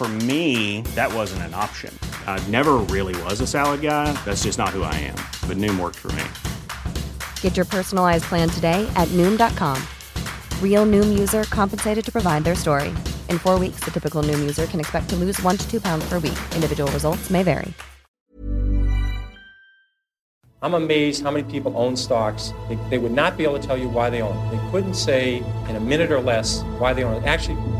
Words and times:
For 0.00 0.08
me, 0.08 0.80
that 0.94 1.12
wasn't 1.12 1.42
an 1.42 1.52
option. 1.52 1.92
I 2.26 2.42
never 2.48 2.78
really 2.88 3.14
was 3.24 3.42
a 3.42 3.46
salad 3.46 3.82
guy. 3.82 4.10
That's 4.24 4.44
just 4.44 4.56
not 4.56 4.70
who 4.70 4.82
I 4.82 4.94
am. 4.94 5.16
But 5.46 5.58
Noom 5.58 5.78
worked 5.78 5.98
for 5.98 6.10
me. 6.12 6.24
Get 7.42 7.54
your 7.54 7.66
personalized 7.66 8.24
plan 8.24 8.48
today 8.48 8.90
at 8.96 9.08
Noom.com. 9.08 9.76
Real 10.62 10.86
Noom 10.86 11.18
user 11.18 11.44
compensated 11.50 12.02
to 12.02 12.10
provide 12.10 12.44
their 12.44 12.54
story. 12.54 12.88
In 13.28 13.38
four 13.38 13.58
weeks, 13.58 13.80
the 13.80 13.90
typical 13.90 14.22
Noom 14.22 14.38
user 14.38 14.64
can 14.64 14.80
expect 14.80 15.10
to 15.10 15.16
lose 15.16 15.38
one 15.42 15.58
to 15.58 15.70
two 15.70 15.82
pounds 15.82 16.08
per 16.08 16.14
week. 16.14 16.38
Individual 16.54 16.90
results 16.92 17.28
may 17.28 17.42
vary. 17.42 17.74
I'm 20.62 20.72
amazed 20.72 21.22
how 21.24 21.30
many 21.30 21.44
people 21.44 21.76
own 21.76 21.94
stocks. 21.94 22.54
They, 22.70 22.78
they 22.88 22.96
would 22.96 23.12
not 23.12 23.36
be 23.36 23.44
able 23.44 23.58
to 23.58 23.66
tell 23.66 23.76
you 23.76 23.90
why 23.90 24.08
they 24.08 24.22
own 24.22 24.34
it. 24.46 24.56
They 24.56 24.70
couldn't 24.70 24.94
say 24.94 25.44
in 25.68 25.76
a 25.76 25.80
minute 25.80 26.10
or 26.10 26.22
less 26.22 26.62
why 26.78 26.94
they 26.94 27.04
own 27.04 27.22
it. 27.22 27.26
Actually, 27.26 27.58
if 27.60 27.79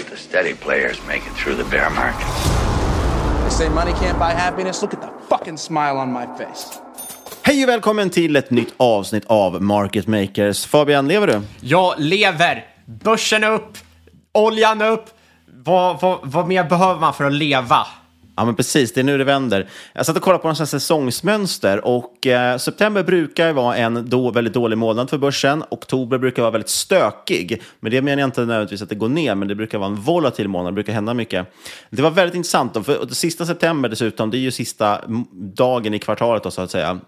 steady 0.31 0.55
players 0.55 1.01
make 1.07 1.23
it 1.27 1.33
through 1.35 1.63
the 1.63 1.69
bear 1.69 1.89
market. 1.89 2.27
They 3.43 3.49
say 3.49 3.69
money 3.69 3.91
can't 3.91 4.19
buy 4.19 4.31
happiness. 4.31 4.81
Look 4.81 4.93
at 4.93 5.01
the 5.01 5.09
fucking 5.29 5.57
smile 5.57 5.97
on 5.97 6.13
my 6.13 6.25
face. 6.37 6.79
Hej 7.41 7.63
och 7.63 7.69
välkommen 7.69 8.09
till 8.09 8.35
ett 8.35 8.51
nytt 8.51 8.73
avsnitt 8.77 9.23
av 9.27 9.61
Market 9.61 10.07
Makers. 10.07 10.65
Fabian, 10.65 11.07
lever 11.07 11.27
du? 11.27 11.41
Jag 11.61 11.93
lever. 11.97 12.65
Börsen 12.85 13.43
upp, 13.43 13.77
oljan 14.33 14.81
upp. 14.81 15.05
Vad, 15.45 16.01
vad, 16.01 16.19
vad 16.23 16.47
mer 16.47 16.63
behöver 16.63 16.99
man 16.99 17.13
för 17.13 17.23
att 17.23 17.33
leva? 17.33 17.87
Ja, 18.35 18.45
men 18.45 18.55
precis. 18.55 18.93
Det 18.93 18.99
är 18.99 19.03
nu 19.03 19.17
det 19.17 19.23
vänder. 19.23 19.69
Jag 19.93 20.05
satt 20.05 20.17
och 20.17 20.21
kollade 20.23 20.41
på 20.41 20.47
några 20.47 20.65
säsongsmönster 20.65 21.85
och 21.85 22.27
eh, 22.27 22.57
september 22.57 23.03
brukar 23.03 23.53
vara 23.53 23.77
en 23.77 24.09
då 24.09 24.31
väldigt 24.31 24.53
dålig 24.53 24.77
månad 24.77 25.09
för 25.09 25.17
börsen. 25.17 25.63
Oktober 25.69 26.17
brukar 26.17 26.41
vara 26.41 26.51
väldigt 26.51 26.69
stökig. 26.69 27.61
Men 27.79 27.91
det 27.91 28.01
menar 28.01 28.19
jag 28.19 28.27
inte 28.27 28.41
nödvändigtvis 28.41 28.81
att 28.81 28.89
det 28.89 28.95
går 28.95 29.09
ner, 29.09 29.35
men 29.35 29.47
det 29.47 29.55
brukar 29.55 29.77
vara 29.77 29.89
en 29.89 29.95
volatil 29.95 30.47
månad. 30.47 30.73
Det 30.73 30.75
brukar 30.75 30.93
hända 30.93 31.13
mycket. 31.13 31.53
Det 31.89 32.01
var 32.01 32.11
väldigt 32.11 32.35
intressant. 32.35 32.73
Då, 32.73 32.83
för 32.83 33.07
sista 33.07 33.45
september 33.45 33.89
dessutom, 33.89 34.31
det 34.31 34.37
är 34.37 34.39
ju 34.39 34.51
sista 34.51 35.01
dagen 35.55 35.93
i 35.93 35.99
kvartalet 35.99 36.43
då, 36.43 36.51
så 36.51 36.61
att 36.61 36.71
säga. 36.71 36.99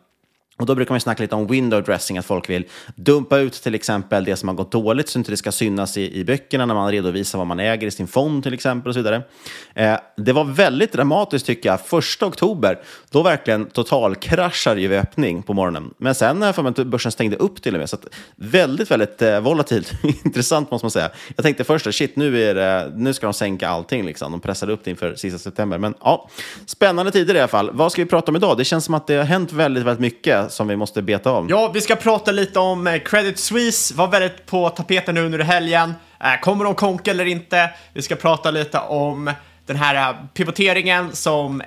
Och 0.57 0.65
då 0.65 0.75
brukar 0.75 0.93
man 0.93 0.99
snacka 0.99 1.23
lite 1.23 1.35
om 1.35 1.47
window 1.47 1.83
dressing, 1.83 2.17
att 2.17 2.25
folk 2.25 2.49
vill 2.49 2.65
dumpa 2.95 3.37
ut 3.37 3.53
till 3.53 3.75
exempel 3.75 4.25
det 4.25 4.35
som 4.35 4.49
har 4.49 4.55
gått 4.55 4.71
dåligt 4.71 5.09
så 5.09 5.19
inte 5.19 5.31
det 5.31 5.37
ska 5.37 5.51
synas 5.51 5.97
i, 5.97 6.19
i 6.19 6.25
böckerna 6.25 6.65
när 6.65 6.73
man 6.73 6.91
redovisar 6.91 7.37
vad 7.37 7.47
man 7.47 7.59
äger 7.59 7.87
i 7.87 7.91
sin 7.91 8.07
fond 8.07 8.43
till 8.43 8.53
exempel 8.53 8.89
och 8.89 8.93
så 8.93 8.99
vidare. 8.99 9.21
Eh, 9.75 9.95
det 10.17 10.33
var 10.33 10.43
väldigt 10.43 10.93
dramatiskt 10.93 11.45
tycker 11.45 11.69
jag. 11.69 11.85
Första 11.85 12.25
oktober, 12.25 12.79
då 13.09 13.23
verkligen 13.23 13.65
totalkraschade 13.65 14.81
ju 14.81 14.87
vid 14.87 14.99
öppning 14.99 15.43
på 15.43 15.53
morgonen. 15.53 15.93
Men 15.97 16.15
sen 16.15 16.41
har 16.41 16.45
jag 16.45 16.55
för 16.55 16.63
mig 16.63 16.69
att 16.69 16.87
börsen 16.87 17.11
stängde 17.11 17.35
upp 17.35 17.61
till 17.61 17.73
och 17.73 17.79
med. 17.79 17.89
Så 17.89 17.95
att 17.95 18.05
väldigt, 18.35 18.91
väldigt 18.91 19.21
eh, 19.21 19.39
volatilt. 19.39 19.91
Intressant 20.25 20.71
måste 20.71 20.85
man 20.85 20.91
säga. 20.91 21.09
Jag 21.35 21.43
tänkte 21.43 21.63
först, 21.63 21.93
shit, 21.93 22.15
nu, 22.15 22.43
är 22.43 22.55
det, 22.55 22.91
nu 22.95 23.13
ska 23.13 23.27
de 23.27 23.33
sänka 23.33 23.69
allting. 23.69 24.05
Liksom. 24.05 24.31
De 24.31 24.41
pressade 24.41 24.73
upp 24.73 24.83
det 24.83 24.91
inför 24.91 25.15
sista 25.15 25.39
september. 25.39 25.77
Men 25.77 25.93
ja, 25.99 26.29
spännande 26.65 27.11
tider 27.11 27.35
i 27.35 27.39
alla 27.39 27.47
fall. 27.47 27.69
Vad 27.73 27.91
ska 27.91 28.03
vi 28.03 28.09
prata 28.09 28.31
om 28.31 28.35
idag? 28.35 28.57
Det 28.57 28.65
känns 28.65 28.85
som 28.85 28.93
att 28.93 29.07
det 29.07 29.15
har 29.15 29.23
hänt 29.23 29.51
väldigt, 29.51 29.83
väldigt 29.83 30.01
mycket 30.01 30.42
som 30.49 30.67
vi 30.67 30.75
måste 30.75 31.01
beta 31.01 31.29
av. 31.29 31.49
Ja, 31.49 31.71
vi 31.73 31.81
ska 31.81 31.95
prata 31.95 32.31
lite 32.31 32.59
om 32.59 32.87
eh, 32.87 32.99
Credit 32.99 33.39
Suisse, 33.39 33.93
var 33.93 34.07
väldigt 34.07 34.45
på 34.45 34.69
tapeten 34.69 35.15
nu 35.15 35.25
under 35.25 35.39
helgen. 35.39 35.93
Eh, 36.23 36.39
Kommer 36.41 36.65
de 36.65 36.75
konka 36.75 37.11
eller 37.11 37.25
inte? 37.25 37.69
Vi 37.93 38.01
ska 38.01 38.15
prata 38.15 38.51
lite 38.51 38.79
om 38.79 39.31
den 39.65 39.75
här 39.75 40.09
eh, 40.09 40.15
pivoteringen 40.33 41.15
som 41.15 41.61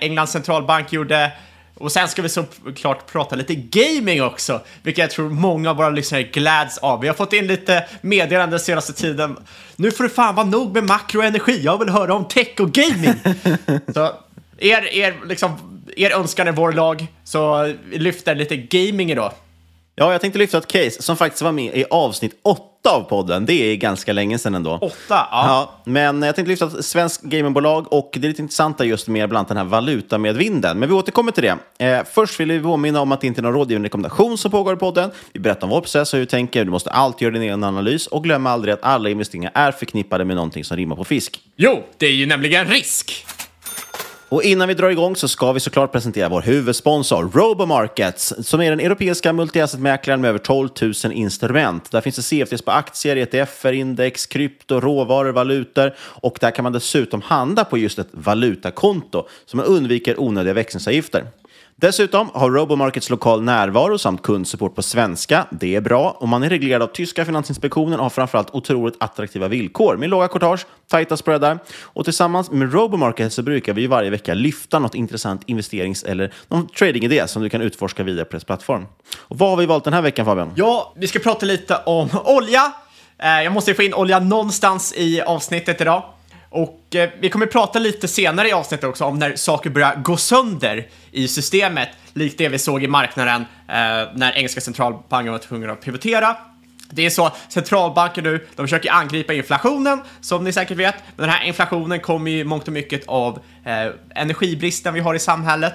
Englands 0.00 0.32
centralbank 0.32 0.92
gjorde. 0.92 1.32
Och 1.74 1.92
sen 1.92 2.08
ska 2.08 2.22
vi 2.22 2.28
såklart 2.28 3.12
prata 3.12 3.36
lite 3.36 3.54
gaming 3.54 4.22
också, 4.22 4.60
vilket 4.82 5.02
jag 5.02 5.10
tror 5.10 5.28
många 5.28 5.70
av 5.70 5.76
våra 5.76 5.90
lyssnare 5.90 6.22
gläds 6.22 6.78
av. 6.78 7.00
Vi 7.00 7.08
har 7.08 7.14
fått 7.14 7.32
in 7.32 7.46
lite 7.46 7.84
meddelanden 8.00 8.50
den 8.50 8.60
senaste 8.60 8.92
tiden. 8.92 9.36
Nu 9.76 9.90
får 9.90 10.04
det 10.04 10.10
fan 10.10 10.34
vara 10.34 10.46
nog 10.46 10.74
med 10.74 10.84
makro 10.84 11.18
och 11.18 11.24
energi, 11.24 11.60
jag 11.62 11.78
vill 11.78 11.88
höra 11.88 12.14
om 12.14 12.24
tech 12.24 12.54
och 12.60 12.72
gaming. 12.72 13.14
Så 13.94 14.12
er, 14.58 14.94
er, 14.94 15.14
liksom, 15.26 15.69
er 15.96 16.12
önskan 16.12 16.48
är 16.48 16.52
vår 16.52 16.72
lag, 16.72 17.06
så 17.24 17.72
lyfter 17.92 18.34
lite 18.34 18.56
gaming 18.56 19.10
idag. 19.10 19.32
Ja, 19.94 20.12
jag 20.12 20.20
tänkte 20.20 20.38
lyfta 20.38 20.58
ett 20.58 20.66
case 20.66 21.02
som 21.02 21.16
faktiskt 21.16 21.42
var 21.42 21.52
med 21.52 21.76
i 21.76 21.84
avsnitt 21.90 22.40
8 22.42 22.64
av 22.88 23.00
podden. 23.00 23.46
Det 23.46 23.72
är 23.72 23.76
ganska 23.76 24.12
länge 24.12 24.38
sedan 24.38 24.54
ändå. 24.54 24.74
Åtta? 24.74 24.94
Ja. 25.08 25.26
ja. 25.30 25.74
Men 25.84 26.22
jag 26.22 26.36
tänkte 26.36 26.50
lyfta 26.50 26.66
ett 26.66 26.84
svenskt 26.84 27.22
gamingbolag 27.22 27.92
och 27.92 28.10
det 28.12 28.26
är 28.26 28.28
lite 28.28 28.42
intressanta 28.42 28.84
just 28.84 29.08
med 29.08 29.28
bland 29.28 29.38
annat 29.38 29.48
den 29.48 29.56
här 29.56 29.64
valutamedvinden. 29.64 30.78
Men 30.78 30.88
vi 30.88 30.94
återkommer 30.94 31.32
till 31.32 31.42
det. 31.42 31.86
Eh, 31.86 32.04
först 32.12 32.40
vill 32.40 32.52
vi 32.52 32.60
påminna 32.60 33.00
om 33.00 33.12
att 33.12 33.20
det 33.20 33.26
inte 33.26 33.40
är 33.40 33.42
någon 33.42 33.52
rådgivande 33.52 33.86
rekommendation 33.86 34.38
som 34.38 34.50
pågår 34.50 34.74
i 34.74 34.76
podden. 34.76 35.10
Vi 35.32 35.40
berättar 35.40 35.62
om 35.62 35.70
vår 35.70 35.80
process 35.80 36.12
och 36.12 36.16
hur 36.16 36.24
vi 36.24 36.30
tänker. 36.30 36.64
Du 36.64 36.70
måste 36.70 36.90
alltid 36.90 37.22
göra 37.22 37.32
din 37.32 37.42
egen 37.42 37.64
analys 37.64 38.06
och 38.06 38.24
glöm 38.24 38.46
aldrig 38.46 38.74
att 38.74 38.82
alla 38.82 39.10
investeringar 39.10 39.50
är 39.54 39.72
förknippade 39.72 40.24
med 40.24 40.36
någonting 40.36 40.64
som 40.64 40.76
rimmar 40.76 40.96
på 40.96 41.04
fisk. 41.04 41.40
Jo, 41.56 41.84
det 41.98 42.06
är 42.06 42.12
ju 42.12 42.26
nämligen 42.26 42.66
risk. 42.66 43.26
Och 44.30 44.42
innan 44.42 44.68
vi 44.68 44.74
drar 44.74 44.90
igång 44.90 45.16
så 45.16 45.28
ska 45.28 45.52
vi 45.52 45.60
såklart 45.60 45.92
presentera 45.92 46.28
vår 46.28 46.40
huvudsponsor 46.40 47.30
Robomarkets 47.34 48.34
som 48.42 48.60
är 48.60 48.70
den 48.70 48.80
europeiska 48.80 49.32
multiassetmäklaren 49.32 50.20
med 50.20 50.28
över 50.28 50.38
12 50.38 50.68
000 50.82 51.12
instrument. 51.12 51.90
Där 51.90 52.00
finns 52.00 52.16
det 52.16 52.22
CFDs 52.22 52.62
på 52.62 52.70
aktier, 52.70 53.16
ETFer, 53.16 53.72
index, 53.72 54.26
krypto, 54.26 54.80
råvaror, 54.80 55.32
valutor 55.32 55.94
och 56.00 56.38
där 56.40 56.50
kan 56.50 56.62
man 56.62 56.72
dessutom 56.72 57.22
handla 57.22 57.64
på 57.64 57.78
just 57.78 57.98
ett 57.98 58.08
valutakonto 58.10 59.26
så 59.46 59.56
man 59.56 59.66
undviker 59.66 60.20
onödiga 60.20 60.54
växlingsavgifter. 60.54 61.24
Dessutom 61.80 62.30
har 62.34 62.50
Robomarkets 62.50 63.10
lokal 63.10 63.42
närvaro 63.42 63.98
samt 63.98 64.22
kundsupport 64.22 64.74
på 64.74 64.82
svenska. 64.82 65.46
Det 65.50 65.76
är 65.76 65.80
bra. 65.80 66.16
Och 66.18 66.28
man 66.28 66.42
är 66.42 66.48
reglerad 66.48 66.82
av 66.82 66.86
tyska 66.86 67.24
Finansinspektionen 67.24 67.98
och 67.98 68.04
har 68.04 68.10
framförallt 68.10 68.50
otroligt 68.54 68.94
attraktiva 68.98 69.48
villkor 69.48 69.96
med 69.96 70.10
låga 70.10 70.28
courtage, 70.28 70.66
tajta 70.88 71.16
spreadar. 71.16 71.58
Och 71.82 72.04
tillsammans 72.04 72.50
med 72.50 72.72
Robomarket 72.72 73.32
så 73.32 73.42
brukar 73.42 73.72
vi 73.72 73.86
varje 73.86 74.10
vecka 74.10 74.34
lyfta 74.34 74.78
något 74.78 74.94
intressant 74.94 75.42
investerings 75.46 76.02
eller 76.02 76.32
någon 76.48 76.68
tradingidé 76.68 77.28
som 77.28 77.42
du 77.42 77.48
kan 77.48 77.62
utforska 77.62 78.02
vidare 78.02 78.24
på 78.24 78.40
plattform. 78.40 78.86
Och 79.18 79.38
vad 79.38 79.50
har 79.50 79.56
vi 79.56 79.66
valt 79.66 79.84
den 79.84 79.92
här 79.92 80.02
veckan 80.02 80.26
Fabian? 80.26 80.52
Ja, 80.54 80.92
vi 80.96 81.06
ska 81.06 81.18
prata 81.18 81.46
lite 81.46 81.76
om 81.86 82.08
olja. 82.24 82.72
Eh, 83.18 83.42
jag 83.42 83.52
måste 83.52 83.74
få 83.74 83.82
in 83.82 83.94
olja 83.94 84.18
någonstans 84.18 84.94
i 84.96 85.20
avsnittet 85.20 85.80
idag. 85.80 86.02
Och 86.50 86.94
eh, 86.94 87.10
vi 87.20 87.30
kommer 87.30 87.46
prata 87.46 87.78
lite 87.78 88.08
senare 88.08 88.48
i 88.48 88.52
avsnittet 88.52 88.84
också 88.84 89.04
om 89.04 89.18
när 89.18 89.36
saker 89.36 89.70
börjar 89.70 89.94
gå 89.96 90.16
sönder 90.16 90.88
i 91.10 91.28
systemet, 91.28 91.88
likt 92.14 92.38
det 92.38 92.48
vi 92.48 92.58
såg 92.58 92.84
i 92.84 92.86
marknaden 92.86 93.40
eh, 93.68 94.08
när 94.14 94.32
engelska 94.36 94.60
centralbanken 94.60 95.32
var 95.32 95.38
tvungen 95.38 95.70
att 95.70 95.80
pivotera. 95.80 96.36
Det 96.90 97.06
är 97.06 97.10
så 97.10 97.26
att 97.26 97.52
centralbanker 97.52 98.22
nu, 98.22 98.46
de 98.56 98.66
försöker 98.66 98.92
angripa 98.92 99.32
inflationen, 99.32 100.00
som 100.20 100.44
ni 100.44 100.52
säkert 100.52 100.78
vet. 100.78 100.94
Men 101.16 101.26
den 101.26 101.36
här 101.36 101.44
inflationen 101.44 102.00
kommer 102.00 102.30
ju 102.30 102.44
mångt 102.44 102.66
och 102.66 102.72
mycket 102.72 103.02
av 103.06 103.38
eh, 103.64 103.92
energibristen 104.14 104.94
vi 104.94 105.00
har 105.00 105.14
i 105.14 105.18
samhället. 105.18 105.74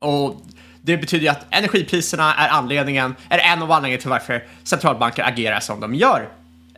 Och 0.00 0.42
det 0.82 0.96
betyder 0.96 1.24
ju 1.24 1.30
att 1.30 1.46
energipriserna 1.50 2.34
är 2.34 2.48
anledningen, 2.48 3.14
är 3.28 3.38
en 3.38 3.62
av 3.62 3.72
anledningarna 3.72 4.00
till 4.00 4.10
varför 4.10 4.44
centralbanker 4.64 5.22
agerar 5.22 5.60
som 5.60 5.80
de 5.80 5.94
gör. 5.94 6.28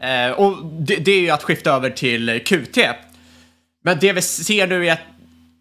Eh, 0.01 0.31
och 0.31 0.67
det, 0.67 0.97
det 0.97 1.11
är 1.11 1.21
ju 1.21 1.31
att 1.31 1.43
skifta 1.43 1.71
över 1.71 1.91
till 1.91 2.41
QT. 2.45 2.79
Men 3.87 3.99
det 3.99 4.13
vi 4.13 4.23
ser 4.23 4.67
nu 4.67 4.87
är 4.87 4.93
att 4.93 5.01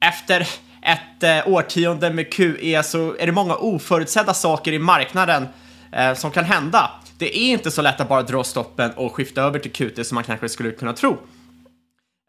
efter 0.05 0.47
ett 0.81 1.23
eh, 1.23 1.53
årtionde 1.53 2.09
med 2.09 2.33
QE 2.33 2.83
så 2.83 3.15
är 3.19 3.25
det 3.25 3.31
många 3.31 3.55
oförutsedda 3.55 4.33
saker 4.33 4.73
i 4.73 4.79
marknaden 4.79 5.47
eh, 5.91 6.13
som 6.13 6.31
kan 6.31 6.45
hända. 6.45 6.91
Det 7.17 7.37
är 7.37 7.51
inte 7.51 7.71
så 7.71 7.81
lätt 7.81 8.01
att 8.01 8.09
bara 8.09 8.21
dra 8.21 8.43
stoppen 8.43 8.91
och 8.91 9.15
skifta 9.15 9.41
över 9.41 9.59
till 9.59 9.71
QT 9.71 10.07
som 10.07 10.15
man 10.15 10.23
kanske 10.23 10.49
skulle 10.49 10.71
kunna 10.71 10.93
tro. 10.93 11.17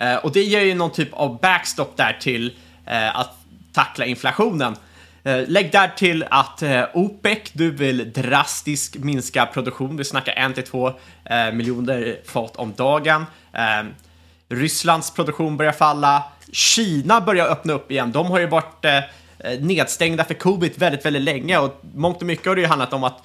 Eh, 0.02 0.16
och 0.16 0.32
det 0.32 0.42
ger 0.42 0.60
ju 0.60 0.74
någon 0.74 0.92
typ 0.92 1.12
av 1.12 1.40
backstop 1.40 1.96
där 1.96 2.18
till 2.20 2.56
eh, 2.86 3.16
att 3.18 3.38
tackla 3.72 4.06
inflationen. 4.06 4.76
Eh, 5.24 5.48
lägg 5.48 5.72
där 5.72 5.88
till 5.88 6.24
att 6.30 6.62
eh, 6.62 6.84
OPEC, 6.94 7.38
du 7.52 7.70
vill 7.70 8.12
drastiskt 8.12 8.96
minska 8.96 9.46
produktion. 9.46 9.96
Vi 9.96 10.04
snackar 10.04 10.32
1-2 10.32 10.94
eh, 11.24 11.52
miljoner 11.52 12.20
fat 12.24 12.56
om 12.56 12.72
dagen. 12.76 13.26
Eh, 13.52 13.86
Rysslands 14.48 15.10
produktion 15.10 15.56
börjar 15.56 15.72
falla. 15.72 16.24
Kina 16.52 17.20
börjar 17.20 17.46
öppna 17.46 17.72
upp 17.72 17.90
igen. 17.90 18.12
De 18.12 18.26
har 18.26 18.38
ju 18.38 18.46
varit 18.46 18.84
eh, 18.84 19.00
nedstängda 19.60 20.24
för 20.24 20.34
covid 20.34 20.78
väldigt, 20.78 21.04
väldigt 21.04 21.22
länge 21.22 21.58
och 21.58 21.80
mångt 21.94 22.16
och 22.16 22.26
mycket 22.26 22.46
har 22.46 22.54
det 22.54 22.60
ju 22.60 22.66
handlat 22.66 22.92
om 22.92 23.04
att 23.04 23.22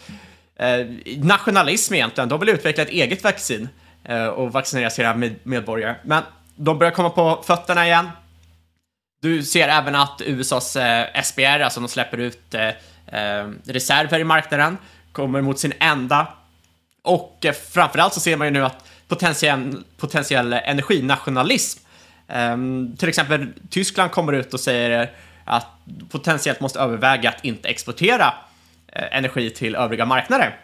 eh, 0.56 0.86
nationalism 1.18 1.94
egentligen. 1.94 2.30
De 2.30 2.40
vill 2.40 2.50
utveckla 2.50 2.84
ett 2.84 2.90
eget 2.90 3.24
vaccin 3.24 3.70
eh, 4.04 4.26
och 4.26 4.52
vaccinera 4.52 4.90
sina 4.90 5.14
med 5.14 5.36
medborgare. 5.44 5.96
Men 6.04 6.24
de 6.56 6.80
börjar 6.80 6.92
komma 6.92 7.10
på 7.10 7.44
fötterna 7.48 7.86
igen. 7.86 8.10
Du 9.22 9.44
ser 9.44 9.68
även 9.68 9.96
att 9.96 10.22
USAs 10.26 10.76
eh, 10.76 11.22
SBR, 11.24 11.60
alltså 11.60 11.80
de 11.80 11.90
släpper 11.90 12.18
ut 12.18 12.54
eh, 12.54 12.68
eh, 13.20 13.50
reserver 13.66 14.20
i 14.20 14.24
marknaden, 14.24 14.78
kommer 15.12 15.42
mot 15.42 15.60
sin 15.60 15.74
ända. 15.80 16.28
Och 17.02 17.46
eh, 17.46 17.54
framförallt 17.54 18.14
så 18.14 18.20
ser 18.20 18.38
man 18.38 18.48
ju 18.48 18.52
nu 18.52 18.66
att 18.66 18.86
potentiell, 19.16 19.84
potentiell 19.98 20.54
energinationalism, 20.54 21.80
Um, 22.34 22.96
till 22.98 23.10
exempel 23.10 23.48
Tyskland 23.70 24.12
kommer 24.12 24.34
ut 24.34 24.54
och 24.54 24.60
säger 24.60 25.12
att 25.46 25.68
potentiellt 26.10 26.60
måste 26.60 26.80
överväga 26.80 27.30
att 27.30 27.46
inte 27.46 27.68
exportera 27.70 28.34
eh, 28.88 29.18
energi 29.18 29.50
till 29.50 29.76
övriga 29.76 30.06
marknader. 30.06 30.58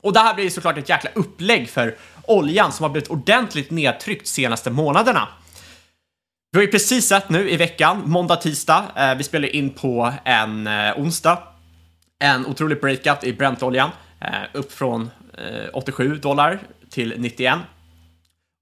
Och 0.00 0.12
det 0.12 0.20
här 0.20 0.34
blir 0.34 0.50
såklart 0.50 0.78
ett 0.78 0.88
jäkla 0.88 1.10
upplägg 1.14 1.68
för 1.68 1.96
oljan 2.22 2.72
som 2.72 2.82
har 2.82 2.90
blivit 2.90 3.10
ordentligt 3.10 3.70
nedtryckt 3.70 4.26
senaste 4.26 4.70
månaderna. 4.70 5.28
Vi 6.52 6.58
har 6.58 6.62
ju 6.62 6.70
precis 6.70 7.08
sett 7.08 7.28
nu 7.28 7.50
i 7.50 7.56
veckan, 7.56 8.02
måndag, 8.04 8.36
tisdag, 8.36 8.84
eh, 8.96 9.14
vi 9.14 9.24
spelar 9.24 9.48
in 9.48 9.70
på 9.70 10.12
en 10.24 10.66
eh, 10.66 10.98
onsdag, 10.98 11.38
en 12.18 12.46
otrolig 12.46 12.80
breakout 12.80 13.24
i 13.24 13.32
Brentoljan, 13.32 13.90
eh, 14.20 14.28
upp 14.52 14.72
från 14.72 15.10
eh, 15.38 15.68
87 15.72 16.14
dollar 16.14 16.58
till 16.90 17.14
91. 17.18 17.58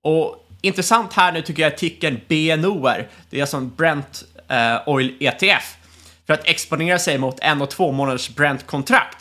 Och 0.04 0.48
intressant 0.60 1.12
här 1.12 1.32
nu 1.32 1.42
tycker 1.42 1.62
jag 1.62 1.72
är 1.72 1.76
tickern 1.76 2.20
BNOR, 2.28 3.08
det 3.30 3.36
är 3.36 3.40
alltså 3.40 3.56
en 3.56 3.74
Brent 3.74 4.24
eh, 4.48 4.88
Oil 4.88 5.16
ETF, 5.20 5.76
för 6.26 6.34
att 6.34 6.48
exponera 6.48 6.98
sig 6.98 7.18
mot 7.18 7.40
en 7.40 7.62
och 7.62 7.70
två 7.70 7.92
månaders 7.92 8.28
Brent-kontrakt. 8.28 9.18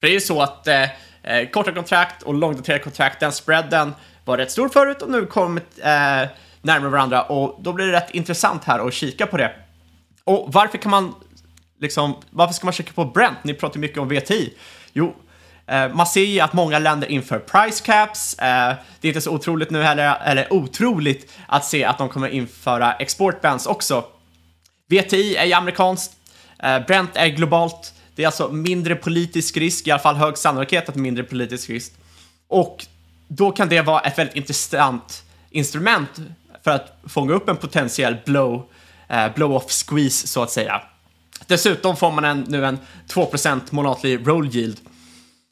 För 0.00 0.06
det 0.06 0.08
är 0.08 0.14
ju 0.14 0.20
så 0.20 0.42
att 0.42 0.66
eh, 0.66 0.82
eh, 1.22 1.48
korta 1.52 1.72
kontrakt 1.72 2.22
och 2.22 2.34
långdaterade 2.34 2.84
kontrakt, 2.84 3.20
den 3.20 3.32
spreaden 3.32 3.94
var 4.24 4.36
rätt 4.36 4.50
stor 4.50 4.68
förut 4.68 5.02
och 5.02 5.10
nu 5.10 5.26
kommit 5.26 5.78
eh, 5.78 6.28
närmare 6.62 6.90
varandra 6.90 7.22
och 7.22 7.62
då 7.62 7.72
blir 7.72 7.86
det 7.86 7.92
rätt 7.92 8.10
intressant 8.10 8.64
här 8.64 8.86
att 8.86 8.94
kika 8.94 9.26
på 9.26 9.36
det. 9.36 9.52
Och 10.24 10.52
varför 10.52 10.78
kan 10.78 10.90
man 10.90 11.14
liksom, 11.80 12.16
varför 12.30 12.54
ska 12.54 12.66
man 12.66 12.72
kika 12.72 12.92
på 12.92 13.04
Brent? 13.04 13.44
Ni 13.44 13.54
pratar 13.54 13.80
mycket 13.80 13.98
om 13.98 14.08
VTI. 14.08 14.54
Jo, 14.92 15.14
Eh, 15.68 15.88
man 15.94 16.06
ser 16.06 16.24
ju 16.24 16.40
att 16.40 16.52
många 16.52 16.78
länder 16.78 17.08
inför 17.10 17.38
price 17.38 17.84
caps. 17.84 18.34
Eh, 18.34 18.74
det 19.00 19.08
är 19.08 19.10
inte 19.10 19.20
så 19.20 19.30
otroligt 19.30 19.70
nu 19.70 19.82
heller, 19.82 20.18
eller 20.24 20.52
otroligt 20.52 21.32
att 21.46 21.64
se 21.64 21.84
att 21.84 21.98
de 21.98 22.08
kommer 22.08 22.28
införa 22.28 22.92
exportbans 22.92 23.66
också. 23.66 24.04
VTI 24.88 25.36
är 25.36 25.44
ju 25.44 25.52
amerikanskt, 25.52 26.12
eh, 26.58 26.78
Brent 26.86 27.16
är 27.16 27.28
globalt. 27.28 27.94
Det 28.14 28.22
är 28.22 28.26
alltså 28.26 28.48
mindre 28.48 28.94
politisk 28.94 29.56
risk, 29.56 29.86
i 29.86 29.90
alla 29.90 30.00
fall 30.00 30.16
hög 30.16 30.38
sannolikhet 30.38 30.88
att 30.88 30.94
mindre 30.94 31.24
politisk 31.24 31.70
risk. 31.70 31.92
Och 32.48 32.86
då 33.28 33.50
kan 33.50 33.68
det 33.68 33.82
vara 33.82 34.00
ett 34.00 34.18
väldigt 34.18 34.36
intressant 34.36 35.22
instrument 35.50 36.10
för 36.64 36.70
att 36.70 36.98
fånga 37.06 37.32
upp 37.32 37.48
en 37.48 37.56
potentiell 37.56 38.16
blow, 38.24 38.68
blow-off 39.34 39.70
squeeze 39.70 40.26
så 40.26 40.42
att 40.42 40.50
säga. 40.50 40.82
Dessutom 41.46 41.96
får 41.96 42.12
man 42.12 42.24
en, 42.24 42.44
nu 42.48 42.66
en 42.66 42.78
2% 43.08 43.60
månatlig 43.70 44.28
roll 44.28 44.56
yield. 44.56 44.80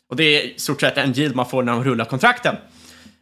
Och 0.08 0.17
det 0.17 0.25
är 0.25 0.43
i 0.43 0.58
stort 0.58 0.81
sett 0.81 0.99
en 0.99 1.12
yield 1.12 1.37
man 1.37 1.47
får 1.47 1.62
när 1.62 1.75
man 1.75 1.85
rullar 1.85 2.05
kontrakten. 2.05 2.56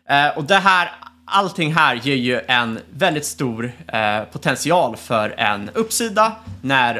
Eh, 0.09 0.39
och 0.39 0.45
det 0.45 0.55
här, 0.55 0.93
allting 1.25 1.75
här 1.75 1.95
ger 1.95 2.15
ju 2.15 2.41
en 2.49 2.79
väldigt 2.91 3.27
stor 3.27 3.73
eh, 3.87 4.25
potential 4.25 4.97
för 4.97 5.35
en 5.39 5.71
uppsida 5.75 6.33
när 6.63 6.97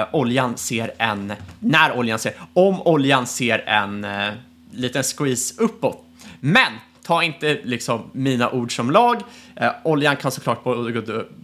eh, 0.00 0.14
oljan 0.14 0.56
ser 0.56 0.92
en, 0.98 1.32
när 1.58 1.98
oljan 1.98 2.18
ser, 2.18 2.32
om 2.52 2.82
oljan 2.82 3.26
ser 3.26 3.58
en 3.58 4.04
eh, 4.04 4.32
liten 4.72 5.02
squeeze 5.02 5.62
uppåt. 5.62 6.04
Men 6.40 6.72
ta 7.02 7.22
inte 7.22 7.60
liksom 7.64 8.10
mina 8.12 8.50
ord 8.50 8.76
som 8.76 8.90
lag. 8.90 9.22
Eh, 9.56 9.70
oljan 9.84 10.16
kan 10.16 10.30
såklart 10.30 10.64
både 10.64 10.92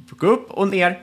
gå 0.08 0.26
upp 0.26 0.50
och 0.50 0.68
ner. 0.68 0.98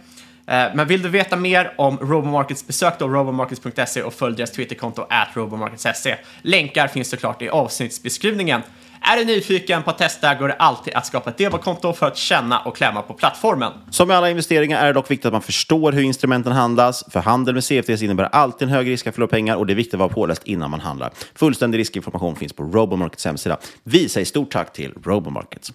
Eh, 0.51 0.65
men 0.73 0.87
vill 0.87 1.01
du 1.01 1.09
veta 1.09 1.35
mer 1.35 1.73
om 1.77 1.97
Robomarkets, 1.97 2.67
besök 2.67 2.99
då 2.99 3.07
robomarkets.se 3.07 4.03
och 4.03 4.13
följ 4.13 4.35
deras 4.35 4.51
Twitterkonto 4.51 5.05
at 5.09 5.27
robomarkets.se. 5.33 6.15
Länkar 6.41 6.87
finns 6.87 7.09
såklart 7.09 7.41
i 7.41 7.49
avsnittsbeskrivningen. 7.49 8.61
Är 9.01 9.17
du 9.17 9.25
nyfiken 9.25 9.83
på 9.83 9.89
att 9.89 9.97
testa 9.97 10.35
går 10.35 10.47
det 10.47 10.53
alltid 10.53 10.93
att 10.93 11.05
skapa 11.05 11.29
ett 11.29 11.37
demokonto 11.37 11.93
för 11.93 12.07
att 12.07 12.17
känna 12.17 12.59
och 12.59 12.75
klämma 12.75 13.01
på 13.01 13.13
plattformen. 13.13 13.71
Som 13.89 14.07
med 14.07 14.17
alla 14.17 14.29
investeringar 14.29 14.81
är 14.81 14.85
det 14.85 14.93
dock 14.93 15.11
viktigt 15.11 15.25
att 15.25 15.33
man 15.33 15.41
förstår 15.41 15.91
hur 15.91 16.01
instrumenten 16.01 16.53
handlas. 16.53 17.03
För 17.11 17.19
handel 17.19 17.53
med 17.53 17.63
CFDs 17.63 18.01
innebär 18.01 18.23
alltid 18.23 18.67
en 18.67 18.73
hög 18.73 18.89
risk 18.89 19.07
att 19.07 19.15
förlora 19.15 19.29
pengar 19.29 19.55
och 19.55 19.65
det 19.65 19.73
är 19.73 19.75
viktigt 19.75 19.93
att 19.93 19.99
vara 19.99 20.09
påläst 20.09 20.41
innan 20.45 20.71
man 20.71 20.79
handlar. 20.79 21.11
Fullständig 21.35 21.79
riskinformation 21.79 22.35
finns 22.35 22.53
på 22.53 22.63
Robomarkets 22.63 23.25
hemsida. 23.25 23.57
Vi 23.83 24.09
säger 24.09 24.25
stort 24.25 24.51
tack 24.51 24.73
till 24.73 24.93
Robomarkets. 25.03 25.73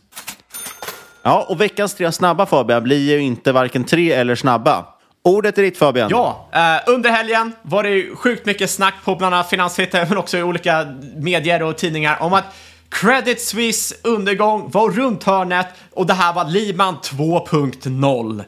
Ja, 1.27 1.47
och 1.49 1.61
veckans 1.61 1.95
tre 1.95 2.13
snabba 2.13 2.47
Fabian 2.47 2.83
blir 2.83 3.11
ju 3.11 3.21
inte 3.21 3.53
varken 3.53 3.85
tre 3.85 4.13
eller 4.13 4.35
snabba. 4.35 4.87
Ordet 5.23 5.59
är 5.59 5.63
ditt 5.63 5.79
Fabian. 5.79 6.09
Ja, 6.11 6.49
eh, 6.53 6.93
under 6.93 7.11
helgen 7.11 7.53
var 7.63 7.83
det 7.83 7.89
ju 7.89 8.17
sjukt 8.17 8.47
mycket 8.47 8.71
snack 8.71 8.95
på 9.05 9.17
bland 9.17 9.35
annat 9.35 9.51
Finanstwitter 9.51 10.07
men 10.09 10.19
också 10.19 10.39
i 10.39 10.43
olika 10.43 10.87
medier 11.17 11.63
och 11.63 11.77
tidningar 11.77 12.23
om 12.23 12.33
att 12.33 12.45
Credit 12.89 13.41
Suisse 13.41 13.95
undergång 14.03 14.71
var 14.71 14.91
runt 14.91 15.25
hörnet 15.25 15.67
och 15.95 16.07
det 16.07 16.15
här 16.15 16.33
var 16.33 16.45
Lehman 16.45 16.97
2.0. 17.03 18.45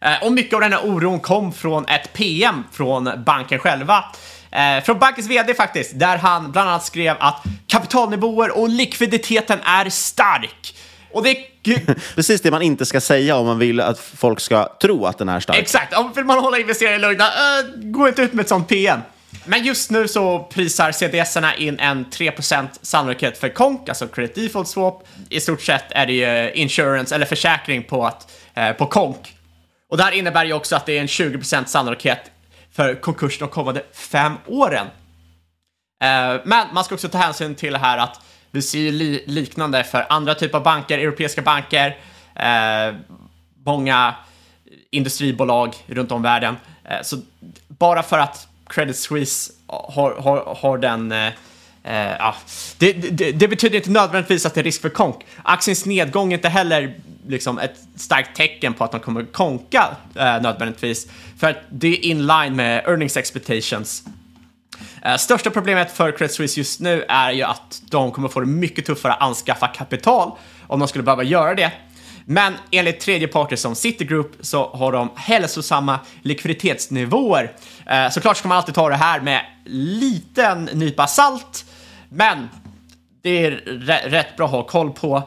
Eh, 0.00 0.26
och 0.26 0.32
mycket 0.32 0.54
av 0.54 0.60
den 0.60 0.72
här 0.72 0.86
oron 0.86 1.20
kom 1.20 1.52
från 1.52 1.86
ett 1.88 2.12
PM 2.12 2.64
från 2.72 3.10
banken 3.26 3.58
själva. 3.58 4.04
Eh, 4.50 4.84
från 4.84 4.98
bankens 4.98 5.28
VD 5.28 5.54
faktiskt, 5.54 5.98
där 5.98 6.16
han 6.16 6.52
bland 6.52 6.68
annat 6.68 6.84
skrev 6.84 7.16
att 7.20 7.44
kapitalnivåer 7.66 8.58
och 8.58 8.68
likviditeten 8.68 9.58
är 9.64 9.90
stark. 9.90 10.74
Och 11.12 11.22
det 11.22 11.36
Precis 12.14 12.40
det 12.40 12.50
man 12.50 12.62
inte 12.62 12.86
ska 12.86 13.00
säga 13.00 13.36
om 13.36 13.46
man 13.46 13.58
vill 13.58 13.80
att 13.80 13.98
folk 13.98 14.40
ska 14.40 14.76
tro 14.82 15.06
att 15.06 15.18
den 15.18 15.28
är 15.28 15.40
stark. 15.40 15.58
Exakt, 15.58 15.98
om 15.98 16.12
vill 16.12 16.24
man 16.24 16.38
hålla 16.38 16.58
investerare 16.58 16.98
lugna, 16.98 17.24
uh, 17.24 17.90
gå 17.90 18.08
inte 18.08 18.22
ut 18.22 18.32
med 18.32 18.42
ett 18.42 18.48
sånt 18.48 18.68
PM. 18.68 19.00
Men 19.44 19.64
just 19.64 19.90
nu 19.90 20.08
så 20.08 20.38
prisar 20.38 20.92
CDS-erna 20.92 21.54
in 21.54 21.80
en 21.80 22.06
3% 22.06 22.68
sannolikhet 22.82 23.38
för 23.38 23.48
konk, 23.48 23.88
alltså 23.88 24.06
credit 24.06 24.34
default 24.34 24.68
swap. 24.68 25.08
I 25.30 25.40
stort 25.40 25.62
sett 25.62 25.84
är 25.90 26.06
det 26.06 26.12
ju 26.12 26.52
insurance 26.52 27.14
eller 27.14 27.26
försäkring 27.26 27.82
på, 27.82 28.06
att, 28.06 28.32
eh, 28.54 28.72
på 28.72 28.86
konk. 28.86 29.36
Och 29.90 29.96
det 29.96 30.02
här 30.02 30.12
innebär 30.12 30.44
ju 30.44 30.52
också 30.52 30.76
att 30.76 30.86
det 30.86 30.96
är 30.96 31.00
en 31.00 31.08
20% 31.08 31.68
sannolikhet 31.68 32.30
för 32.72 32.94
konkurs 32.94 33.38
de 33.38 33.48
kommande 33.48 33.82
fem 33.92 34.32
åren. 34.46 34.86
Eh, 36.02 36.40
men 36.44 36.66
man 36.72 36.84
ska 36.84 36.94
också 36.94 37.08
ta 37.08 37.18
hänsyn 37.18 37.54
till 37.54 37.72
det 37.72 37.78
här 37.78 37.98
att 37.98 38.20
vi 38.50 38.62
ser 38.62 38.92
li 38.92 39.24
liknande 39.26 39.84
för 39.84 40.06
andra 40.08 40.34
typer 40.34 40.58
av 40.58 40.64
banker, 40.64 40.98
europeiska 40.98 41.42
banker, 41.42 41.96
eh, 42.34 42.94
många 43.64 44.14
industribolag 44.90 45.74
runt 45.86 46.12
om 46.12 46.22
världen. 46.22 46.56
Eh, 46.84 47.02
så 47.02 47.16
bara 47.68 48.02
för 48.02 48.18
att 48.18 48.48
Credit 48.66 48.96
Suisse 48.96 49.52
har, 49.66 50.14
har, 50.14 50.54
har 50.60 50.78
den 50.78 51.12
eh, 51.12 51.26
eh, 51.84 52.16
ja, 52.18 52.34
det, 52.78 52.92
det, 52.92 53.32
det, 53.32 53.48
betyder 53.48 53.76
inte 53.76 53.90
nödvändigtvis 53.90 54.46
att 54.46 54.54
det 54.54 54.60
är 54.60 54.64
risk 54.64 54.82
för 54.82 54.88
konk. 54.88 55.16
Aktiens 55.42 55.86
nedgång 55.86 56.32
är 56.32 56.36
inte 56.36 56.48
heller 56.48 56.94
liksom 57.28 57.58
ett 57.58 57.76
starkt 57.96 58.36
tecken 58.36 58.74
på 58.74 58.84
att 58.84 58.90
de 58.90 59.00
kommer 59.00 59.24
konka 59.24 59.96
eh, 60.14 60.42
nödvändigtvis, 60.42 61.08
för 61.38 61.50
att 61.50 61.56
det 61.70 61.88
är 61.88 62.04
in 62.04 62.26
line 62.26 62.56
med 62.56 62.84
earnings 62.86 63.16
expectations. 63.16 64.04
Eh, 65.02 65.16
största 65.16 65.50
problemet 65.50 65.92
för 65.92 66.12
Credit 66.12 66.34
Suisse 66.34 66.60
just 66.60 66.80
nu 66.80 67.04
är 67.08 67.30
ju 67.30 67.42
att 67.42 67.82
de 67.90 68.12
kommer 68.12 68.28
få 68.28 68.40
det 68.40 68.46
mycket 68.46 68.86
tuffare 68.86 69.12
att 69.12 69.22
anskaffa 69.22 69.66
kapital 69.66 70.32
om 70.66 70.78
de 70.78 70.88
skulle 70.88 71.04
behöva 71.04 71.22
göra 71.22 71.54
det. 71.54 71.72
Men 72.24 72.54
enligt 72.70 73.00
tredjeparter 73.00 73.56
som 73.56 73.74
Citigroup 73.74 74.32
så 74.40 74.70
har 74.70 74.92
de 74.92 75.10
hälsosamma 75.16 76.00
likviditetsnivåer. 76.22 77.52
Eh, 77.86 78.10
såklart 78.10 78.36
ska 78.36 78.48
man 78.48 78.56
alltid 78.56 78.74
ta 78.74 78.88
det 78.88 78.96
här 78.96 79.20
med 79.20 79.40
liten 79.64 80.64
nypa 80.64 81.06
salt, 81.06 81.64
men 82.08 82.48
det 83.22 83.44
är 83.46 83.50
rätt 84.08 84.36
bra 84.36 84.46
att 84.46 84.52
ha 84.52 84.62
koll 84.62 84.90
på. 84.90 85.22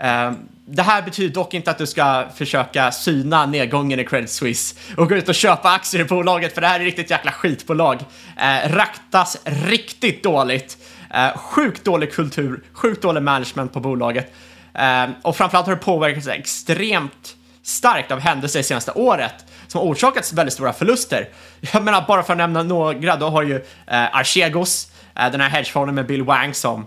Eh, 0.00 0.32
det 0.66 0.82
här 0.82 1.02
betyder 1.02 1.34
dock 1.34 1.54
inte 1.54 1.70
att 1.70 1.78
du 1.78 1.86
ska 1.86 2.24
försöka 2.34 2.92
syna 2.92 3.46
nedgången 3.46 4.00
i 4.00 4.04
Credit 4.04 4.30
Suisse 4.30 4.76
och 4.96 5.08
gå 5.08 5.14
ut 5.14 5.28
och 5.28 5.34
köpa 5.34 5.70
aktier 5.70 6.00
i 6.02 6.04
bolaget, 6.04 6.54
för 6.54 6.60
det 6.60 6.66
här 6.66 6.80
är 6.80 6.84
riktigt 6.84 7.10
jäkla 7.10 7.32
skitbolag. 7.32 8.04
Eh, 8.36 8.72
raktas 8.72 9.36
riktigt 9.44 10.22
dåligt. 10.22 10.78
Eh, 11.14 11.36
sjukt 11.36 11.84
dålig 11.84 12.12
kultur, 12.12 12.62
sjukt 12.72 13.02
dålig 13.02 13.22
management 13.22 13.72
på 13.72 13.80
bolaget. 13.80 14.32
Eh, 14.74 15.06
och 15.22 15.36
framförallt 15.36 15.66
har 15.66 15.74
det 15.74 15.82
påverkats 15.82 16.28
extremt 16.28 17.36
starkt 17.62 18.10
av 18.10 18.20
händelser 18.20 18.58
det 18.58 18.64
senaste 18.64 18.92
året 18.92 19.34
som 19.66 19.80
har 19.80 19.88
orsakat 19.88 20.32
väldigt 20.32 20.54
stora 20.54 20.72
förluster. 20.72 21.28
Jag 21.72 21.84
menar, 21.84 22.04
bara 22.08 22.22
för 22.22 22.32
att 22.32 22.38
nämna 22.38 22.62
några, 22.62 23.16
då 23.16 23.28
har 23.28 23.42
ju 23.42 23.56
eh, 23.86 24.16
Archegos, 24.16 24.92
eh, 25.16 25.30
den 25.30 25.40
här 25.40 25.48
hedgefonden 25.48 25.94
med 25.94 26.06
Bill 26.06 26.22
Wang 26.22 26.54
som 26.54 26.86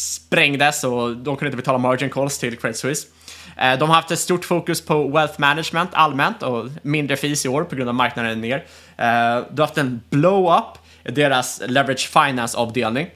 sprängdes 0.00 0.84
och 0.84 1.16
de 1.16 1.36
kunde 1.36 1.46
inte 1.46 1.56
betala 1.56 1.78
margin 1.78 2.10
calls 2.10 2.38
till 2.38 2.58
Credit 2.58 2.76
Suisse. 2.76 3.08
Eh, 3.56 3.78
de 3.78 3.88
har 3.88 3.96
haft 3.96 4.10
ett 4.10 4.18
stort 4.18 4.44
fokus 4.44 4.80
på 4.80 5.08
wealth 5.08 5.40
management 5.40 5.90
allmänt 5.92 6.42
och 6.42 6.68
mindre 6.82 7.16
fees 7.16 7.46
i 7.46 7.48
år 7.48 7.64
på 7.64 7.76
grund 7.76 7.88
av 7.88 7.94
marknaden 7.94 8.30
är 8.30 8.36
ner. 8.36 8.64
De 8.96 9.44
du 9.54 9.62
har 9.62 9.66
haft 9.66 9.78
en 9.78 10.00
blow-up 10.10 10.78
i 11.04 11.10
deras 11.10 11.62
leverage 11.66 12.08
finance-avdelning. 12.08 13.06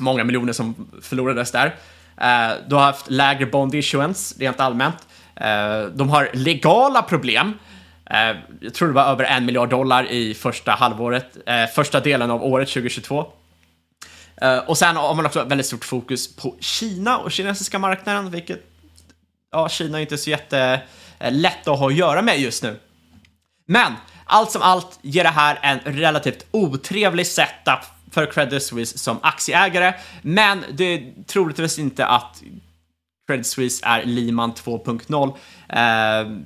Många 0.00 0.24
miljoner 0.24 0.52
som 0.52 0.74
förlorades 1.02 1.50
där. 1.50 1.74
De 2.16 2.68
du 2.68 2.74
har 2.74 2.82
haft 2.82 3.10
lägre 3.10 3.46
bond 3.46 3.74
issuance 3.74 4.34
rent 4.38 4.60
allmänt. 4.60 4.96
De 5.94 6.08
har 6.08 6.30
legala 6.32 7.02
problem. 7.02 7.54
Jag 8.60 8.74
tror 8.74 8.88
det 8.88 8.94
var 8.94 9.04
över 9.04 9.24
en 9.24 9.46
miljard 9.46 9.70
dollar 9.70 10.10
i 10.10 10.34
första 10.34 10.72
halvåret, 10.72 11.36
första 11.74 12.00
delen 12.00 12.30
av 12.30 12.44
året 12.44 12.68
2022. 12.68 13.26
Eh, 14.40 14.58
och 14.58 14.78
sen 14.78 14.96
har 14.96 15.14
man 15.14 15.26
också 15.26 15.44
väldigt 15.44 15.66
stort 15.66 15.84
fokus 15.84 16.36
på 16.36 16.56
Kina 16.60 17.18
och 17.18 17.32
kinesiska 17.32 17.78
marknaden, 17.78 18.30
vilket 18.30 18.60
ja, 19.52 19.68
Kina 19.68 19.98
är 19.98 20.02
inte 20.02 20.18
så 20.18 20.30
jättelätt 20.30 21.68
att 21.68 21.78
ha 21.78 21.86
att 21.86 21.94
göra 21.94 22.22
med 22.22 22.40
just 22.40 22.62
nu. 22.62 22.80
Men 23.66 23.92
allt 24.24 24.50
som 24.50 24.62
allt 24.62 24.98
ger 25.02 25.24
det 25.24 25.30
här 25.30 25.58
en 25.62 25.78
relativt 25.78 26.46
otrevlig 26.50 27.26
setup 27.26 27.80
för 28.10 28.26
Credit 28.26 28.62
Suisse 28.62 28.98
som 28.98 29.18
aktieägare, 29.22 29.94
men 30.22 30.64
det 30.72 30.84
är 30.84 31.24
troligtvis 31.26 31.78
inte 31.78 32.06
att 32.06 32.42
Credit 33.26 33.46
Suisse 33.46 33.86
är 33.86 34.04
Lehman 34.04 34.52
2.0. 34.52 35.28
Eh, 35.68 36.42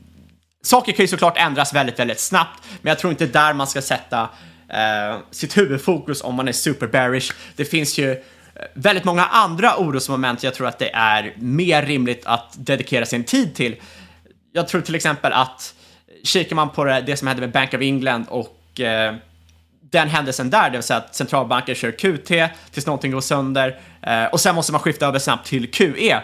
saker 0.63 0.93
kan 0.93 1.03
ju 1.03 1.09
såklart 1.09 1.39
ändras 1.39 1.75
väldigt, 1.75 1.99
väldigt 1.99 2.21
snabbt, 2.21 2.63
men 2.83 2.91
jag 2.91 2.99
tror 2.99 3.11
inte 3.11 3.27
där 3.27 3.53
man 3.53 3.67
ska 3.67 3.83
sätta 3.83 4.29
eh, 4.73 5.19
sitt 5.31 5.57
huvudfokus 5.57 6.23
om 6.23 6.35
man 6.35 6.49
är 6.49 6.53
super 6.53 6.87
bearish. 6.87 7.33
Det 7.57 7.65
finns 7.65 7.99
ju 7.99 8.11
eh, 8.13 8.19
väldigt 8.75 9.05
många 9.05 9.25
andra 9.25 9.77
orosmoment 9.77 10.43
jag 10.43 10.55
tror 10.55 10.67
att 10.67 10.79
det 10.79 10.91
är 10.95 11.35
mer 11.37 11.83
rimligt 11.83 12.27
att 12.27 12.55
dedikera 12.57 13.07
sin 13.07 13.25
tid 13.25 13.55
till. 13.55 13.77
Jag 14.53 14.69
tror 14.69 14.81
till 14.81 14.95
exempel 14.95 15.33
att 15.33 15.75
eh, 16.09 16.15
kikar 16.25 16.57
man 16.57 16.71
på 16.71 16.85
det, 16.85 17.01
det 17.01 17.17
som 17.17 17.29
hände 17.29 17.41
med 17.41 17.53
Bank 17.53 17.75
of 17.75 17.81
England 17.81 18.27
och 18.29 18.81
eh, 18.81 19.15
den 19.93 20.09
händelsen 20.09 20.51
där, 20.51 20.71
det 20.71 20.77
vill 20.77 20.83
säga 20.83 20.99
att 20.99 21.15
centralbanker 21.15 21.75
kör 21.75 21.91
QT 21.91 22.53
tills 22.71 22.87
någonting 22.87 23.13
går 23.13 23.21
sönder 23.21 23.81
eh, 24.03 24.25
och 24.25 24.41
sen 24.41 24.55
måste 24.55 24.73
man 24.73 24.81
skifta 24.81 25.07
över 25.07 25.19
snabbt 25.19 25.47
till 25.47 25.71
QE. 25.71 26.21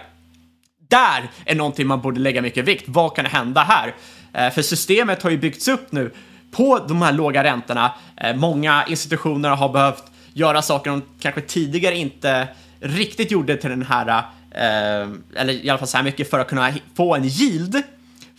Där 0.88 1.30
är 1.44 1.54
någonting 1.54 1.86
man 1.86 2.00
borde 2.00 2.20
lägga 2.20 2.42
mycket 2.42 2.64
vikt. 2.64 2.84
Vad 2.86 3.16
kan 3.16 3.26
hända 3.26 3.62
här? 3.62 3.94
Eh, 4.32 4.54
för 4.54 4.62
systemet 4.62 5.22
har 5.22 5.30
ju 5.30 5.38
byggts 5.38 5.68
upp 5.68 5.92
nu 5.92 6.10
på 6.50 6.78
de 6.78 7.02
här 7.02 7.12
låga 7.12 7.44
räntorna. 7.44 7.92
Eh, 8.16 8.36
många 8.36 8.84
institutioner 8.86 9.48
har 9.48 9.68
behövt 9.68 10.04
göra 10.32 10.62
saker 10.62 10.90
de 10.90 11.02
kanske 11.20 11.40
tidigare 11.40 11.96
inte 11.96 12.48
riktigt 12.80 13.30
gjorde 13.30 13.56
till 13.56 13.70
den 13.70 13.82
här, 13.82 14.08
eh, 14.50 15.08
eller 15.36 15.52
i 15.52 15.70
alla 15.70 15.78
fall 15.78 15.88
så 15.88 15.96
här 15.96 16.04
mycket 16.04 16.30
för 16.30 16.38
att 16.38 16.48
kunna 16.48 16.72
få 16.94 17.14
en 17.14 17.24
yield, 17.24 17.82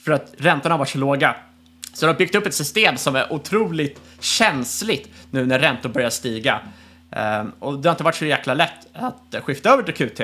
för 0.06 0.12
att 0.12 0.34
räntorna 0.38 0.78
var 0.78 0.86
så 0.86 0.98
låga. 0.98 1.36
Så 1.94 2.06
de 2.06 2.12
har 2.12 2.18
byggt 2.18 2.36
upp 2.36 2.46
ett 2.46 2.54
system 2.54 2.98
som 2.98 3.16
är 3.16 3.34
otroligt 3.34 4.02
känsligt 4.20 5.10
nu 5.32 5.46
när 5.46 5.60
räntor 5.60 5.90
börjar 5.90 6.10
stiga. 6.10 6.60
Eh, 7.12 7.44
och 7.60 7.80
det 7.80 7.90
har 7.90 7.94
inte 7.94 8.04
varit 8.04 8.16
så 8.16 8.26
jäkla 8.26 8.54
lätt 8.54 8.88
att 8.94 9.36
skifta 9.44 9.70
över 9.70 9.84
till 9.84 9.94
QT. 9.94 10.22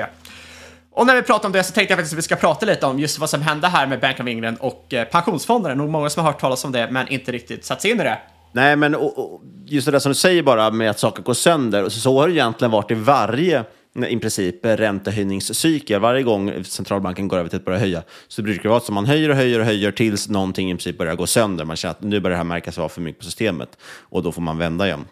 Och 0.96 1.06
när 1.06 1.14
vi 1.14 1.22
pratar 1.22 1.48
om 1.48 1.52
det 1.52 1.64
så 1.64 1.72
tänkte 1.72 1.92
jag 1.92 1.98
faktiskt 1.98 2.12
att 2.12 2.18
vi 2.18 2.22
ska 2.22 2.36
prata 2.36 2.66
lite 2.66 2.86
om 2.86 2.98
just 2.98 3.18
vad 3.18 3.30
som 3.30 3.42
hände 3.42 3.68
här 3.68 3.86
med 3.86 4.00
Bank 4.00 4.20
of 4.20 4.26
England 4.26 4.56
och 4.60 4.94
eh, 4.94 5.04
pensionsfonderna. 5.04 5.74
Nog 5.74 5.90
många 5.90 6.10
som 6.10 6.24
har 6.24 6.32
hört 6.32 6.40
talas 6.40 6.64
om 6.64 6.72
det, 6.72 6.88
men 6.90 7.08
inte 7.08 7.32
riktigt 7.32 7.64
satt 7.64 7.82
sig 7.82 7.90
in 7.90 8.00
i 8.00 8.04
det. 8.04 8.18
Nej, 8.52 8.76
men 8.76 8.94
och, 8.94 9.18
och, 9.18 9.42
just 9.66 9.86
det 9.86 9.92
där 9.92 9.98
som 9.98 10.10
du 10.10 10.14
säger 10.14 10.42
bara 10.42 10.70
med 10.70 10.90
att 10.90 10.98
saker 10.98 11.22
går 11.22 11.34
sönder. 11.34 11.88
Så, 11.88 12.00
så 12.00 12.20
har 12.20 12.28
det 12.28 12.34
egentligen 12.34 12.70
varit 12.70 12.90
i 12.90 12.94
varje 12.94 13.64
eh, 13.98 14.08
i 14.08 14.16
princip 14.16 14.64
räntehöjningscykel. 14.64 16.00
Varje 16.00 16.22
gång 16.22 16.64
centralbanken 16.64 17.28
går 17.28 17.38
över 17.38 17.48
till 17.48 17.58
att 17.58 17.64
börja 17.64 17.78
höja 17.78 18.02
så 18.28 18.42
brukar 18.42 18.62
det 18.62 18.68
vara 18.68 18.80
så 18.80 18.92
man 18.92 19.06
höjer 19.06 19.30
och 19.30 19.36
höjer 19.36 19.60
och 19.60 19.66
höjer 19.66 19.92
tills 19.92 20.28
någonting 20.28 20.70
i 20.70 20.74
princip 20.74 20.98
börjar 20.98 21.14
gå 21.14 21.26
sönder. 21.26 21.64
Man 21.64 21.76
känner 21.76 21.90
att 21.90 22.02
nu 22.02 22.20
börjar 22.20 22.32
det 22.32 22.36
här 22.36 22.44
märkas 22.44 22.78
vara 22.78 22.88
för 22.88 23.00
mycket 23.00 23.18
på 23.18 23.24
systemet 23.24 23.78
och 23.82 24.22
då 24.22 24.32
får 24.32 24.42
man 24.42 24.58
vända 24.58 24.86
igen. 24.86 25.04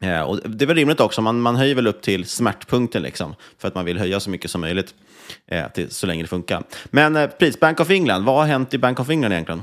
Ja, 0.00 0.24
och 0.24 0.50
det 0.50 0.64
är 0.64 0.66
väl 0.66 0.76
rimligt 0.76 1.00
också, 1.00 1.22
man, 1.22 1.40
man 1.40 1.56
höjer 1.56 1.74
väl 1.74 1.86
upp 1.86 2.02
till 2.02 2.24
smärtpunkten 2.24 3.02
liksom, 3.02 3.34
för 3.58 3.68
att 3.68 3.74
man 3.74 3.84
vill 3.84 3.98
höja 3.98 4.20
så 4.20 4.30
mycket 4.30 4.50
som 4.50 4.60
möjligt 4.60 4.94
eh, 5.46 5.68
till, 5.68 5.90
så 5.90 6.06
länge 6.06 6.22
det 6.22 6.28
funkar. 6.28 6.62
Men 6.84 7.16
eh, 7.16 7.26
pris, 7.26 7.60
Bank 7.60 7.80
of 7.80 7.90
England, 7.90 8.24
vad 8.24 8.36
har 8.36 8.46
hänt 8.46 8.74
i 8.74 8.78
Bank 8.78 9.00
of 9.00 9.10
England 9.10 9.32
egentligen? 9.32 9.62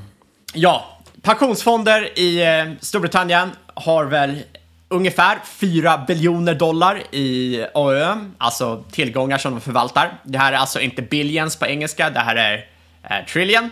Ja, 0.53 1.00
pensionsfonder 1.21 2.19
i 2.19 2.45
eh, 2.45 2.74
Storbritannien 2.81 3.50
har 3.74 4.05
väl 4.05 4.43
ungefär 4.89 5.39
4 5.45 6.05
biljoner 6.07 6.55
dollar 6.55 7.03
i 7.12 7.65
AÖ, 7.74 8.15
alltså 8.38 8.83
tillgångar 8.91 9.38
som 9.38 9.51
de 9.51 9.62
förvaltar. 9.62 10.13
Det 10.24 10.38
här 10.38 10.53
är 10.53 10.57
alltså 10.57 10.79
inte 10.79 11.01
billions 11.01 11.55
på 11.55 11.65
engelska, 11.65 12.09
det 12.09 12.19
här 12.19 12.36
är 12.36 12.65
eh, 13.03 13.25
trillion. 13.25 13.71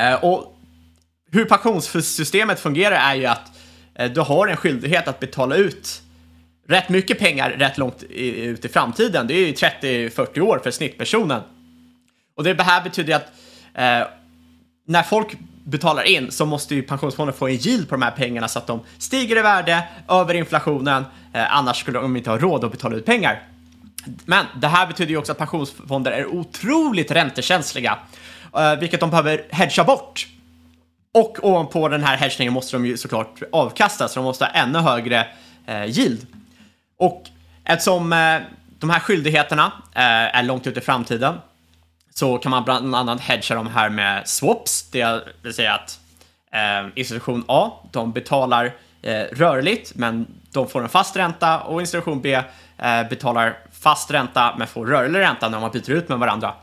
Eh, 0.00 0.24
och 0.24 0.58
hur 1.32 1.44
pensionssystemet 1.44 2.60
fungerar 2.60 2.96
är 2.96 3.14
ju 3.14 3.26
att 3.26 3.50
eh, 3.94 4.10
du 4.10 4.20
har 4.20 4.48
en 4.48 4.56
skyldighet 4.56 5.08
att 5.08 5.20
betala 5.20 5.56
ut 5.56 6.02
rätt 6.68 6.88
mycket 6.88 7.18
pengar 7.18 7.50
rätt 7.50 7.78
långt 7.78 8.02
ut 8.02 8.64
i 8.64 8.68
framtiden. 8.68 9.26
Det 9.26 9.34
är 9.34 9.46
ju 9.46 9.52
30-40 9.52 10.40
år 10.40 10.60
för 10.62 10.70
snittpersonen. 10.70 11.42
Och 12.36 12.44
det 12.44 12.62
här 12.62 12.82
betyder 12.82 13.16
att 13.16 13.32
eh, 13.74 14.08
när 14.86 15.02
folk 15.02 15.36
betalar 15.64 16.02
in 16.02 16.32
så 16.32 16.46
måste 16.46 16.74
ju 16.74 16.82
pensionsfonden 16.82 17.36
få 17.36 17.48
en 17.48 17.54
yield 17.54 17.88
på 17.88 17.94
de 17.94 18.02
här 18.02 18.10
pengarna 18.10 18.48
så 18.48 18.58
att 18.58 18.66
de 18.66 18.80
stiger 18.98 19.36
i 19.36 19.42
värde 19.42 19.88
över 20.08 20.34
inflationen. 20.34 21.04
Eh, 21.32 21.56
annars 21.56 21.80
skulle 21.80 21.98
de 21.98 22.16
inte 22.16 22.30
ha 22.30 22.38
råd 22.38 22.64
att 22.64 22.70
betala 22.70 22.96
ut 22.96 23.06
pengar. 23.06 23.42
Men 24.24 24.46
det 24.60 24.68
här 24.68 24.86
betyder 24.86 25.10
ju 25.10 25.16
också 25.16 25.32
att 25.32 25.38
pensionsfonder 25.38 26.12
är 26.12 26.26
otroligt 26.26 27.10
räntekänsliga, 27.10 27.98
eh, 28.56 28.74
vilket 28.74 29.00
de 29.00 29.10
behöver 29.10 29.46
hedga 29.50 29.84
bort. 29.84 30.26
Och 31.14 31.38
ovanpå 31.42 31.88
den 31.88 32.04
här 32.04 32.16
hedgningen 32.16 32.54
måste 32.54 32.76
de 32.76 32.86
ju 32.86 32.96
såklart 32.96 33.42
avkasta, 33.52 34.08
så 34.08 34.20
de 34.20 34.24
måste 34.24 34.44
ha 34.44 34.52
ännu 34.52 34.78
högre 34.78 35.26
eh, 35.66 35.84
yield. 35.84 36.26
Och 36.96 37.24
eftersom 37.64 38.12
eh, 38.12 38.40
de 38.78 38.90
här 38.90 39.00
skyldigheterna 39.00 39.72
eh, 39.94 40.36
är 40.38 40.42
långt 40.42 40.66
ut 40.66 40.76
i 40.76 40.80
framtiden 40.80 41.34
så 42.14 42.38
kan 42.38 42.50
man 42.50 42.64
bland 42.64 42.94
annat 42.94 43.20
hedga 43.20 43.54
de 43.54 43.66
här 43.66 43.90
med 43.90 44.28
swaps, 44.28 44.90
det 44.90 45.22
vill 45.42 45.54
säga 45.54 45.74
att 45.74 46.00
eh, 46.52 46.90
institution 46.94 47.44
A, 47.48 47.72
de 47.92 48.12
betalar 48.12 48.72
eh, 49.02 49.22
rörligt, 49.32 49.94
men 49.94 50.26
de 50.52 50.68
får 50.68 50.82
en 50.82 50.88
fast 50.88 51.16
ränta 51.16 51.60
och 51.60 51.80
institution 51.80 52.20
B 52.20 52.34
eh, 52.78 53.08
betalar 53.08 53.58
fast 53.72 54.10
ränta 54.10 54.54
men 54.58 54.66
får 54.66 54.86
rörlig 54.86 55.20
ränta 55.20 55.48
när 55.48 55.60
man 55.60 55.70
byter 55.70 55.90
ut 55.90 56.08
med 56.08 56.18
varandra. 56.18 56.54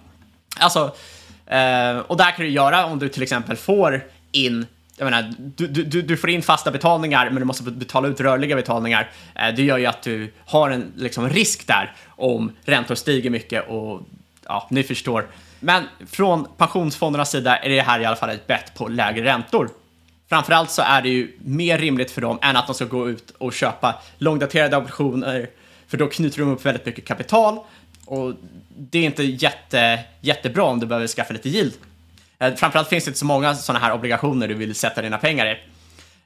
Alltså, 0.60 0.96
eh, 1.46 1.98
och 1.98 2.18
det 2.18 2.24
här 2.24 2.32
kan 2.32 2.46
du 2.46 2.52
göra 2.52 2.86
om 2.86 3.00
du 3.00 3.10
till 3.10 3.24
exempel 3.24 3.58
får 3.58 4.04
in 4.32 4.66
jag 4.98 5.06
menar, 5.06 5.34
du, 5.38 5.68
du, 5.68 6.02
du 6.02 6.18
får 6.18 6.30
in 6.30 6.42
fasta 6.42 6.72
betalningar 6.72 7.30
men 7.30 7.40
du 7.40 7.46
måste 7.46 7.64
betala 7.64 8.08
ut 8.08 8.20
rörliga 8.20 8.56
betalningar. 8.56 9.12
Eh, 9.36 9.56
det 9.56 9.64
gör 9.64 9.78
ju 9.78 9.86
att 9.86 10.02
du 10.02 10.32
har 10.46 10.70
en 10.70 10.92
liksom, 10.96 11.30
risk 11.30 11.68
där 11.68 11.94
om 12.08 12.52
räntor 12.66 12.96
stiger 12.96 13.30
mycket 13.30 13.70
och 13.70 14.02
ja, 14.46 14.68
ni 14.70 14.84
förstår. 14.84 15.28
Men 15.60 15.84
från 16.10 16.48
pensionsfondernas 16.58 17.32
sida 17.32 17.58
är 17.58 17.70
det 17.70 17.82
här 17.82 18.00
i 18.00 18.06
alla 18.06 18.16
fall 18.16 18.30
ett 18.30 18.48
bett 18.48 18.74
på 18.76 18.88
lägre 18.88 19.26
räntor. 19.26 19.70
Framförallt 20.30 20.72
så 20.72 20.82
är 20.82 21.02
det 21.02 21.10
ju 21.10 21.38
mer 21.40 21.78
rimligt 21.78 22.12
för 22.12 22.22
dem 22.22 22.40
än 22.42 22.56
att 22.56 22.68
de 22.68 22.76
ska 22.76 22.86
gå 22.86 23.10
ut 23.10 23.34
och 23.38 23.54
köpa 23.54 23.96
långdaterade 24.18 24.78
optioner, 24.78 25.50
för 25.88 25.98
då 25.98 26.08
knyter 26.08 26.40
de 26.40 26.50
upp 26.50 26.66
väldigt 26.66 26.86
mycket 26.86 27.06
kapital 27.06 27.60
och 28.06 28.34
det 28.78 29.00
är 29.00 29.04
inte 29.04 29.24
jätte, 29.24 30.00
jättebra 30.22 30.64
om 30.64 30.80
du 30.80 30.86
behöver 30.86 31.08
skaffa 31.08 31.34
lite 31.34 31.50
yield. 31.50 31.74
Eh, 32.42 32.56
framförallt 32.56 32.90
finns 32.90 33.04
det 33.04 33.10
inte 33.10 33.20
så 33.20 33.26
många 33.26 33.56
sådana 33.56 33.86
här 33.86 33.94
obligationer 33.94 34.48
du 34.48 34.54
vill 34.54 34.76
sätta 34.76 35.02
dina 35.02 35.18
pengar 35.18 35.46
i. 35.46 35.60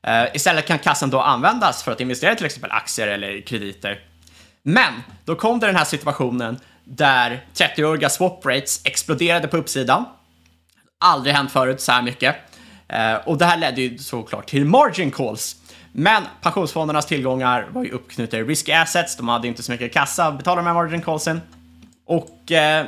Eh, 0.01 0.35
istället 0.35 0.65
kan 0.65 0.79
kassan 0.79 1.09
då 1.09 1.21
användas 1.21 1.83
för 1.83 1.91
att 1.91 2.01
investera 2.01 2.31
i 2.31 2.35
till 2.35 2.45
exempel 2.45 2.71
aktier 2.71 3.07
eller 3.07 3.41
krediter. 3.41 3.99
Men 4.63 4.93
då 5.25 5.35
kom 5.35 5.59
det 5.59 5.67
den 5.67 5.75
här 5.75 5.85
situationen 5.85 6.59
där 6.83 7.45
30-åriga 7.53 8.09
swap 8.09 8.45
rates 8.45 8.81
exploderade 8.85 9.47
på 9.47 9.57
uppsidan. 9.57 10.05
Aldrig 10.99 11.35
hänt 11.35 11.51
förut 11.51 11.81
så 11.81 11.91
här 11.91 12.01
mycket. 12.01 12.35
Eh, 12.87 13.15
och 13.15 13.37
det 13.37 13.45
här 13.45 13.57
ledde 13.57 13.81
ju 13.81 13.97
såklart 13.97 14.47
till 14.47 14.65
margin 14.65 15.11
calls. 15.11 15.55
Men 15.91 16.23
pensionsfondernas 16.41 17.05
tillgångar 17.05 17.67
var 17.71 17.83
ju 17.83 17.91
uppknutna 17.91 18.39
i 18.39 18.43
risky 18.43 18.71
assets, 18.71 19.17
de 19.17 19.27
hade 19.27 19.47
inte 19.47 19.63
så 19.63 19.71
mycket 19.71 19.93
kassa 19.93 20.25
att 20.25 20.37
betala 20.37 20.61
de 20.61 20.67
här 20.67 20.73
margin 20.73 21.01
callsen. 21.01 21.41
Och 22.05 22.51
eh, 22.51 22.85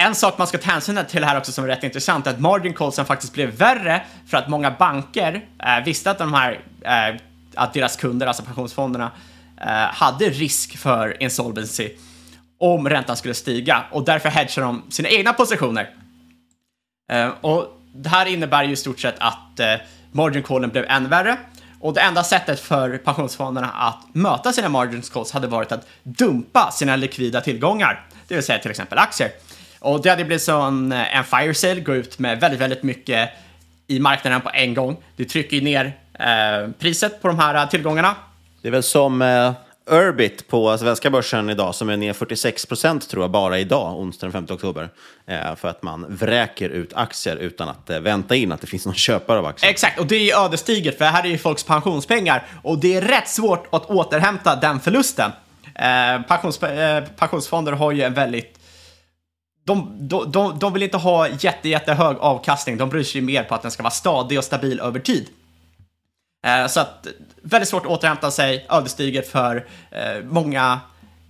en 0.00 0.14
sak 0.14 0.38
man 0.38 0.46
ska 0.46 0.58
ta 0.58 0.70
hänsyn 0.70 1.00
till 1.08 1.24
här 1.24 1.38
också 1.38 1.52
som 1.52 1.64
är 1.64 1.68
rätt 1.68 1.84
intressant 1.84 2.26
är 2.26 2.30
att 2.30 2.40
margin 2.40 2.74
callsen 2.74 3.06
faktiskt 3.06 3.32
blev 3.32 3.50
värre 3.50 4.02
för 4.26 4.36
att 4.36 4.48
många 4.48 4.70
banker 4.70 5.44
eh, 5.58 5.84
visste 5.84 6.10
att 6.10 6.18
de 6.18 6.34
här, 6.34 6.60
eh, 6.80 7.20
att 7.54 7.74
deras 7.74 7.96
kunder, 7.96 8.26
alltså 8.26 8.42
pensionsfonderna, 8.42 9.10
eh, 9.60 9.66
hade 9.72 10.24
risk 10.24 10.78
för 10.78 11.22
insolvency 11.22 11.90
om 12.58 12.88
räntan 12.88 13.16
skulle 13.16 13.34
stiga 13.34 13.84
och 13.90 14.04
därför 14.04 14.28
hedgar 14.28 14.62
de 14.62 14.82
sina 14.90 15.08
egna 15.08 15.32
positioner. 15.32 15.90
Eh, 17.12 17.28
och 17.40 17.80
det 17.94 18.08
här 18.08 18.26
innebär 18.26 18.64
ju 18.64 18.72
i 18.72 18.76
stort 18.76 19.00
sett 19.00 19.16
att 19.18 19.60
eh, 19.60 19.74
margin 20.12 20.42
callen 20.42 20.70
blev 20.70 20.84
än 20.84 21.08
värre 21.08 21.36
och 21.80 21.94
det 21.94 22.00
enda 22.00 22.24
sättet 22.24 22.60
för 22.60 22.98
pensionsfonderna 22.98 23.70
att 23.70 24.14
möta 24.14 24.52
sina 24.52 24.68
margin 24.68 25.02
calls 25.02 25.32
hade 25.32 25.46
varit 25.46 25.72
att 25.72 25.86
dumpa 26.02 26.70
sina 26.70 26.96
likvida 26.96 27.40
tillgångar, 27.40 28.06
det 28.28 28.34
vill 28.34 28.44
säga 28.44 28.58
till 28.58 28.70
exempel 28.70 28.98
aktier. 28.98 29.30
Och 29.78 30.02
det 30.02 30.10
hade 30.10 30.24
blivit 30.24 30.42
som 30.42 30.92
en 30.92 31.24
fire 31.24 31.54
sale, 31.54 31.80
gå 31.80 31.94
ut 31.94 32.18
med 32.18 32.40
väldigt, 32.40 32.60
väldigt 32.60 32.82
mycket 32.82 33.30
i 33.86 34.00
marknaden 34.00 34.40
på 34.40 34.50
en 34.54 34.74
gång. 34.74 34.96
Det 35.16 35.24
trycker 35.24 35.56
ju 35.56 35.62
ner 35.62 35.96
eh, 36.18 36.70
priset 36.78 37.22
på 37.22 37.28
de 37.28 37.38
här 37.38 37.66
tillgångarna. 37.66 38.14
Det 38.62 38.68
är 38.68 38.72
väl 38.72 38.82
som 38.82 39.22
eh, 39.22 39.52
Urbit 39.90 40.48
på 40.48 40.78
svenska 40.78 41.10
börsen 41.10 41.50
idag 41.50 41.74
som 41.74 41.88
är 41.88 41.96
ner 41.96 42.12
46 42.12 42.66
procent 42.66 43.08
tror 43.08 43.24
jag 43.24 43.30
bara 43.30 43.58
idag, 43.58 44.00
onsdag 44.00 44.26
den 44.26 44.32
5 44.32 44.46
oktober. 44.50 44.88
Eh, 45.26 45.54
för 45.56 45.68
att 45.68 45.82
man 45.82 46.16
vräker 46.16 46.68
ut 46.68 46.92
aktier 46.94 47.36
utan 47.36 47.68
att 47.68 47.90
eh, 47.90 48.00
vänta 48.00 48.36
in 48.36 48.52
att 48.52 48.60
det 48.60 48.66
finns 48.66 48.86
någon 48.86 48.94
köpare 48.94 49.38
av 49.38 49.46
aktier. 49.46 49.70
Exakt, 49.70 50.00
och 50.00 50.06
det 50.06 50.16
är 50.16 50.24
ju 50.24 50.44
ödesdigert 50.44 50.98
för 50.98 51.04
här 51.04 51.24
är 51.24 51.28
ju 51.28 51.38
folks 51.38 51.64
pensionspengar 51.64 52.46
och 52.62 52.78
det 52.78 52.96
är 52.96 53.00
rätt 53.00 53.28
svårt 53.28 53.66
att 53.70 53.90
återhämta 53.90 54.56
den 54.56 54.80
förlusten. 54.80 55.30
Eh, 55.74 56.22
pensions, 56.22 56.62
eh, 56.62 57.04
pensionsfonder 57.04 57.72
har 57.72 57.92
ju 57.92 58.02
en 58.02 58.14
väldigt 58.14 58.57
de, 59.68 60.08
de, 60.08 60.32
de, 60.32 60.58
de 60.58 60.72
vill 60.72 60.82
inte 60.82 60.96
ha 60.96 61.28
jätte, 61.28 61.68
jättehög 61.68 62.16
avkastning, 62.20 62.76
de 62.76 62.88
bryr 62.88 63.02
sig 63.02 63.20
mer 63.20 63.44
på 63.44 63.54
att 63.54 63.62
den 63.62 63.70
ska 63.70 63.82
vara 63.82 63.90
stadig 63.90 64.38
och 64.38 64.44
stabil 64.44 64.80
över 64.80 65.00
tid. 65.00 65.28
Eh, 66.46 66.66
så 66.66 66.80
att 66.80 67.06
väldigt 67.42 67.68
svårt 67.68 67.86
att 67.86 67.90
återhämta 67.90 68.30
sig, 68.30 68.66
ödesdigert 68.70 69.26
för 69.26 69.66
eh, 69.90 70.24
många, 70.24 70.80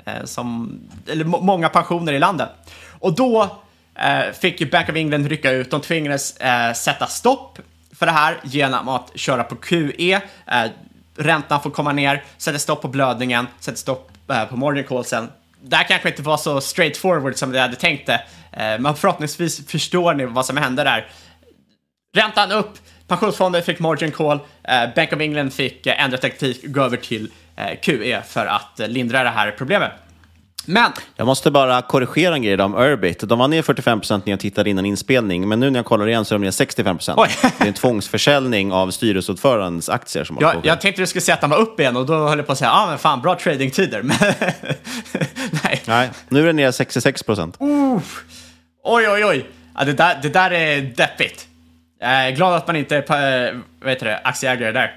eh, 0.05 0.25
som, 0.25 0.81
eller 1.07 1.25
många 1.25 1.69
pensioner 1.69 2.13
i 2.13 2.19
landet. 2.19 2.49
Och 2.99 3.15
då 3.15 3.43
eh, 3.95 4.33
fick 4.41 4.61
ju 4.61 4.71
Bank 4.71 4.89
of 4.89 4.97
England 4.97 5.27
rycka 5.27 5.51
ut, 5.51 5.71
de 5.71 5.81
tvingades 5.81 6.37
eh, 6.37 6.73
sätta 6.73 7.07
stopp 7.07 7.59
för 7.93 8.07
det 8.07 8.13
här 8.13 8.41
genom 8.45 8.89
att 8.89 9.11
köra 9.15 9.45
på 9.45 9.57
QE, 9.57 10.21
eh, 10.47 10.71
räntan 11.17 11.63
får 11.63 11.71
komma 11.71 11.93
ner, 11.93 12.25
sätter 12.37 12.59
stopp 12.59 12.83
på 12.83 12.89
blödningen, 12.89 13.47
sätter 13.61 13.79
stopp 13.79 14.11
på 14.49 14.57
morgoncallsen. 14.57 15.29
Det 15.63 15.77
här 15.77 15.85
kanske 15.85 16.09
inte 16.09 16.23
var 16.23 16.37
så 16.37 16.61
straightforward 16.61 17.37
som 17.37 17.51
vi 17.51 17.59
hade 17.59 17.77
tänkt 17.77 18.07
det, 18.07 18.23
eh, 18.53 18.79
men 18.79 18.95
förhoppningsvis 18.95 19.69
förstår 19.69 20.15
ni 20.15 20.25
vad 20.25 20.47
som 20.47 20.57
hände 20.57 20.85
där. 20.85 21.09
Räntan 22.17 22.53
upp, 22.53 22.79
Pensionsfonder 23.09 23.61
fick 23.61 23.79
margin 23.79 24.13
call, 24.13 24.41
eh, 24.63 24.95
Bank 24.95 25.13
of 25.13 25.21
England 25.21 25.51
fick 25.51 25.87
eh, 25.87 26.05
ändra 26.05 26.19
taktik 26.19 26.65
och 26.65 26.73
gå 26.73 26.83
över 26.83 26.97
till 26.97 27.31
QE 27.83 28.23
för 28.23 28.47
att 28.47 28.79
lindra 28.79 29.23
det 29.23 29.31
här 29.31 29.51
problemet. 29.51 29.93
Men... 30.69 30.93
Jag 31.17 31.27
måste 31.27 31.51
bara 31.51 31.83
korrigera 31.83 32.35
en 32.35 32.43
grej 32.43 32.63
om 32.63 32.75
Urbit. 32.75 33.21
De 33.21 33.39
var 33.39 33.49
ner 33.49 33.63
45 33.63 34.01
procent 34.01 34.27
när 34.27 34.33
jag 34.33 34.41
tittade 34.41 34.71
innan 34.71 34.87
inspelning, 34.87 35.49
men 35.49 35.61
nu 35.61 35.71
när 35.71 35.79
jag 35.79 35.87
kollar 35.87 36.09
igen 36.09 36.25
så 36.25 36.35
är 36.35 36.39
de 36.39 36.45
ner 36.45 36.51
65 36.51 36.97
procent. 36.97 37.21
Det 37.59 37.65
är 37.65 37.69
en 37.69 37.75
tvångsförsäljning 37.75 38.73
av 38.73 38.91
styrelseordförandens 38.91 39.89
aktier 39.89 40.25
som 40.25 40.37
jag, 40.41 40.57
jag 40.63 40.81
tänkte 40.81 41.03
du 41.03 41.07
skulle 41.07 41.23
säga 41.23 41.35
att 41.35 41.41
de 41.41 41.51
var 41.51 41.59
upp 41.59 41.81
igen 41.81 41.97
och 41.97 42.07
då 42.07 42.29
höll 42.29 42.39
jag 42.39 42.47
på 42.47 42.53
att 42.53 42.59
säga, 42.59 42.71
ja 42.71 42.83
ah, 42.83 42.87
men 42.87 42.99
fan, 42.99 43.23
bra 43.23 43.35
tradingtider. 43.35 44.03
Nej. 45.65 45.83
Nej, 45.85 46.11
nu 46.29 46.41
är 46.41 46.47
det 46.47 46.53
ner 46.53 46.71
66 46.71 47.23
procent. 47.23 47.57
Uh, 47.63 48.01
oj, 48.85 49.09
oj, 49.09 49.25
oj. 49.25 49.47
Ja, 49.75 49.85
det, 49.85 49.93
där, 49.93 50.19
det 50.23 50.29
där 50.29 50.51
är 50.51 50.83
deppigt. 50.83 51.47
Jag 52.01 52.11
är 52.11 52.31
glad 52.31 52.55
att 52.55 52.67
man 52.67 52.77
inte 52.77 52.97
är 52.97 53.55
eh, 53.55 53.89
heter 53.89 54.07
det, 54.07 54.21
aktieägare 54.25 54.73
där. 54.73 54.97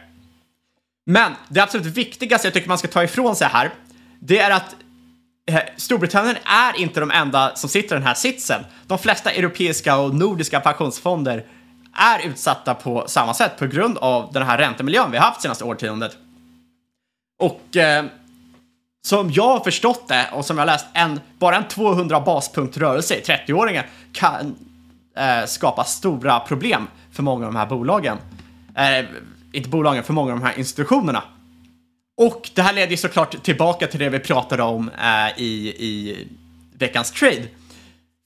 Men 1.05 1.31
det 1.49 1.59
absolut 1.59 1.85
viktigaste 1.85 2.47
jag 2.47 2.53
tycker 2.53 2.67
man 2.67 2.77
ska 2.77 2.87
ta 2.87 3.03
ifrån 3.03 3.35
sig 3.35 3.47
här, 3.47 3.69
det 4.19 4.39
är 4.39 4.51
att 4.51 4.75
Eh, 5.45 5.59
Storbritannien 5.77 6.37
är 6.45 6.79
inte 6.79 6.99
de 6.99 7.11
enda 7.11 7.55
som 7.55 7.69
sitter 7.69 7.95
i 7.95 7.99
den 7.99 8.07
här 8.07 8.13
sitsen. 8.13 8.65
De 8.87 8.97
flesta 8.97 9.31
europeiska 9.31 9.97
och 9.97 10.15
nordiska 10.15 10.59
pensionsfonder 10.59 11.45
är 11.93 12.27
utsatta 12.27 12.73
på 12.73 13.07
samma 13.07 13.33
sätt 13.33 13.57
på 13.57 13.65
grund 13.65 13.97
av 13.97 14.33
den 14.33 14.43
här 14.43 14.57
räntemiljön 14.57 15.11
vi 15.11 15.17
har 15.17 15.25
haft 15.25 15.41
senaste 15.41 15.63
årtiondet. 15.63 16.17
Och 17.39 17.77
eh, 17.77 18.05
som 19.03 19.31
jag 19.31 19.47
har 19.47 19.59
förstått 19.59 20.07
det 20.07 20.29
och 20.33 20.45
som 20.45 20.57
jag 20.57 20.61
har 20.61 20.71
läst, 20.71 20.85
en, 20.93 21.19
bara 21.39 21.55
en 21.55 21.67
200 21.67 22.19
baspunkt 22.19 22.77
rörelse 22.77 23.15
i 23.15 23.21
30-åringar 23.21 23.89
kan 24.13 24.55
eh, 25.17 25.45
skapa 25.45 25.83
stora 25.83 26.39
problem 26.39 26.87
för 27.11 27.23
många 27.23 27.45
av 27.45 27.53
de 27.53 27.59
här 27.59 27.65
bolagen. 27.65 28.17
Eh, 28.75 29.05
inte 29.51 29.69
bolagen, 29.69 30.03
för 30.03 30.13
många 30.13 30.33
av 30.33 30.39
de 30.39 30.45
här 30.45 30.59
institutionerna. 30.59 31.23
Och 32.17 32.49
det 32.53 32.61
här 32.61 32.73
leder 32.73 32.91
ju 32.91 32.97
såklart 32.97 33.43
tillbaka 33.43 33.87
till 33.87 33.99
det 33.99 34.09
vi 34.09 34.19
pratade 34.19 34.63
om 34.63 34.89
eh, 34.89 35.41
i, 35.41 35.67
i 35.67 36.27
veckans 36.77 37.11
trade. 37.11 37.47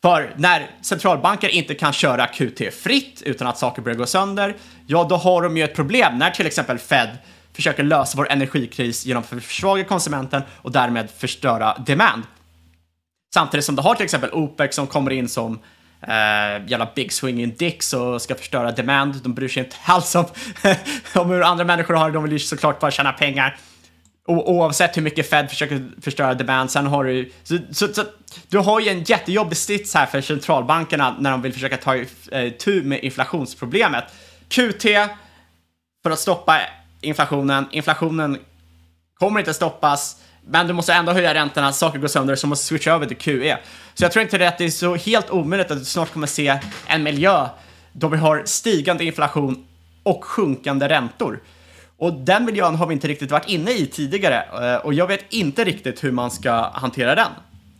För 0.01 0.33
när 0.37 0.71
centralbanker 0.81 1.49
inte 1.49 1.75
kan 1.75 1.93
köra 1.93 2.27
QT 2.27 2.73
fritt 2.73 3.21
utan 3.25 3.47
att 3.47 3.57
saker 3.57 3.81
börjar 3.81 3.97
gå 3.97 4.05
sönder, 4.05 4.55
ja 4.87 5.03
då 5.03 5.15
har 5.15 5.41
de 5.41 5.57
ju 5.57 5.63
ett 5.63 5.75
problem 5.75 6.17
när 6.17 6.31
till 6.31 6.47
exempel 6.47 6.77
Fed 6.77 7.17
försöker 7.53 7.83
lösa 7.83 8.17
vår 8.17 8.31
energikris 8.31 9.05
genom 9.05 9.23
att 9.23 9.43
försvaga 9.43 9.83
konsumenten 9.83 10.41
och 10.61 10.71
därmed 10.71 11.09
förstöra 11.17 11.77
demand. 11.85 12.23
Samtidigt 13.33 13.65
som 13.65 13.75
du 13.75 13.81
har 13.81 13.95
till 13.95 14.03
exempel 14.03 14.29
OPEC 14.33 14.75
som 14.75 14.87
kommer 14.87 15.11
in 15.11 15.29
som 15.29 15.59
eh, 16.01 16.67
jävla 16.67 16.91
big 16.95 17.13
swinging 17.13 17.55
dicks 17.57 17.93
och 17.93 18.21
ska 18.21 18.35
förstöra 18.35 18.71
demand. 18.71 19.15
De 19.23 19.33
bryr 19.33 19.47
sig 19.47 19.63
inte 19.63 19.75
alls 19.85 20.15
om, 20.15 20.25
om 21.15 21.29
hur 21.29 21.41
andra 21.41 21.63
människor 21.65 21.93
har 21.93 22.09
det. 22.09 22.13
De 22.13 22.23
vill 22.23 22.31
ju 22.31 22.39
såklart 22.39 22.79
bara 22.79 22.91
tjäna 22.91 23.13
pengar. 23.13 23.57
Oavsett 24.27 24.97
hur 24.97 25.01
mycket 25.01 25.29
Fed 25.29 25.49
försöker 25.49 25.91
förstöra 26.01 26.33
demand. 26.33 26.71
Sen 26.71 26.87
har 26.87 27.03
du 27.03 27.31
så, 27.43 27.57
så, 27.71 27.93
så, 27.93 28.03
du 28.47 28.57
har 28.57 28.79
ju 28.79 28.89
en 28.89 29.03
jättejobbig 29.03 29.57
sits 29.57 29.93
här 29.93 30.05
för 30.05 30.21
centralbankerna 30.21 31.15
när 31.19 31.31
de 31.31 31.41
vill 31.41 31.53
försöka 31.53 31.77
ta 31.77 31.95
itu 31.95 32.31
eh, 32.31 32.51
tur 32.51 32.83
med 32.83 33.03
inflationsproblemet. 33.03 34.03
QT 34.47 34.83
för 36.03 36.11
att 36.11 36.19
stoppa 36.19 36.61
inflationen. 37.01 37.65
Inflationen 37.71 38.37
kommer 39.19 39.39
inte 39.39 39.53
stoppas. 39.53 40.21
Men 40.47 40.67
du 40.67 40.73
måste 40.73 40.93
ändå 40.93 41.11
höja 41.11 41.33
räntorna, 41.33 41.73
saker 41.73 41.99
går 41.99 42.07
sönder, 42.07 42.35
så 42.35 42.47
måste 42.47 42.65
switcha 42.65 42.91
över 42.91 43.05
till 43.05 43.17
QE. 43.17 43.57
Så 43.93 44.03
jag 44.03 44.11
tror 44.11 44.23
inte 44.23 44.37
det 44.37 44.47
att 44.47 44.57
det 44.57 44.65
är 44.65 44.69
så 44.69 44.95
helt 44.95 45.29
omöjligt 45.29 45.71
att 45.71 45.79
du 45.79 45.85
snart 45.85 46.13
kommer 46.13 46.27
se 46.27 46.59
en 46.87 47.03
miljö 47.03 47.47
då 47.91 48.07
vi 48.07 48.17
har 48.17 48.43
stigande 48.45 49.03
inflation 49.03 49.67
och 50.03 50.25
sjunkande 50.25 50.89
räntor. 50.89 51.39
Och 51.97 52.13
den 52.13 52.45
miljön 52.45 52.75
har 52.75 52.87
vi 52.87 52.93
inte 52.93 53.07
riktigt 53.07 53.31
varit 53.31 53.49
inne 53.49 53.71
i 53.71 53.85
tidigare 53.85 54.43
eh, 54.73 54.85
och 54.85 54.93
jag 54.93 55.07
vet 55.07 55.33
inte 55.33 55.63
riktigt 55.63 56.03
hur 56.03 56.11
man 56.11 56.31
ska 56.31 56.69
hantera 56.73 57.15
den. 57.15 57.31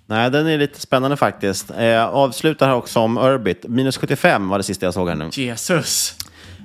Nej, 0.07 0.31
den 0.31 0.47
är 0.47 0.57
lite 0.57 0.81
spännande 0.81 1.17
faktiskt. 1.17 1.71
Eh, 1.77 2.05
avslutar 2.05 2.67
här 2.67 2.75
också 2.75 2.99
om 2.99 3.17
Urbit. 3.17 3.65
Minus 3.67 3.97
75 3.97 4.49
var 4.49 4.57
det 4.57 4.63
sista 4.63 4.85
jag 4.85 4.93
såg 4.93 5.07
här 5.09 5.15
nu. 5.15 5.29
Jesus. 5.31 6.17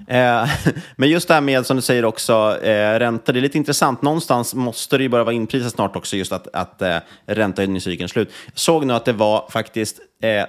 Eh, 0.08 0.48
men 0.96 1.08
just 1.08 1.28
det 1.28 1.34
här 1.34 1.40
med, 1.40 1.66
som 1.66 1.76
du 1.76 1.82
säger 1.82 2.04
också, 2.04 2.58
eh, 2.62 2.98
räntor, 2.98 3.32
det 3.32 3.38
är 3.38 3.42
lite 3.42 3.58
intressant. 3.58 4.02
Någonstans 4.02 4.54
måste 4.54 4.96
det 4.96 5.02
ju 5.02 5.08
börja 5.08 5.24
vara 5.24 5.34
inprisat 5.34 5.72
snart 5.72 5.96
också, 5.96 6.16
just 6.16 6.32
att, 6.32 6.48
att 6.52 6.82
eh, 6.82 6.96
räntehöjningscykeln 7.26 8.04
är 8.04 8.08
slut. 8.08 8.30
Jag 8.46 8.58
såg 8.58 8.86
nu 8.86 8.94
att 8.94 9.04
det 9.04 9.12
var 9.12 9.48
faktiskt 9.50 10.00
eh, 10.22 10.46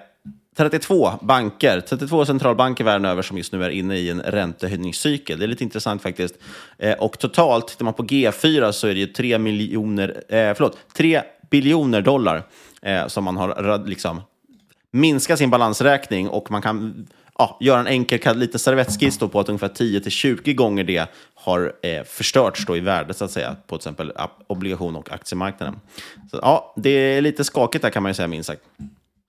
32 0.58 1.12
banker, 1.22 1.82
32 1.82 2.26
centralbanker 2.26 2.84
världen 2.84 3.06
över 3.06 3.22
som 3.22 3.38
just 3.38 3.52
nu 3.52 3.64
är 3.64 3.70
inne 3.70 3.98
i 3.98 4.10
en 4.10 4.22
räntehöjningscykel. 4.22 5.40
Det 5.40 5.46
är 5.46 5.48
lite 5.48 5.64
intressant 5.64 6.02
faktiskt. 6.02 6.36
Eh, 6.78 6.94
och 6.94 7.20
totalt, 7.20 7.68
tittar 7.68 7.86
man 7.86 7.94
på 7.94 8.04
G4 8.04 8.72
så 8.72 8.88
är 8.88 8.94
det 8.94 9.00
ju 9.00 9.08
3 9.08 9.38
miljoner, 9.38 10.24
eh, 10.28 10.54
förlåt, 10.54 10.78
3 10.94 11.22
biljoner 11.50 12.02
dollar 12.02 12.44
eh, 12.82 13.08
som 13.08 13.24
man 13.24 13.38
har 13.38 13.88
liksom 13.88 14.22
minskat 14.92 15.38
sin 15.38 15.50
balansräkning 15.50 16.30
och 16.30 16.52
man 16.52 16.62
kan 16.62 17.08
ja, 17.38 17.58
göra 17.62 17.80
en 17.80 17.88
enkel 17.88 18.38
liten 18.38 18.60
servettskiss 18.60 19.18
på 19.18 19.40
att 19.40 19.50
ungefär 19.50 19.70
10-20 19.70 20.54
gånger 20.54 20.84
det 20.84 21.06
har 21.36 21.74
eh, 21.82 22.04
förstörts 22.04 22.66
då 22.66 22.78
i 22.78 22.80
värde 22.80 23.14
så 23.14 23.26
att 23.26 23.32
säga 23.32 23.56
på 23.68 23.78
till 23.78 23.82
exempel 23.82 24.14
obligation 24.48 24.96
och 24.96 25.12
aktiemarknaden. 25.12 25.80
Så, 26.32 26.40
ja, 26.42 26.74
det 26.78 26.90
är 26.90 27.22
lite 27.22 27.44
skakigt 27.44 27.82
där 27.82 27.90
kan 27.90 28.04
man 28.04 28.10
ju 28.10 28.14
säga 28.14 28.28
minst 28.28 28.48
sagt. 28.48 28.62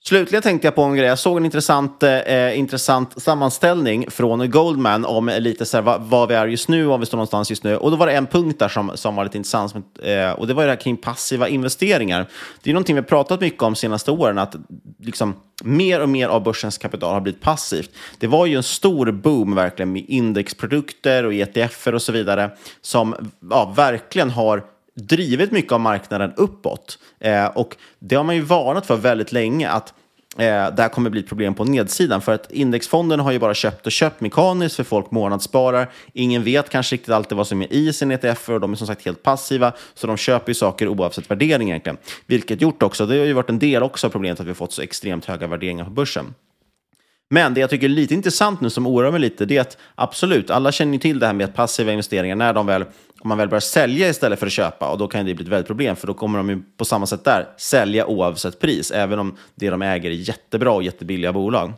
Slutligen 0.05 0.43
tänkte 0.43 0.67
jag 0.67 0.75
på 0.75 0.83
en 0.83 0.97
grej. 0.97 1.07
Jag 1.07 1.19
såg 1.19 1.37
en 1.37 1.45
intressant, 1.45 2.03
eh, 2.03 2.59
intressant 2.59 3.23
sammanställning 3.23 4.11
från 4.11 4.51
Goldman 4.51 5.05
om 5.05 5.33
lite 5.39 5.67
så 5.67 5.77
här, 5.77 5.83
vad, 5.83 6.03
vad 6.03 6.29
vi 6.29 6.35
är 6.35 6.47
just 6.47 6.69
nu, 6.69 6.85
var 6.85 6.99
vi 6.99 7.07
står 7.07 7.17
någonstans 7.17 7.51
just 7.51 7.65
nu. 7.65 7.77
Och 7.77 7.91
då 7.91 7.97
var 7.97 8.07
det 8.07 8.13
en 8.13 8.27
punkt 8.27 8.59
där 8.59 8.69
som, 8.69 8.93
som 8.95 9.17
var 9.17 9.25
lite 9.25 9.37
intressant, 9.37 9.71
som, 9.71 9.85
eh, 10.03 10.31
och 10.31 10.47
det 10.47 10.55
var 10.55 10.63
det 10.63 10.69
här 10.69 10.77
kring 10.77 10.97
passiva 10.97 11.49
investeringar. 11.49 12.29
Det 12.63 12.71
är 12.71 12.75
någonting 12.75 12.97
vi 12.97 13.01
har 13.01 13.09
pratat 13.09 13.41
mycket 13.41 13.63
om 13.63 13.73
de 13.73 13.79
senaste 13.79 14.11
åren, 14.11 14.39
att 14.39 14.57
liksom, 14.99 15.35
mer 15.65 16.01
och 16.01 16.09
mer 16.09 16.29
av 16.29 16.43
börsens 16.43 16.79
kapital 16.79 17.15
har 17.15 17.21
blivit 17.21 17.41
passivt. 17.41 17.91
Det 18.19 18.27
var 18.27 18.47
ju 18.47 18.57
en 18.57 18.63
stor 18.63 19.13
boom 19.13 19.55
verkligen 19.55 19.93
med 19.93 20.05
indexprodukter 20.09 21.25
och 21.25 21.35
ETFer 21.35 21.95
och 21.95 22.03
så 22.03 22.13
vidare, 22.13 22.51
som 22.81 23.15
ja, 23.51 23.73
verkligen 23.77 24.31
har 24.31 24.72
drivit 24.95 25.53
mycket 25.53 25.73
av 25.73 25.81
marknaden 25.81 26.33
uppåt. 26.37 26.99
Eh, 27.21 27.47
och 27.47 27.77
det 27.99 28.15
har 28.15 28.25
man 28.25 28.35
ju 28.35 28.43
varnat 28.43 28.87
för 28.87 28.97
väldigt 28.97 29.33
länge, 29.33 29.71
att 29.71 29.95
eh, 30.39 30.75
det 30.75 30.83
här 30.83 30.89
kommer 30.89 31.11
bli 31.11 31.21
ett 31.21 31.29
problem 31.29 31.55
på 31.55 31.65
nedsidan. 31.65 32.21
För 32.21 32.33
att 32.33 32.53
indexfonderna 32.53 33.23
har 33.23 33.33
ju 33.33 33.39
bara 33.39 33.55
köpt 33.55 33.87
och 33.87 33.93
köpt 33.93 34.21
mekaniskt 34.21 34.77
för 34.77 34.85
folk 34.85 35.11
månadssparar. 35.11 35.91
Ingen 36.13 36.45
vet 36.45 36.69
kanske 36.69 36.95
riktigt 36.95 37.15
alltid 37.15 37.37
vad 37.37 37.47
som 37.47 37.63
är 37.63 37.73
i 37.73 37.93
sin 37.93 38.11
ETF 38.11 38.49
och 38.49 38.61
de 38.61 38.73
är 38.73 38.77
som 38.77 38.87
sagt 38.87 39.05
helt 39.05 39.23
passiva. 39.23 39.73
Så 39.95 40.07
de 40.07 40.17
köper 40.17 40.51
ju 40.51 40.55
saker 40.55 40.89
oavsett 40.89 41.31
värdering 41.31 41.69
egentligen. 41.69 41.97
Vilket 42.27 42.61
gjort 42.61 42.83
också, 42.83 43.07
det 43.07 43.19
har 43.19 43.27
ju 43.27 43.33
varit 43.33 43.51
en 43.51 43.59
del 43.59 43.83
också 43.83 44.07
av 44.07 44.11
problemet 44.11 44.41
att 44.41 44.47
vi 44.47 44.51
har 44.51 44.55
fått 44.55 44.73
så 44.73 44.83
extremt 44.83 45.25
höga 45.25 45.47
värderingar 45.47 45.85
på 45.85 45.91
börsen. 45.91 46.35
Men 47.33 47.55
det 47.55 47.61
jag 47.61 47.71
tycker 47.71 47.85
är 47.85 47.89
lite 47.89 48.15
intressant 48.15 48.61
nu 48.61 48.71
som 48.71 48.87
oroar 48.87 49.11
mig 49.11 49.21
lite, 49.21 49.45
det 49.45 49.57
är 49.57 49.61
att 49.61 49.79
absolut, 49.95 50.51
alla 50.51 50.73
känner 50.73 50.93
ju 50.93 50.99
till 50.99 51.19
det 51.19 51.27
här 51.27 51.33
med 51.33 51.45
att 51.45 51.55
passiva 51.55 51.93
investeringar, 51.93 52.37
när 52.37 52.53
de 52.53 52.67
väl, 52.67 52.85
om 53.23 53.29
man 53.29 53.39
väl 53.39 53.49
börjar 53.49 53.61
sälja 53.61 54.09
istället 54.09 54.39
för 54.39 54.47
att 54.47 54.53
köpa, 54.53 54.89
och 54.89 54.99
då 54.99 55.09
kan 55.09 55.27
det 55.27 55.35
bli 55.35 55.45
ett 55.45 55.51
väldigt 55.51 55.67
problem, 55.67 55.97
för 55.97 56.07
då 56.07 56.15
kommer 56.15 56.39
de 56.39 56.51
ju 56.51 56.63
på 56.77 56.85
samma 56.85 57.07
sätt 57.07 57.25
där 57.25 57.49
sälja 57.57 58.07
oavsett 58.07 58.61
pris, 58.61 58.91
även 58.91 59.19
om 59.19 59.37
det 59.55 59.71
de 59.71 59.83
äger 59.83 60.11
är 60.11 60.15
jättebra 60.15 60.73
och 60.73 60.83
jättebilliga 60.83 61.33
bolag. 61.33 61.73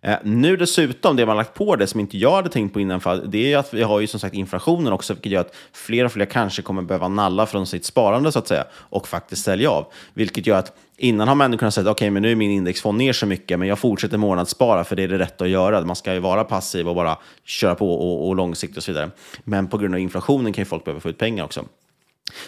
Eh, 0.00 0.16
nu 0.24 0.56
dessutom, 0.56 1.16
det 1.16 1.26
man 1.26 1.36
lagt 1.36 1.54
på 1.54 1.76
det 1.76 1.86
som 1.86 2.00
inte 2.00 2.18
jag 2.18 2.32
hade 2.32 2.48
tänkt 2.48 2.72
på 2.72 2.80
innan, 2.80 3.00
för 3.00 3.22
det 3.26 3.52
är 3.52 3.58
att 3.58 3.74
vi 3.74 3.82
har 3.82 4.00
ju 4.00 4.06
som 4.06 4.20
sagt 4.20 4.34
inflationen 4.34 4.92
också, 4.92 5.14
vilket 5.14 5.32
gör 5.32 5.40
att 5.40 5.54
fler 5.72 6.04
och 6.04 6.12
fler 6.12 6.24
kanske 6.24 6.62
kommer 6.62 6.82
behöva 6.82 7.08
nalla 7.08 7.46
från 7.46 7.66
sitt 7.66 7.84
sparande 7.84 8.32
så 8.32 8.38
att 8.38 8.48
säga, 8.48 8.64
och 8.74 9.08
faktiskt 9.08 9.44
sälja 9.44 9.70
av. 9.70 9.86
Vilket 10.14 10.46
gör 10.46 10.58
att 10.58 10.72
innan 10.96 11.28
har 11.28 11.34
människor 11.34 11.58
kunnat 11.58 11.74
säga 11.74 11.90
okej, 11.90 12.10
men 12.10 12.22
nu 12.22 12.32
är 12.32 12.36
min 12.36 12.50
indexfond 12.50 12.98
ner 12.98 13.12
så 13.12 13.26
mycket, 13.26 13.58
men 13.58 13.68
jag 13.68 13.78
fortsätter 13.78 14.18
månadsspara 14.18 14.84
för 14.84 14.96
det 14.96 15.02
är 15.02 15.08
det 15.08 15.18
rätta 15.18 15.44
att 15.44 15.50
göra. 15.50 15.84
Man 15.84 15.96
ska 15.96 16.14
ju 16.14 16.20
vara 16.20 16.44
passiv 16.44 16.88
och 16.88 16.94
bara 16.94 17.18
köra 17.44 17.74
på 17.74 17.94
och, 17.94 18.28
och 18.28 18.36
långsiktigt 18.36 18.76
och 18.76 18.82
så 18.82 18.92
vidare. 18.92 19.10
Men 19.44 19.68
på 19.68 19.78
grund 19.78 19.94
av 19.94 20.00
inflationen 20.00 20.52
kan 20.52 20.62
ju 20.62 20.66
folk 20.66 20.84
behöva 20.84 21.00
få 21.00 21.08
ut 21.08 21.18
pengar 21.18 21.44
också. 21.44 21.64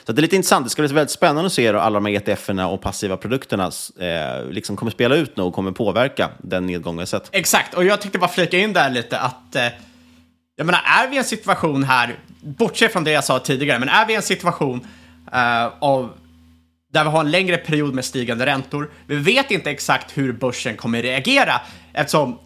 Så 0.05 0.13
det 0.13 0.21
är 0.21 0.23
lite 0.23 0.37
intressant. 0.37 0.67
Det 0.67 0.71
ska 0.71 0.83
bli 0.83 0.93
väldigt 0.93 1.11
spännande 1.11 1.47
att 1.47 1.53
se 1.53 1.67
hur 1.67 1.75
alla 1.75 2.01
de 2.01 2.07
här 2.07 2.13
ETF-erna 2.13 2.69
och 2.69 2.81
passiva 2.81 3.17
produkterna 3.17 3.71
eh, 4.01 4.47
liksom 4.51 4.77
kommer 4.77 4.93
spela 4.93 5.15
ut 5.15 5.37
nu 5.37 5.43
och 5.43 5.55
kommer 5.55 5.73
påverka 5.73 6.31
den 6.39 6.67
nedgången. 6.67 7.07
sett. 7.07 7.29
Exakt, 7.33 7.75
och 7.75 7.85
jag 7.85 8.01
tänkte 8.01 8.19
bara 8.19 8.31
flika 8.31 8.59
in 8.59 8.73
där 8.73 8.91
lite 8.91 9.19
att 9.19 9.57
eh, 9.57 9.69
jag 10.57 10.67
menar, 10.67 10.81
är 10.85 11.09
vi 11.09 11.15
i 11.15 11.19
en 11.19 11.25
situation 11.25 11.85
här, 11.85 12.19
bortsett 12.41 12.93
från 12.93 13.05
det 13.05 13.11
jag 13.11 13.25
sa 13.25 13.39
tidigare, 13.39 13.79
men 13.79 13.89
är 13.89 14.07
vi 14.07 14.13
i 14.13 14.17
en 14.17 14.23
situation 14.23 14.87
eh, 15.33 15.67
av 15.79 16.13
där 16.93 17.05
vi 17.05 17.11
har 17.11 17.21
en 17.21 17.31
längre 17.31 17.57
period 17.57 17.95
med 17.95 18.05
stigande 18.05 18.47
räntor. 18.47 18.91
Vi 19.07 19.17
vet 19.17 19.51
inte 19.51 19.71
exakt 19.71 20.19
hur 20.19 20.33
börsen 20.33 20.77
kommer 20.77 21.03
reagera 21.03 21.61
eftersom 21.93 22.39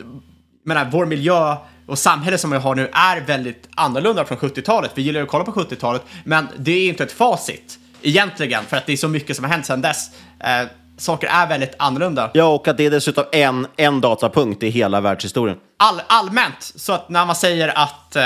menar, 0.64 0.88
vår 0.92 1.06
miljö 1.06 1.56
och 1.88 1.98
samhälle 1.98 2.38
som 2.38 2.50
vi 2.50 2.56
har 2.56 2.74
nu 2.74 2.90
är 2.92 3.20
väldigt 3.20 3.68
annorlunda 3.74 4.24
från 4.24 4.38
70-talet. 4.38 4.90
Vi 4.94 5.02
gillar 5.02 5.20
ju 5.20 5.24
att 5.24 5.30
kolla 5.30 5.44
på 5.44 5.52
70-talet, 5.52 6.02
men 6.24 6.48
det 6.58 6.72
är 6.72 6.88
inte 6.88 7.04
ett 7.04 7.12
facit 7.12 7.78
egentligen 8.02 8.64
för 8.64 8.76
att 8.76 8.86
det 8.86 8.92
är 8.92 8.96
så 8.96 9.08
mycket 9.08 9.36
som 9.36 9.44
har 9.44 9.52
hänt 9.52 9.66
sedan 9.66 9.80
dess. 9.80 10.10
Eh, 10.40 10.68
saker 10.96 11.26
är 11.26 11.46
väldigt 11.46 11.74
annorlunda. 11.78 12.30
Ja, 12.34 12.44
och 12.44 12.68
att 12.68 12.76
det 12.76 12.86
är 12.86 12.90
dessutom 12.90 13.24
en, 13.32 13.66
en 13.76 14.00
datapunkt 14.00 14.62
i 14.62 14.68
hela 14.68 15.00
världshistorien. 15.00 15.58
All, 15.76 16.02
allmänt, 16.06 16.62
så 16.62 16.92
att 16.92 17.08
när 17.08 17.26
man 17.26 17.36
säger 17.36 17.78
att 17.78 18.16
eh, 18.16 18.22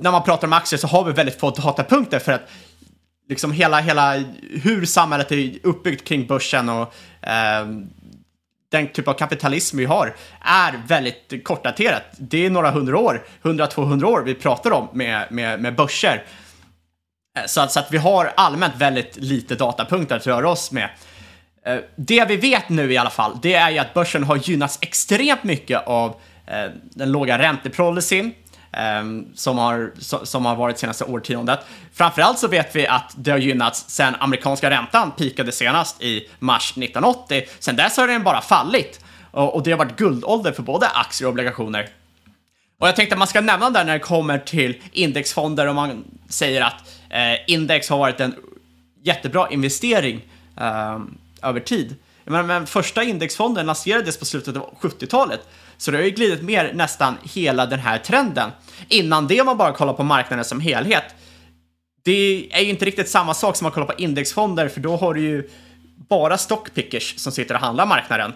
när 0.00 0.10
man 0.10 0.22
pratar 0.22 0.46
om 0.46 0.52
aktier 0.52 0.78
så 0.78 0.86
har 0.86 1.04
vi 1.04 1.12
väldigt 1.12 1.40
få 1.40 1.50
datapunkter 1.50 2.18
för 2.18 2.32
att 2.32 2.50
liksom 3.28 3.52
hela, 3.52 3.80
hela 3.80 4.24
hur 4.62 4.84
samhället 4.84 5.32
är 5.32 5.58
uppbyggt 5.62 6.08
kring 6.08 6.26
börsen 6.26 6.68
och 6.68 6.94
eh, 7.20 7.66
den 8.72 8.88
typ 8.88 9.08
av 9.08 9.14
kapitalism 9.14 9.76
vi 9.76 9.84
har 9.84 10.14
är 10.40 10.82
väldigt 10.86 11.44
kortdaterat. 11.44 12.02
Det 12.18 12.46
är 12.46 12.50
några 12.50 12.70
hundra 12.70 12.98
år, 12.98 13.24
100-200 13.42 14.04
år 14.04 14.22
vi 14.22 14.34
pratar 14.34 14.70
om 14.70 14.88
med, 14.92 15.26
med, 15.30 15.60
med 15.60 15.74
börser. 15.74 16.24
Eh, 17.38 17.44
så 17.46 17.60
att, 17.60 17.72
så 17.72 17.80
att 17.80 17.92
vi 17.92 17.98
har 17.98 18.32
allmänt 18.36 18.74
väldigt 18.76 19.16
lite 19.16 19.54
datapunkter 19.54 20.16
att 20.16 20.26
röra 20.26 20.50
oss 20.50 20.72
med. 20.72 20.90
Eh, 21.66 21.76
det 21.96 22.24
vi 22.24 22.36
vet 22.36 22.68
nu 22.68 22.92
i 22.92 22.96
alla 22.96 23.10
fall, 23.10 23.38
det 23.42 23.54
är 23.54 23.70
ju 23.70 23.78
att 23.78 23.94
börsen 23.94 24.24
har 24.24 24.36
gynnats 24.36 24.78
extremt 24.80 25.44
mycket 25.44 25.86
av 25.86 26.20
eh, 26.46 26.70
den 26.80 27.12
låga 27.12 27.38
räntepolicyn 27.38 28.34
Ehm, 28.72 29.26
som, 29.34 29.58
har, 29.58 29.92
som 30.24 30.44
har 30.44 30.56
varit 30.56 30.78
senaste 30.78 31.04
årtiondet. 31.04 31.60
Framförallt 31.92 32.38
så 32.38 32.48
vet 32.48 32.76
vi 32.76 32.86
att 32.86 33.14
det 33.16 33.30
har 33.30 33.38
gynnats 33.38 33.84
sen 33.88 34.14
amerikanska 34.20 34.70
räntan 34.70 35.10
pikade 35.10 35.52
senast 35.52 36.02
i 36.02 36.28
mars 36.38 36.70
1980. 36.70 37.42
Sen 37.58 37.76
dess 37.76 37.96
har 37.96 38.08
den 38.08 38.22
bara 38.22 38.40
fallit 38.40 39.00
och, 39.30 39.62
det 39.62 39.70
har 39.70 39.78
varit 39.78 39.96
guldålder 39.96 40.52
för 40.52 40.62
både 40.62 40.88
aktier 40.88 41.28
och 41.28 41.32
obligationer. 41.32 41.88
Och 42.78 42.88
jag 42.88 42.96
tänkte 42.96 43.14
att 43.14 43.18
man 43.18 43.28
ska 43.28 43.40
nämna 43.40 43.70
där 43.70 43.84
när 43.84 43.92
det 43.92 43.98
kommer 43.98 44.38
till 44.38 44.82
indexfonder 44.92 45.68
och 45.68 45.74
man 45.74 46.04
säger 46.28 46.62
att 46.62 46.88
eh, 47.10 47.34
index 47.46 47.88
har 47.88 47.98
varit 47.98 48.20
en 48.20 48.34
jättebra 49.02 49.48
investering 49.50 50.20
eh, 50.60 51.00
över 51.42 51.60
tid. 51.60 51.96
Men, 52.24 52.46
men 52.46 52.66
första 52.66 53.02
indexfonden 53.02 53.66
lanserades 53.66 54.18
på 54.18 54.24
slutet 54.24 54.56
av 54.56 54.74
70-talet, 54.80 55.40
så 55.82 55.90
det 55.90 55.96
har 55.96 56.04
ju 56.04 56.10
glidit 56.10 56.42
mer 56.42 56.72
nästan 56.74 57.18
hela 57.22 57.66
den 57.66 57.78
här 57.78 57.98
trenden. 57.98 58.50
Innan 58.88 59.26
det, 59.26 59.40
om 59.40 59.46
man 59.46 59.56
bara 59.56 59.72
kollar 59.72 59.92
på 59.92 60.02
marknaden 60.02 60.44
som 60.44 60.60
helhet, 60.60 61.04
det 62.04 62.48
är 62.50 62.60
ju 62.60 62.70
inte 62.70 62.84
riktigt 62.84 63.08
samma 63.08 63.34
sak 63.34 63.56
som 63.56 63.66
att 63.66 63.74
kolla 63.74 63.86
på 63.86 63.92
indexfonder, 63.98 64.68
för 64.68 64.80
då 64.80 64.96
har 64.96 65.14
du 65.14 65.20
ju 65.20 65.50
bara 66.08 66.38
stockpickers 66.38 67.18
som 67.18 67.32
sitter 67.32 67.54
och 67.54 67.60
handlar 67.60 67.86
marknaden 67.86 68.32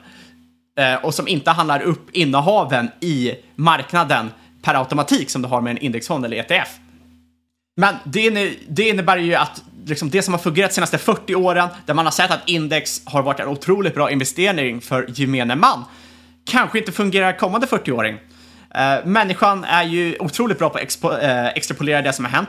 eh, 0.79 1.05
och 1.05 1.15
som 1.15 1.29
inte 1.29 1.51
handlar 1.51 1.83
upp 1.83 2.11
innehaven 2.13 2.91
i 3.01 3.35
marknaden 3.55 4.31
per 4.63 4.75
automatik 4.75 5.31
som 5.31 5.43
du 5.43 5.49
har 5.49 5.61
med 5.61 5.71
en 5.71 5.79
indexfond 5.79 6.25
eller 6.25 6.37
ETF. 6.37 6.69
Men 7.77 7.95
det, 8.05 8.31
det 8.69 8.89
innebär 8.89 9.17
ju 9.17 9.35
att 9.35 9.63
liksom 9.85 10.11
det 10.11 10.23
som 10.23 10.35
har 10.35 10.39
fungerat 10.39 10.71
de 10.71 10.75
senaste 10.75 10.99
40 10.99 11.35
åren, 11.35 11.69
där 11.87 11.95
man 11.95 12.05
har 12.05 12.13
sett 12.13 12.31
att 12.31 12.49
index 12.49 13.03
har 13.05 13.23
varit 13.23 13.41
en 13.41 13.49
otroligt 13.49 13.95
bra 13.95 14.11
investering 14.11 14.81
för 14.81 15.07
gemene 15.09 15.57
man, 15.57 15.85
kanske 16.47 16.79
inte 16.79 16.93
fungerar 16.93 17.33
kommande 17.33 17.67
40-åring. 17.67 18.15
Uh, 18.15 18.83
eh, 18.83 19.05
människan 19.05 19.65
är 19.65 19.85
ju 19.85 20.17
otroligt 20.19 20.59
bra 20.59 20.71
på 20.71 20.77
att 20.77 20.83
expo, 20.83 21.11
uh, 21.11 21.47
extrapolera 21.47 22.03
det 22.03 22.13
som 22.13 22.25
har 22.25 22.33
hänt. 22.33 22.49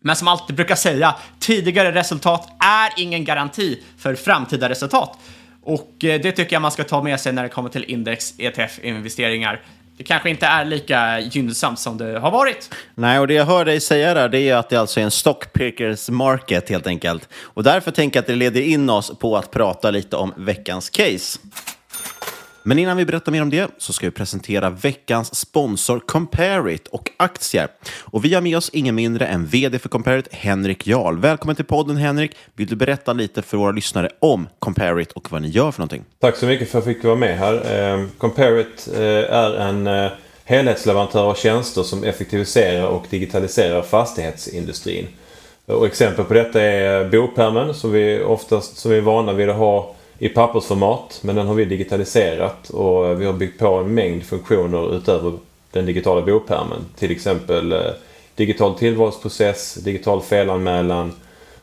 Men 0.00 0.16
som 0.16 0.28
alltid 0.28 0.56
brukar 0.56 0.74
säga, 0.74 1.14
tidigare 1.38 1.92
resultat 1.92 2.48
är 2.60 3.02
ingen 3.02 3.24
garanti 3.24 3.82
för 3.98 4.14
framtida 4.14 4.68
resultat. 4.68 5.18
Och 5.62 5.90
uh, 6.04 6.14
det 6.14 6.32
tycker 6.32 6.52
jag 6.52 6.62
man 6.62 6.72
ska 6.72 6.84
ta 6.84 7.02
med 7.02 7.20
sig 7.20 7.32
när 7.32 7.42
det 7.42 7.48
kommer 7.48 7.68
till 7.68 7.84
index, 7.84 8.34
ETF-investeringar. 8.38 9.60
Det 9.98 10.04
kanske 10.04 10.30
inte 10.30 10.46
är 10.46 10.64
lika 10.64 11.20
gynnsamt 11.20 11.78
som 11.78 11.98
det 11.98 12.18
har 12.18 12.30
varit. 12.30 12.74
Nej, 12.94 13.18
och 13.18 13.26
det 13.26 13.34
jag 13.34 13.44
hör 13.44 13.64
dig 13.64 13.80
säga 13.80 14.14
där, 14.14 14.28
det 14.28 14.40
är 14.40 14.56
att 14.56 14.68
det 14.68 14.76
alltså 14.76 15.00
är 15.00 15.04
en 15.04 15.10
stockpickers 15.10 16.10
market 16.10 16.68
helt 16.68 16.86
enkelt. 16.86 17.28
Och 17.42 17.62
därför 17.62 17.90
tänker 17.90 18.16
jag 18.16 18.22
att 18.22 18.26
det 18.26 18.34
leder 18.34 18.60
in 18.60 18.90
oss 18.90 19.18
på 19.18 19.36
att 19.36 19.50
prata 19.50 19.90
lite 19.90 20.16
om 20.16 20.34
veckans 20.36 20.90
case. 20.90 21.38
Men 22.62 22.78
innan 22.78 22.96
vi 22.96 23.04
berättar 23.04 23.32
mer 23.32 23.42
om 23.42 23.50
det 23.50 23.70
så 23.78 23.92
ska 23.92 24.06
vi 24.06 24.10
presentera 24.10 24.70
veckans 24.70 25.34
sponsor 25.34 26.00
Comparit 26.00 26.88
och 26.88 27.10
aktier. 27.16 27.68
Och 28.00 28.24
vi 28.24 28.34
har 28.34 28.40
med 28.40 28.56
oss 28.56 28.70
ingen 28.72 28.94
mindre 28.94 29.26
än 29.26 29.46
vd 29.46 29.78
för 29.78 29.88
Comparit, 29.88 30.28
Henrik 30.34 30.86
Jarl. 30.86 31.18
Välkommen 31.18 31.56
till 31.56 31.64
podden 31.64 31.96
Henrik. 31.96 32.32
Vill 32.56 32.66
du 32.66 32.76
berätta 32.76 33.12
lite 33.12 33.42
för 33.42 33.56
våra 33.56 33.70
lyssnare 33.70 34.10
om 34.18 34.48
Comparit 34.58 35.12
och 35.12 35.32
vad 35.32 35.42
ni 35.42 35.48
gör 35.48 35.72
för 35.72 35.80
någonting? 35.80 36.04
Tack 36.20 36.36
så 36.36 36.46
mycket 36.46 36.70
för 36.70 36.78
att 36.78 36.86
jag 36.86 36.94
fick 36.94 37.04
vara 37.04 37.16
med 37.16 37.38
här. 37.38 37.54
CompareIt 38.18 38.18
Comparit 38.18 38.88
eh, 38.94 39.36
är 39.36 39.54
en 39.56 39.86
eh, 39.86 40.10
helhetsleverantör 40.44 41.24
av 41.24 41.34
tjänster 41.34 41.82
som 41.82 42.04
effektiviserar 42.04 42.86
och 42.86 43.06
digitaliserar 43.10 43.82
fastighetsindustrin. 43.82 45.06
Och 45.66 45.86
exempel 45.86 46.24
på 46.24 46.34
detta 46.34 46.62
är 46.62 47.08
bopärmen 47.08 47.74
som 47.74 47.92
vi 47.92 48.22
oftast 48.22 48.76
som 48.76 48.90
vi 48.90 48.96
är 48.96 49.02
vana 49.02 49.32
vid 49.32 49.50
att 49.50 49.56
ha 49.56 49.94
i 50.18 50.28
pappersformat. 50.28 51.20
Men 51.22 51.36
den 51.36 51.46
har 51.46 51.54
vi 51.54 51.64
digitaliserat 51.64 52.70
och 52.70 53.20
vi 53.20 53.26
har 53.26 53.32
byggt 53.32 53.58
på 53.58 53.74
en 53.74 53.94
mängd 53.94 54.24
funktioner 54.24 54.96
utöver 54.96 55.32
den 55.70 55.86
digitala 55.86 56.22
bopärmen. 56.22 56.84
Till 56.96 57.10
exempel 57.10 57.72
eh, 57.72 57.80
digital 58.34 58.78
tillvalsprocess, 58.78 59.74
digital 59.74 60.22
felanmälan 60.22 61.12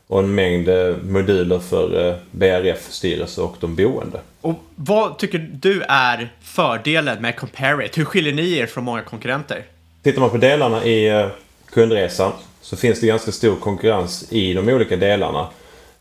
och 0.07 0.19
en 0.19 0.35
mängd 0.35 0.69
eh, 0.69 0.95
moduler 1.03 1.59
för 1.59 2.07
eh, 2.07 2.15
BRF-styrelse 2.31 3.41
och 3.41 3.55
de 3.59 3.75
boende. 3.75 4.19
Och 4.41 4.55
vad 4.75 5.17
tycker 5.17 5.49
du 5.53 5.81
är 5.81 6.33
fördelen 6.41 7.21
med 7.21 7.35
Comparit? 7.35 7.97
Hur 7.97 8.05
skiljer 8.05 8.33
ni 8.33 8.57
er 8.57 8.65
från 8.65 8.83
många 8.83 9.01
konkurrenter? 9.01 9.63
Tittar 10.03 10.21
man 10.21 10.29
på 10.29 10.37
delarna 10.37 10.85
i 10.85 11.29
kundresan 11.69 12.31
så 12.61 12.77
finns 12.77 12.99
det 12.99 13.07
ganska 13.07 13.31
stor 13.31 13.55
konkurrens 13.55 14.31
i 14.31 14.53
de 14.53 14.69
olika 14.69 14.95
delarna. 14.95 15.47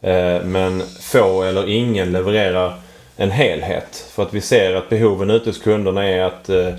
Eh, 0.05 0.45
men 0.45 0.83
få 1.01 1.43
eller 1.43 1.69
ingen 1.69 2.13
levererar 2.13 2.75
en 3.17 3.31
helhet. 3.31 4.07
För 4.11 4.23
att 4.23 4.35
vi 4.35 4.41
ser 4.41 4.75
att 4.75 4.89
behoven 4.89 5.31
ute 5.31 5.51
hos 5.51 5.59
kunderna 5.59 6.09
är 6.09 6.23
att 6.23 6.49
eh, 6.49 6.75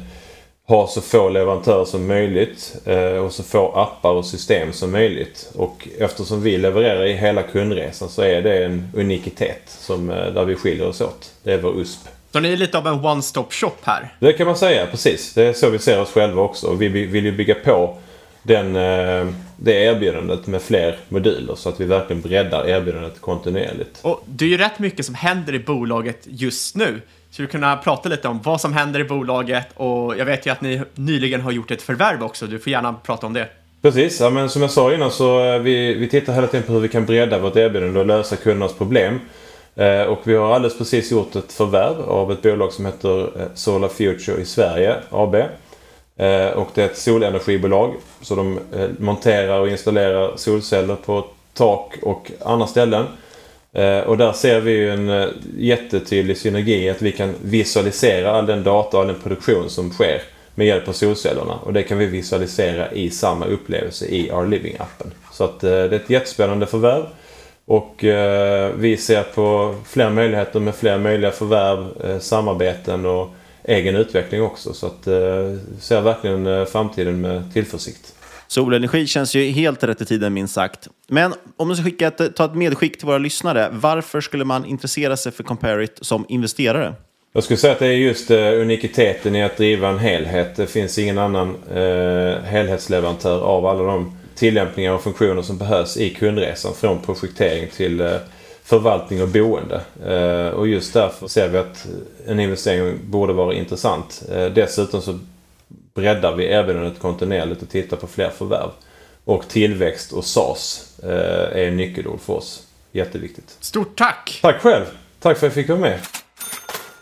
ha 0.67 0.87
så 0.87 1.01
få 1.01 1.29
leverantörer 1.29 1.85
som 1.85 2.07
möjligt 2.07 2.75
eh, 2.85 3.17
och 3.17 3.33
så 3.33 3.43
få 3.43 3.71
appar 3.71 4.11
och 4.11 4.25
system 4.25 4.73
som 4.73 4.91
möjligt. 4.91 5.49
Och 5.55 5.87
eftersom 5.99 6.41
vi 6.41 6.57
levererar 6.57 7.05
i 7.05 7.13
hela 7.13 7.43
kundresan 7.43 8.09
så 8.09 8.21
är 8.21 8.41
det 8.41 8.65
en 8.65 8.91
unikitet 8.95 9.61
som, 9.65 10.07
där 10.07 10.45
vi 10.45 10.55
skiljer 10.55 10.87
oss 10.87 11.01
åt. 11.01 11.31
Det 11.43 11.53
är 11.53 11.57
vår 11.57 11.79
USP. 11.81 12.07
Så 12.31 12.39
ni 12.39 12.53
är 12.53 12.57
lite 12.57 12.77
av 12.77 12.87
en 12.87 13.05
one-stop 13.05 13.45
shop 13.49 13.75
här? 13.83 14.13
Det 14.19 14.33
kan 14.33 14.47
man 14.47 14.57
säga, 14.57 14.85
precis. 14.85 15.33
Det 15.33 15.43
är 15.43 15.53
så 15.53 15.69
vi 15.69 15.79
ser 15.79 16.01
oss 16.01 16.11
själva 16.11 16.41
också. 16.41 16.73
Vi 16.73 16.87
vill 16.87 17.25
ju 17.25 17.31
bygga 17.31 17.55
på 17.55 17.97
den, 18.47 18.75
eh, 18.75 19.33
det 19.57 19.73
erbjudandet 19.73 20.47
med 20.47 20.61
fler 20.61 20.97
moduler 21.09 21.55
så 21.55 21.69
att 21.69 21.81
vi 21.81 21.85
verkligen 21.85 22.21
breddar 22.21 22.67
erbjudandet 22.67 23.21
kontinuerligt. 23.21 23.99
Och 24.01 24.23
det 24.25 24.45
är 24.45 24.49
ju 24.49 24.57
rätt 24.57 24.79
mycket 24.79 25.05
som 25.05 25.15
händer 25.15 25.53
i 25.53 25.59
bolaget 25.59 26.21
just 26.23 26.75
nu. 26.75 27.01
Så 27.31 27.41
du 27.41 27.47
kunna 27.47 27.77
prata 27.77 28.09
lite 28.09 28.27
om 28.27 28.41
vad 28.43 28.61
som 28.61 28.73
händer 28.73 28.99
i 28.99 29.03
bolaget 29.03 29.67
och 29.73 30.17
jag 30.17 30.25
vet 30.25 30.45
ju 30.45 30.51
att 30.51 30.61
ni 30.61 30.81
nyligen 30.95 31.41
har 31.41 31.51
gjort 31.51 31.71
ett 31.71 31.81
förvärv 31.81 32.23
också. 32.23 32.47
Du 32.47 32.59
får 32.59 32.71
gärna 32.71 32.93
prata 32.93 33.27
om 33.27 33.33
det. 33.33 33.47
Precis, 33.81 34.19
ja, 34.19 34.29
men 34.29 34.49
som 34.49 34.61
jag 34.61 34.71
sa 34.71 34.93
innan 34.93 35.11
så 35.11 35.53
eh, 35.53 35.59
vi, 35.59 35.93
vi 35.93 36.09
tittar 36.09 36.33
hela 36.33 36.47
tiden 36.47 36.65
på 36.65 36.73
hur 36.73 36.79
vi 36.79 36.87
kan 36.87 37.05
bredda 37.05 37.39
vårt 37.39 37.55
erbjudande 37.55 37.99
och 37.99 38.05
lösa 38.05 38.35
kundernas 38.35 38.73
problem. 38.73 39.19
Eh, 39.75 40.01
och 40.01 40.19
vi 40.23 40.35
har 40.35 40.55
alldeles 40.55 40.77
precis 40.77 41.11
gjort 41.11 41.35
ett 41.35 41.53
förvärv 41.53 42.01
av 42.01 42.31
ett 42.31 42.41
bolag 42.41 42.73
som 42.73 42.85
heter 42.85 43.21
eh, 43.21 43.47
Solar 43.53 43.87
Future 43.87 44.41
i 44.41 44.45
Sverige 44.45 44.95
AB. 45.09 45.35
Eh, 46.17 46.47
och 46.47 46.67
det 46.73 46.81
är 46.81 46.85
ett 46.85 46.97
solenergibolag. 46.97 47.93
Så 48.21 48.35
de 48.35 48.59
eh, 48.73 48.89
monterar 48.99 49.59
och 49.59 49.69
installerar 49.69 50.31
solceller 50.35 50.95
på 50.95 51.25
tak 51.53 51.93
och 52.01 52.31
andra 52.45 52.67
ställen. 52.67 53.05
Eh, 53.73 53.99
och 53.99 54.17
där 54.17 54.31
ser 54.31 54.59
vi 54.59 54.71
ju 54.71 54.91
en 54.91 55.29
jättetydlig 55.57 56.37
synergi 56.37 56.89
att 56.89 57.01
vi 57.01 57.11
kan 57.11 57.33
visualisera 57.41 58.31
all 58.31 58.45
den 58.45 58.63
data 58.63 58.97
och 58.97 59.03
all 59.03 59.07
den 59.07 59.21
produktion 59.21 59.69
som 59.69 59.91
sker 59.91 60.21
med 60.55 60.67
hjälp 60.67 60.87
av 60.87 60.93
solcellerna. 60.93 61.53
Och 61.63 61.73
det 61.73 61.83
kan 61.83 61.97
vi 61.97 62.05
visualisera 62.05 62.91
i 62.91 63.09
samma 63.09 63.45
upplevelse 63.45 64.05
i 64.05 64.31
Our 64.31 64.45
Living-appen. 64.45 65.11
Så 65.31 65.43
att 65.43 65.59
det 65.59 65.71
är 65.71 65.93
ett 65.93 66.09
jättespännande 66.09 66.65
förvärv. 66.65 67.05
Och 67.65 67.95
vi 68.75 68.97
ser 68.97 69.23
på 69.23 69.75
fler 69.87 70.09
möjligheter 70.09 70.59
med 70.59 70.75
fler 70.75 70.97
möjliga 70.97 71.31
förvärv, 71.31 72.19
samarbeten 72.19 73.05
och 73.05 73.29
egen 73.67 73.95
utveckling 73.95 74.41
också. 74.41 74.73
Så 74.73 74.85
att, 74.87 75.07
eh, 75.07 75.13
ser 75.79 76.01
verkligen 76.01 76.47
eh, 76.47 76.65
framtiden 76.65 77.21
med 77.21 77.53
tillförsikt. 77.53 78.13
Solenergi 78.47 79.07
känns 79.07 79.35
ju 79.35 79.51
helt 79.51 79.83
rätt 79.83 80.01
i 80.01 80.05
tiden 80.05 80.33
minst 80.33 80.53
sagt. 80.53 80.87
Men 81.07 81.33
om 81.57 81.69
du 81.69 81.75
ska 81.75 81.85
skicka 81.85 82.07
ett, 82.07 82.35
ta 82.35 82.45
ett 82.45 82.55
medskick 82.55 82.97
till 82.97 83.07
våra 83.07 83.17
lyssnare, 83.17 83.69
varför 83.71 84.21
skulle 84.21 84.45
man 84.45 84.65
intressera 84.65 85.17
sig 85.17 85.31
för 85.31 85.43
Comparit 85.43 85.99
som 86.01 86.25
investerare? 86.29 86.93
Jag 87.33 87.43
skulle 87.43 87.57
säga 87.57 87.73
att 87.73 87.79
det 87.79 87.87
är 87.87 87.91
just 87.91 88.31
uh, 88.31 88.37
unikiteten 88.37 89.35
i 89.35 89.43
att 89.43 89.57
driva 89.57 89.89
en 89.89 89.99
helhet. 89.99 90.55
Det 90.55 90.67
finns 90.67 90.97
ingen 90.97 91.17
annan 91.17 91.55
uh, 91.77 92.39
helhetsleverantör 92.39 93.41
av 93.41 93.65
alla 93.65 93.83
de 93.83 94.17
tillämpningar 94.35 94.91
och 94.91 95.03
funktioner 95.03 95.41
som 95.41 95.57
behövs 95.57 95.97
i 95.97 96.09
kundresan 96.09 96.73
från 96.73 97.01
projektering 97.01 97.69
till 97.75 98.01
uh, 98.01 98.15
förvaltning 98.65 99.21
och 99.21 99.27
boende. 99.27 99.81
Eh, 100.05 100.47
och 100.47 100.67
just 100.67 100.93
därför 100.93 101.27
ser 101.27 101.47
vi 101.47 101.57
att 101.57 101.87
en 102.27 102.39
investering 102.39 102.99
borde 103.03 103.33
vara 103.33 103.53
intressant. 103.53 104.23
Eh, 104.31 104.45
dessutom 104.45 105.01
så 105.01 105.19
breddar 105.93 106.35
vi 106.35 106.45
erbjudandet 106.45 106.99
kontinuerligt 106.99 107.61
och 107.61 107.69
tittar 107.69 107.97
på 107.97 108.07
fler 108.07 108.29
förvärv. 108.29 108.69
Och 109.25 109.47
tillväxt 109.47 110.11
och 110.11 110.25
SAS 110.25 110.93
eh, 111.03 111.63
är 111.63 111.71
nyckelord 111.71 112.19
för 112.19 112.33
oss. 112.33 112.67
Jätteviktigt. 112.91 113.57
Stort 113.59 113.97
tack! 113.97 114.39
Tack 114.41 114.61
själv! 114.61 114.85
Tack 115.19 115.37
för 115.37 115.47
att 115.47 115.55
jag 115.55 115.63
fick 115.63 115.69
vara 115.69 115.79
med. 115.79 115.99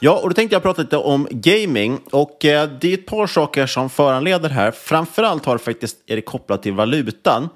Ja, 0.05 0.19
och 0.19 0.29
då 0.29 0.33
tänkte 0.33 0.55
jag 0.55 0.63
prata 0.63 0.81
lite 0.81 0.97
om 0.97 1.27
gaming. 1.31 1.99
Och 2.11 2.45
eh, 2.45 2.69
det 2.81 2.89
är 2.89 2.93
ett 2.93 3.05
par 3.05 3.27
saker 3.27 3.65
som 3.65 3.89
föranleder 3.89 4.49
här. 4.49 4.71
Framförallt 4.71 5.45
har 5.45 5.57
det 5.57 5.63
faktiskt 5.63 5.97
är 6.07 6.15
det 6.15 6.21
kopplat 6.21 6.63
till 6.63 6.73
valutan. 6.73 7.49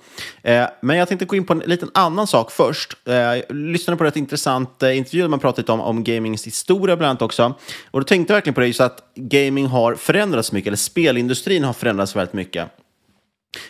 Eh, 0.44 0.66
men 0.82 0.98
jag 0.98 1.08
tänkte 1.08 1.26
gå 1.26 1.36
in 1.36 1.46
på 1.46 1.54
en 1.54 1.60
liten 1.60 1.90
annan 1.94 2.28
sak 2.28 2.52
först. 2.52 2.98
Eh, 3.08 3.16
jag 3.16 3.44
lyssnade 3.50 3.98
på 3.98 4.06
ett 4.06 4.16
intressant 4.16 4.84
eh, 4.84 4.98
intervju 4.98 5.22
där 5.22 5.30
man 5.30 5.40
pratade 5.40 5.72
om, 5.72 5.82
om 5.82 6.04
gamings 6.04 6.48
historia 6.48 6.98
bland 6.98 7.10
annat 7.10 7.22
också. 7.22 7.54
Och 7.92 8.00
då 8.00 8.04
tänkte 8.04 8.34
jag 8.34 8.36
verkligen 8.36 8.54
på 8.54 8.62
det, 8.62 8.68
just 8.68 8.82
att 8.82 9.12
gaming 9.16 9.66
har 9.66 9.96
förändrats 9.96 10.52
mycket, 10.52 10.68
eller 10.68 10.78
spelindustrin 10.78 11.64
har 11.64 11.74
förändrats 11.74 12.16
väldigt 12.16 12.34
mycket 12.34 12.70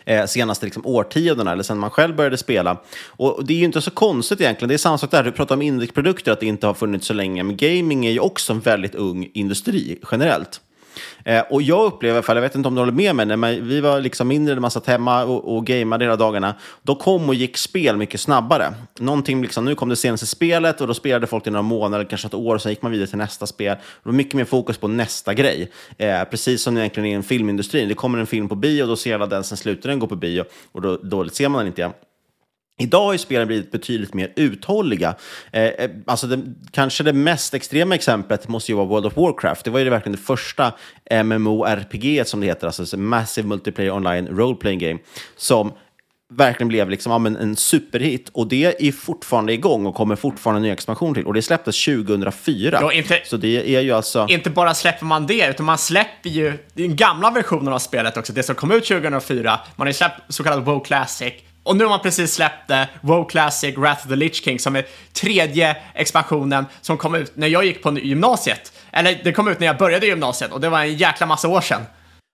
eh, 0.06 0.26
senaste 0.26 0.66
liksom, 0.66 0.86
årtiondena, 0.86 1.52
eller 1.52 1.63
sen 1.63 1.80
man 1.80 1.90
själv 1.90 2.16
började 2.16 2.38
spela. 2.38 2.78
Och 3.08 3.46
det 3.46 3.54
är 3.54 3.58
ju 3.58 3.66
inte 3.66 3.82
så 3.82 3.92
konstigt 3.92 4.42
egentligen. 4.42 4.70
Det 4.70 4.76
är 4.76 4.78
samma 4.78 4.98
sak 4.98 5.12
där, 5.12 5.24
du 5.24 5.32
pratar 5.32 5.56
om 5.56 5.62
inrikesprodukter, 5.62 6.32
att 6.32 6.40
det 6.40 6.46
inte 6.46 6.68
har 6.68 6.74
funnits 6.74 7.08
så 7.08 7.13
länge. 7.13 7.44
Men 7.44 7.58
gaming 7.58 8.06
är 8.06 8.12
ju 8.12 8.20
också 8.20 8.54
en 8.54 8.60
väldigt 8.60 8.96
ung 8.96 9.30
industri 9.34 10.00
generellt. 10.12 10.62
Eh, 11.26 11.42
och 11.50 11.62
jag 11.62 11.86
upplever, 11.86 12.22
för 12.22 12.36
jag 12.36 12.42
vet 12.42 12.56
inte 12.56 12.68
om 12.68 12.76
du 12.76 12.82
håller 12.82 12.92
med 12.92 13.16
mig, 13.16 13.26
när 13.26 13.38
man, 13.38 13.68
vi 13.68 13.82
var 13.82 14.02
liksom 14.02 14.28
mindre, 14.28 14.60
man 14.60 14.72
satt 14.72 14.88
hemma 14.88 15.24
och, 15.24 15.56
och 15.56 15.66
gameade 15.66 16.06
hela 16.06 16.16
dagarna, 16.16 16.56
då 16.82 16.96
kom 16.96 17.30
och 17.30 17.36
gick 17.36 17.58
spel 17.58 17.98
mycket 17.98 18.20
snabbare. 18.20 18.74
Någonting 19.00 19.42
liksom, 19.42 19.66
nu 19.66 19.76
kom 19.76 19.90
det 19.90 19.96
senaste 19.96 20.26
spelet 20.26 20.82
och 20.82 20.88
då 20.88 20.94
spelade 20.94 21.28
folk 21.28 21.48
i 21.48 21.50
några 21.50 21.62
månader, 21.62 22.06
kanske 22.06 22.28
ett 22.28 22.34
år, 22.34 22.56
och 22.56 22.62
sen 22.62 22.72
gick 22.72 22.82
man 22.82 22.92
vidare 22.92 23.08
till 23.08 23.18
nästa 23.18 23.48
spel. 23.48 23.76
Det 23.76 24.10
var 24.10 24.14
mycket 24.14 24.34
mer 24.34 24.46
fokus 24.46 24.78
på 24.78 24.88
nästa 24.88 25.34
grej. 25.34 25.72
Eh, 25.98 26.24
precis 26.24 26.62
som 26.62 26.78
egentligen 26.78 27.10
i 27.10 27.12
en. 27.12 27.58
Det 27.88 27.94
kommer 27.94 28.20
en 28.20 28.28
film 28.28 28.50
på 28.50 28.56
bio, 28.56 28.82
och 28.82 28.88
då 28.88 28.96
ser 28.96 29.16
alla 29.16 29.26
den, 29.26 29.44
sen 29.44 29.58
slutar 29.58 29.90
den 29.90 30.00
gå 30.00 30.08
på 30.08 30.16
bio 30.16 30.44
och 30.72 30.82
då, 30.82 30.98
då 30.98 31.30
ser 31.30 31.50
man 31.50 31.60
den 31.60 31.68
inte 31.68 31.82
igen. 31.82 31.94
Idag 32.80 33.06
har 33.06 33.13
ju 33.13 33.18
spelen 33.18 33.48
blivit 33.48 33.72
betydligt 33.72 34.13
mer 34.13 34.34
uthålliga. 34.36 35.16
Eh, 35.52 35.63
eh, 35.63 35.92
alltså 36.06 36.28
det, 36.28 36.42
kanske 36.72 37.04
det 37.04 37.13
mest 37.13 37.54
extrema 37.54 37.96
exemplet 37.96 38.48
måste 38.48 38.72
ju 38.72 38.76
vara 38.76 38.88
World 38.88 39.06
of 39.06 39.18
Warcraft. 39.18 39.66
Det 39.66 39.72
var 39.72 39.80
ju 39.80 39.90
verkligen 39.90 40.16
det 40.16 40.22
första 40.22 40.74
MMORPG 41.24 42.28
som 42.28 42.40
det 42.40 42.46
heter, 42.46 42.68
alltså 42.68 42.98
Massive 42.98 43.48
Multiplayer 43.48 43.92
Online 43.92 44.28
Role 44.28 44.56
Playing 44.56 44.80
Game, 44.80 45.00
som 45.36 45.72
verkligen 46.34 46.68
blev 46.68 46.90
liksom, 46.90 47.26
ja, 47.26 47.42
en 47.42 47.56
superhit. 47.56 48.30
Och 48.34 48.48
det 48.48 48.88
är 48.88 48.92
fortfarande 48.92 49.54
igång 49.54 49.86
och 49.86 49.96
kommer 49.96 50.16
fortfarande 50.16 50.60
en 50.60 50.63
ny 50.63 50.72
expansion 50.72 51.13
till. 51.13 51.26
Och 51.26 51.34
det 51.34 51.42
släpptes 51.42 51.86
2004. 51.86 52.78
Ja, 52.82 52.92
inte, 52.92 53.22
så 53.26 53.38
det 53.38 53.76
är 53.76 53.82
ju 53.82 53.92
alltså... 53.92 54.26
Inte 54.30 54.50
bara 54.50 54.74
släpper 54.74 55.06
man 55.06 55.28
det, 55.28 55.50
utan 55.50 55.66
man 55.66 55.78
släpper 55.78 56.30
ju 56.30 56.54
den 56.74 56.96
gamla 56.96 57.32
versionen 57.32 57.74
av 57.74 57.80
spelet 57.80 58.18
också, 58.18 58.34
det 58.34 58.44
som 58.44 58.56
kom 58.56 58.72
ut 58.72 58.86
2004. 58.86 59.60
Man 59.76 59.88
har 59.88 59.88
ju 59.88 59.94
släppt 59.94 60.22
så 60.30 60.44
kallad 60.44 60.66
WoW 60.66 60.84
Classic 60.84 61.34
och 61.67 61.77
nu 61.77 61.84
har 61.84 61.89
man 61.89 61.99
precis 61.99 62.34
släppt 62.34 62.71
eh, 62.71 62.84
WoW 63.01 63.30
Classic 63.30 63.77
Wrath 63.77 64.06
of 64.06 64.10
the 64.10 64.15
Lich 64.15 64.43
King 64.43 64.60
som 64.60 64.75
är 64.75 64.86
tredje 65.13 65.77
expansionen 65.93 66.65
som 66.82 66.97
kom 66.97 67.15
ut 67.15 67.36
när 67.36 67.47
jag 67.47 67.65
gick 67.65 67.84
på 67.84 67.99
gymnasiet. 67.99 68.73
Eller 68.91 69.21
det 69.23 69.32
kom 69.32 69.47
ut 69.47 69.60
när 69.60 69.67
jag 69.67 69.77
började 69.77 70.06
gymnasiet 70.06 70.51
och 70.51 70.62
det 70.62 70.69
var 70.69 70.80
en 70.80 70.95
jäkla 70.95 71.25
massa 71.25 71.47
år 71.47 71.62
sedan. 71.62 71.82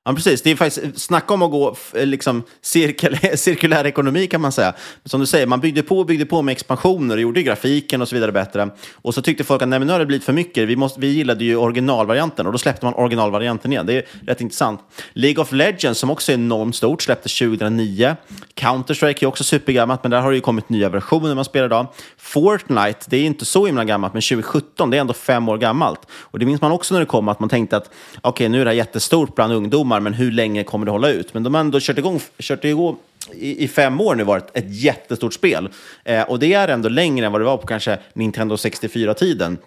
Ja, 0.05 0.13
precis. 0.13 0.41
Det 0.41 0.51
är 0.51 0.55
faktiskt, 0.55 0.85
eh, 0.85 0.91
snacka 0.95 1.33
om 1.33 1.41
att 1.41 1.51
gå 1.51 1.75
eh, 1.95 2.05
liksom, 2.05 2.43
cirkel, 2.61 3.17
cirkulär 3.37 3.85
ekonomi 3.85 4.27
kan 4.27 4.41
man 4.41 4.51
säga. 4.51 4.73
Som 5.05 5.19
du 5.19 5.25
säger, 5.25 5.47
man 5.47 5.59
byggde 5.59 5.83
på 5.83 5.99
och 5.99 6.05
byggde 6.05 6.25
på 6.25 6.41
med 6.41 6.51
expansioner 6.51 7.15
och 7.15 7.21
gjorde 7.21 7.43
grafiken 7.43 8.01
och 8.01 8.07
så 8.07 8.15
vidare 8.15 8.31
bättre. 8.31 8.69
Och 8.93 9.13
så 9.13 9.21
tyckte 9.21 9.43
folk 9.43 9.61
att 9.61 9.67
nej, 9.67 9.79
men 9.79 9.87
nu 9.87 9.93
har 9.93 9.99
det 9.99 10.05
blivit 10.05 10.25
för 10.25 10.33
mycket. 10.33 10.67
Vi, 10.67 10.75
måste, 10.75 10.99
vi 10.99 11.07
gillade 11.07 11.43
ju 11.43 11.55
originalvarianten 11.55 12.45
och 12.45 12.51
då 12.51 12.57
släppte 12.57 12.85
man 12.85 12.93
originalvarianten 12.93 13.71
igen. 13.71 13.85
Det 13.85 13.93
är 13.93 14.05
rätt 14.27 14.41
intressant. 14.41 14.79
League 15.13 15.41
of 15.41 15.51
Legends, 15.51 15.99
som 15.99 16.09
också 16.09 16.31
är 16.31 16.33
enormt 16.33 16.75
stort, 16.75 17.01
släpptes 17.01 17.39
2009. 17.39 18.15
Counter-Strike 18.55 19.23
är 19.23 19.27
också 19.27 19.43
supergammalt, 19.43 20.03
men 20.03 20.11
där 20.11 20.21
har 20.21 20.29
det 20.29 20.35
ju 20.35 20.41
kommit 20.41 20.69
nya 20.69 20.89
versioner 20.89 21.35
man 21.35 21.45
spelar 21.45 21.65
idag. 21.65 21.87
Fortnite, 22.17 22.99
det 23.05 23.17
är 23.17 23.23
inte 23.23 23.45
så 23.45 23.65
himla 23.65 23.83
gammalt, 23.85 24.13
men 24.13 24.21
2017, 24.21 24.89
det 24.89 24.97
är 24.97 25.01
ändå 25.01 25.13
fem 25.13 25.49
år 25.49 25.57
gammalt. 25.57 25.99
Och 26.11 26.39
det 26.39 26.45
minns 26.45 26.61
man 26.61 26.71
också 26.71 26.93
när 26.93 26.99
det 26.99 27.05
kom, 27.05 27.27
att 27.27 27.39
man 27.39 27.49
tänkte 27.49 27.77
att 27.77 27.89
okej, 28.21 28.49
nu 28.49 28.61
är 28.61 28.65
det 28.65 28.71
här 28.71 28.77
jättestort 28.77 29.35
bland 29.35 29.53
ungdomar, 29.53 29.92
men 29.99 30.13
hur 30.13 30.31
länge 30.31 30.63
kommer 30.63 30.85
det 30.85 30.91
hålla 30.91 31.09
ut? 31.09 31.33
Men 31.33 31.43
de 31.43 31.53
har 31.53 31.61
ändå 31.61 31.79
kört 31.81 31.97
igång, 31.97 32.19
kört 32.39 32.65
igång 32.65 32.97
i, 33.31 33.63
i 33.63 33.67
fem 33.67 34.01
år 34.01 34.15
nu 34.15 34.23
varit 34.23 34.57
ett 34.57 34.83
jättestort 34.83 35.33
spel. 35.33 35.69
Eh, 36.03 36.21
och 36.21 36.39
det 36.39 36.53
är 36.53 36.67
ändå 36.67 36.89
längre 36.89 37.25
än 37.25 37.31
vad 37.31 37.41
det 37.41 37.45
var 37.45 37.57
på 37.57 37.67
kanske 37.67 37.99
Nintendo 38.13 38.55
64-tiden. 38.55 39.57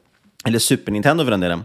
Eller 0.45 0.59
Super 0.59 0.93
Nintendo 0.93 1.25
för 1.25 1.31
den 1.31 1.41
delen. 1.41 1.65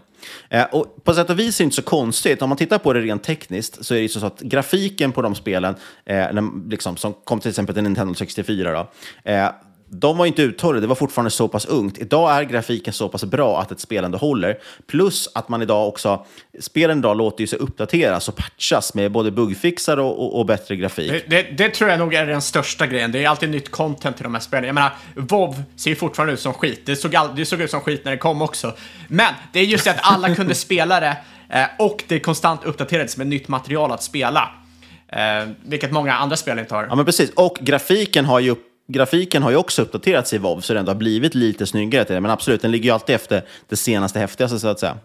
Eh, 0.49 0.63
och 0.63 1.03
på 1.03 1.13
sätt 1.13 1.29
och 1.29 1.39
vis 1.39 1.59
är 1.59 1.63
det 1.63 1.65
inte 1.65 1.75
så 1.75 1.81
konstigt. 1.81 2.41
Om 2.41 2.49
man 2.49 2.57
tittar 2.57 2.77
på 2.77 2.93
det 2.93 3.01
rent 3.01 3.23
tekniskt 3.23 3.85
så 3.85 3.93
är 3.93 3.97
det 3.97 4.01
ju 4.01 4.09
så 4.09 4.25
att 4.25 4.41
grafiken 4.41 5.11
på 5.11 5.21
de 5.21 5.35
spelen, 5.35 5.75
eh, 6.05 6.27
liksom, 6.69 6.97
som 6.97 7.13
kom 7.13 7.39
till 7.39 7.49
exempel 7.49 7.75
till 7.75 7.83
Nintendo 7.83 8.13
64, 8.13 8.71
då, 8.71 8.89
eh, 9.31 9.49
de 9.93 10.17
var 10.17 10.25
inte 10.25 10.41
uthålliga, 10.41 10.81
det 10.81 10.87
var 10.87 10.95
fortfarande 10.95 11.31
så 11.31 11.47
pass 11.47 11.65
ungt. 11.65 11.97
Idag 11.97 12.31
är 12.31 12.43
grafiken 12.43 12.93
så 12.93 13.09
pass 13.09 13.23
bra 13.23 13.61
att 13.61 13.71
ett 13.71 13.79
spel 13.79 14.03
ändå 14.03 14.17
håller. 14.17 14.57
Plus 14.87 15.29
att 15.33 15.49
man 15.49 15.61
idag 15.61 15.87
också, 15.87 16.25
spelen 16.59 16.99
idag 16.99 17.17
låter 17.17 17.41
ju 17.41 17.47
sig 17.47 17.59
uppdateras 17.59 18.29
och 18.29 18.35
patchas 18.35 18.93
med 18.93 19.11
både 19.11 19.31
bugfixar 19.31 19.97
och, 19.97 20.25
och, 20.25 20.39
och 20.39 20.45
bättre 20.45 20.75
grafik. 20.75 21.11
Det, 21.11 21.29
det, 21.29 21.57
det 21.57 21.69
tror 21.69 21.89
jag 21.89 21.99
nog 21.99 22.13
är 22.13 22.25
den 22.25 22.41
största 22.41 22.87
grejen. 22.87 23.11
Det 23.11 23.23
är 23.23 23.29
alltid 23.29 23.49
nytt 23.49 23.71
content 23.71 24.15
till 24.15 24.23
de 24.23 24.33
här 24.33 24.41
spelen. 24.41 24.65
Jag 24.65 24.73
menar, 24.73 24.91
WoW 25.15 25.63
ser 25.75 25.95
fortfarande 25.95 26.33
ut 26.33 26.39
som 26.39 26.53
skit. 26.53 26.81
Det 26.85 26.95
såg, 26.95 27.15
all, 27.15 27.35
det 27.35 27.45
såg 27.45 27.61
ut 27.61 27.71
som 27.71 27.81
skit 27.81 28.05
när 28.05 28.11
det 28.11 28.17
kom 28.17 28.41
också. 28.41 28.73
Men 29.07 29.33
det 29.53 29.59
är 29.59 29.63
just 29.63 29.85
det 29.85 29.91
att 29.91 29.99
alla 30.01 30.35
kunde 30.35 30.55
spela 30.65 30.99
det 30.99 31.17
eh, 31.49 31.65
och 31.79 32.03
det 32.07 32.19
konstant 32.19 32.63
uppdaterades 32.63 33.17
med 33.17 33.27
nytt 33.27 33.47
material 33.47 33.91
att 33.91 34.03
spela. 34.03 34.49
Eh, 35.07 35.49
vilket 35.63 35.91
många 35.91 36.13
andra 36.13 36.37
spel 36.37 36.59
inte 36.59 36.75
har. 36.75 36.87
Ja, 36.89 36.95
men 36.95 37.05
precis. 37.05 37.29
Och 37.29 37.57
grafiken 37.61 38.25
har 38.25 38.39
ju, 38.39 38.55
grafiken 38.91 39.43
har 39.43 39.51
ju 39.51 39.57
också 39.57 39.81
uppdaterats 39.81 40.33
i 40.33 40.37
WoW, 40.37 40.61
så 40.61 40.73
det 40.73 40.79
har 40.79 40.95
blivit 40.95 41.35
lite 41.35 41.67
snyggare 41.67 42.05
till 42.05 42.15
det. 42.15 42.21
Men 42.21 42.31
absolut, 42.31 42.61
den 42.61 42.71
ligger 42.71 42.85
ju 42.85 42.91
alltid 42.91 43.15
efter 43.15 43.45
det 43.69 43.75
senaste 43.75 44.19
häftigaste, 44.19 44.59
så 44.59 44.67
att 44.67 44.79
säga. 44.79 44.97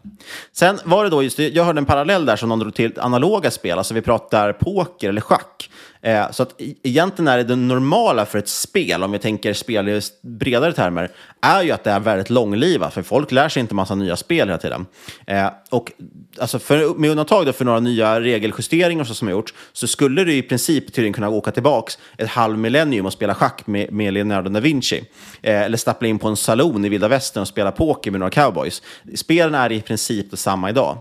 Sen 0.53 0.79
var 0.85 1.05
det 1.05 1.11
då 1.11 1.23
just 1.23 1.39
jag 1.39 1.65
hörde 1.65 1.79
en 1.79 1.85
parallell 1.85 2.27
där 2.27 2.37
som 2.37 2.49
någon 2.49 2.59
drog 2.59 2.75
till 2.75 2.93
analoga 3.01 3.51
spel, 3.51 3.79
alltså 3.79 3.95
vi 3.95 4.03
pratar 4.03 4.53
poker 4.53 5.09
eller 5.09 5.21
schack. 5.21 5.71
Eh, 6.03 6.31
så 6.31 6.43
att 6.43 6.61
e-, 6.61 6.75
egentligen 6.83 7.29
är 7.29 7.37
det 7.37 7.45
det 7.45 7.57
normala 7.57 8.27
för 8.27 8.39
ett 8.39 8.49
spel, 8.49 9.03
om 9.03 9.13
vi 9.13 9.19
tänker 9.19 9.53
spel 9.53 9.89
i 9.89 10.01
bredare 10.23 10.73
termer, 10.73 11.11
är 11.41 11.63
ju 11.63 11.71
att 11.71 11.85
det 11.85 11.91
är 11.91 12.01
väldigt 12.01 12.31
långlivat, 12.31 12.95
för 12.95 13.03
folk 13.03 13.33
lär 13.33 13.49
sig 13.49 13.61
inte 13.61 13.75
massa 13.75 13.95
nya 13.95 14.17
spel 14.17 14.49
hela 14.49 14.59
tiden. 14.59 14.87
Eh, 15.27 15.49
och 15.71 15.93
alltså 16.41 16.59
för, 16.59 16.95
med 16.95 17.11
undantag 17.11 17.47
då 17.47 17.53
för 17.53 17.65
några 17.65 17.81
nya 17.81 18.21
regeljusteringar 18.21 19.05
så 19.05 19.15
som 19.15 19.29
har 19.29 19.33
gjorts, 19.33 19.55
så 19.73 19.87
skulle 19.87 20.25
du 20.25 20.35
i 20.35 20.43
princip 20.43 20.87
tydligen 20.87 21.13
kunna 21.13 21.29
åka 21.29 21.51
tillbaka 21.51 21.93
ett 22.19 22.29
halv 22.29 22.59
millennium 22.59 23.07
och 23.07 23.13
spela 23.13 23.35
schack 23.35 23.67
med, 23.67 23.93
med 23.93 24.15
Leonardo 24.15 24.51
da 24.51 24.61
Vinci. 24.61 25.05
Eh, 25.43 25.63
eller 25.63 25.77
stappla 25.77 26.09
in 26.09 26.19
på 26.19 26.29
en 26.29 26.37
salon 26.37 26.85
i 26.85 26.89
vilda 26.89 27.09
västern 27.09 27.41
och 27.41 27.49
spela 27.49 27.73
poker 27.73 28.11
med 28.11 28.21
några 28.21 28.31
cowboys. 28.31 28.83
Spelen 29.15 29.55
är 29.55 29.73
i 29.73 29.81
princip 29.81 30.31
detsamma 30.31 30.71
idag. 30.71 30.99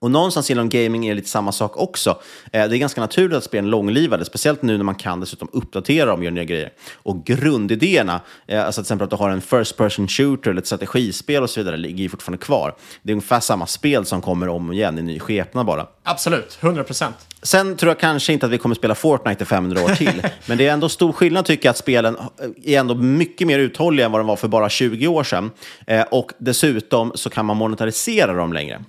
Och 0.00 0.10
någonstans 0.10 0.50
inom 0.50 0.68
gaming 0.68 1.06
är 1.06 1.10
det 1.10 1.14
lite 1.14 1.28
samma 1.28 1.52
sak 1.52 1.76
också. 1.76 2.10
Eh, 2.52 2.68
det 2.68 2.76
är 2.76 2.78
ganska 2.78 3.00
naturligt 3.00 3.36
att 3.36 3.44
spelen 3.44 3.70
långlivade, 3.70 4.24
speciellt 4.24 4.62
nu 4.62 4.76
när 4.76 4.84
man 4.84 4.94
kan 4.94 5.20
dessutom 5.20 5.48
uppdatera 5.52 6.06
dem 6.06 6.18
och 6.18 6.24
göra 6.24 6.34
nya 6.34 6.44
grejer. 6.44 6.72
Och 6.94 7.24
grundidéerna, 7.24 8.20
eh, 8.46 8.64
alltså 8.64 8.80
till 8.80 8.84
exempel 8.84 9.04
att 9.04 9.10
du 9.10 9.16
har 9.16 9.30
en 9.30 9.40
first 9.40 9.76
person 9.76 10.08
shooter 10.08 10.50
eller 10.50 10.60
ett 10.60 10.66
strategispel 10.66 11.42
och 11.42 11.50
så 11.50 11.60
vidare, 11.60 11.76
ligger 11.76 12.02
ju 12.02 12.08
fortfarande 12.08 12.44
kvar. 12.44 12.74
Det 13.02 13.12
är 13.12 13.14
ungefär 13.14 13.40
samma 13.40 13.66
spel 13.66 14.04
som 14.04 14.20
kommer 14.20 14.48
om 14.48 14.68
och 14.68 14.74
igen 14.74 14.98
i 14.98 15.02
ny 15.02 15.18
skepnad 15.20 15.66
bara. 15.66 15.86
Absolut, 16.02 16.58
100 16.60 16.84
procent. 16.84 17.16
Sen 17.42 17.76
tror 17.76 17.90
jag 17.90 18.00
kanske 18.00 18.32
inte 18.32 18.46
att 18.46 18.52
vi 18.52 18.58
kommer 18.58 18.74
spela 18.74 18.94
Fortnite 18.94 19.42
i 19.42 19.46
500 19.46 19.84
år 19.84 19.88
till, 19.88 20.22
men 20.46 20.58
det 20.58 20.66
är 20.66 20.72
ändå 20.72 20.88
stor 20.88 21.12
skillnad 21.12 21.44
tycker 21.44 21.66
jag 21.66 21.70
att 21.70 21.78
spelen 21.78 22.16
är 22.64 22.78
ändå 22.78 22.94
mycket 22.94 23.46
mer 23.46 23.58
uthålliga 23.58 24.06
än 24.06 24.12
vad 24.12 24.20
de 24.20 24.26
var 24.26 24.36
för 24.36 24.48
bara 24.48 24.68
20 24.68 25.06
år 25.06 25.24
sedan. 25.24 25.50
Eh, 25.86 26.02
och 26.02 26.32
dessutom 26.38 27.12
så 27.14 27.30
kan 27.30 27.46
man 27.46 27.56
monetarisera 27.56 28.34
dem 28.34 28.52
längre. 28.52 28.84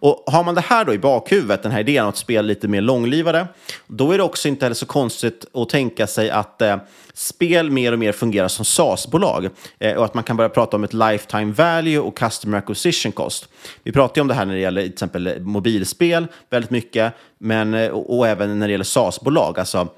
Och 0.00 0.24
har 0.26 0.44
man 0.44 0.54
det 0.54 0.60
här 0.60 0.84
då 0.84 0.94
i 0.94 0.98
bakhuvudet, 0.98 1.62
den 1.62 1.72
här 1.72 1.80
idén 1.80 2.02
om 2.02 2.08
att 2.08 2.16
spela 2.16 2.42
lite 2.42 2.68
mer 2.68 2.80
långlivade, 2.80 3.46
då 3.86 4.12
är 4.12 4.18
det 4.18 4.24
också 4.24 4.48
inte 4.48 4.64
heller 4.64 4.74
så 4.74 4.86
konstigt 4.86 5.44
att 5.54 5.68
tänka 5.68 6.06
sig 6.06 6.30
att 6.30 6.62
eh, 6.62 6.76
spel 7.14 7.70
mer 7.70 7.92
och 7.92 7.98
mer 7.98 8.12
fungerar 8.12 8.48
som 8.48 8.64
SaaS-bolag 8.64 9.48
eh, 9.78 9.96
och 9.96 10.04
att 10.04 10.14
man 10.14 10.24
kan 10.24 10.36
börja 10.36 10.48
prata 10.48 10.76
om 10.76 10.84
ett 10.84 10.94
lifetime 10.94 11.52
value 11.52 11.98
och 11.98 12.16
customer 12.16 12.58
acquisition 12.58 13.12
cost. 13.12 13.48
Vi 13.82 13.92
pratar 13.92 14.16
ju 14.16 14.20
om 14.20 14.28
det 14.28 14.34
här 14.34 14.46
när 14.46 14.54
det 14.54 14.60
gäller 14.60 14.82
till 14.82 14.92
exempel 14.92 15.40
mobilspel 15.40 16.26
väldigt 16.50 16.70
mycket, 16.70 17.14
men, 17.38 17.74
eh, 17.74 17.88
och, 17.88 18.18
och 18.18 18.28
även 18.28 18.58
när 18.58 18.68
det 18.68 18.72
gäller 18.72 18.84
SaaS-bolag, 18.84 19.58
alltså 19.58 19.88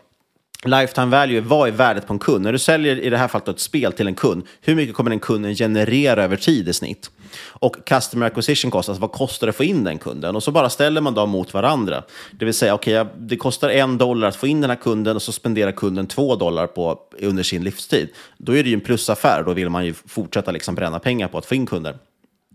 Lifetime 0.64 1.06
value, 1.06 1.40
vad 1.40 1.68
är 1.68 1.72
värdet 1.72 2.06
på 2.06 2.12
en 2.12 2.18
kund? 2.18 2.44
När 2.44 2.52
du 2.52 2.58
säljer 2.58 3.00
i 3.00 3.10
det 3.10 3.18
här 3.18 3.28
fallet 3.28 3.48
ett 3.48 3.60
spel 3.60 3.92
till 3.92 4.06
en 4.06 4.14
kund, 4.14 4.46
hur 4.60 4.74
mycket 4.74 4.94
kommer 4.94 5.10
den 5.10 5.20
kunden 5.20 5.54
generera 5.54 6.24
över 6.24 6.36
tid 6.36 6.68
i 6.68 6.72
snitt? 6.72 7.10
Och 7.42 7.76
customer 7.86 8.26
acquisition 8.26 8.70
cost, 8.70 8.88
alltså 8.88 9.00
vad 9.00 9.12
kostar 9.12 9.46
det 9.46 9.48
att 9.48 9.56
få 9.56 9.64
in 9.64 9.84
den 9.84 9.98
kunden? 9.98 10.36
Och 10.36 10.42
så 10.42 10.50
bara 10.50 10.70
ställer 10.70 11.00
man 11.00 11.14
dem 11.14 11.30
mot 11.30 11.54
varandra. 11.54 12.02
Det 12.30 12.44
vill 12.44 12.54
säga, 12.54 12.74
okej, 12.74 13.00
okay, 13.00 13.14
det 13.18 13.36
kostar 13.36 13.68
en 13.68 13.98
dollar 13.98 14.28
att 14.28 14.36
få 14.36 14.46
in 14.46 14.60
den 14.60 14.70
här 14.70 14.76
kunden 14.76 15.16
och 15.16 15.22
så 15.22 15.32
spenderar 15.32 15.72
kunden 15.72 16.06
två 16.06 16.36
dollar 16.36 16.66
på, 16.66 16.98
under 17.20 17.42
sin 17.42 17.64
livstid. 17.64 18.08
Då 18.38 18.56
är 18.56 18.62
det 18.62 18.68
ju 18.68 18.74
en 18.74 18.80
plusaffär, 18.80 19.42
då 19.42 19.52
vill 19.52 19.68
man 19.68 19.86
ju 19.86 19.94
fortsätta 20.06 20.50
liksom 20.50 20.74
bränna 20.74 20.98
pengar 20.98 21.28
på 21.28 21.38
att 21.38 21.46
få 21.46 21.54
in 21.54 21.66
kunder. 21.66 21.96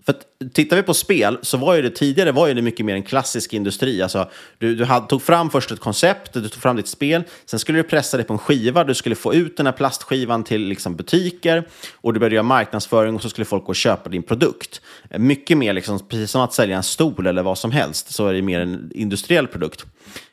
För 0.05 0.13
att, 0.13 0.53
tittar 0.53 0.75
vi 0.75 0.83
på 0.83 0.93
spel 0.93 1.37
så 1.41 1.57
var 1.57 1.75
ju 1.75 1.81
det 1.81 1.89
tidigare 1.89 2.31
var 2.31 2.47
ju 2.47 2.53
det 2.53 2.61
mycket 2.61 2.85
mer 2.85 2.95
en 2.95 3.03
klassisk 3.03 3.53
industri. 3.53 4.01
Alltså, 4.01 4.29
du, 4.57 4.75
du 4.75 4.85
hade, 4.85 5.07
tog 5.07 5.21
fram 5.21 5.49
först 5.49 5.71
ett 5.71 5.79
koncept, 5.79 6.33
du 6.33 6.49
tog 6.49 6.61
fram 6.61 6.75
ditt 6.75 6.87
spel, 6.87 7.23
sen 7.45 7.59
skulle 7.59 7.79
du 7.79 7.83
pressa 7.83 8.17
det 8.17 8.23
på 8.23 8.33
en 8.33 8.39
skiva, 8.39 8.83
du 8.83 8.93
skulle 8.93 9.15
få 9.15 9.33
ut 9.33 9.57
den 9.57 9.65
här 9.65 9.73
plastskivan 9.73 10.43
till 10.43 10.61
liksom, 10.67 10.95
butiker 10.95 11.67
och 11.93 12.13
du 12.13 12.19
började 12.19 12.35
göra 12.35 12.43
marknadsföring 12.43 13.15
och 13.15 13.21
så 13.21 13.29
skulle 13.29 13.45
folk 13.45 13.63
gå 13.63 13.69
och 13.69 13.75
köpa 13.75 14.09
din 14.09 14.23
produkt. 14.23 14.81
Mycket 15.17 15.57
mer, 15.57 15.73
liksom, 15.73 15.99
precis 15.99 16.31
som 16.31 16.41
att 16.41 16.53
sälja 16.53 16.77
en 16.77 16.83
stol 16.83 17.27
eller 17.27 17.43
vad 17.43 17.57
som 17.57 17.71
helst, 17.71 18.13
så 18.13 18.27
är 18.27 18.33
det 18.33 18.41
mer 18.41 18.59
en 18.59 18.91
industriell 18.95 19.47
produkt. 19.47 19.85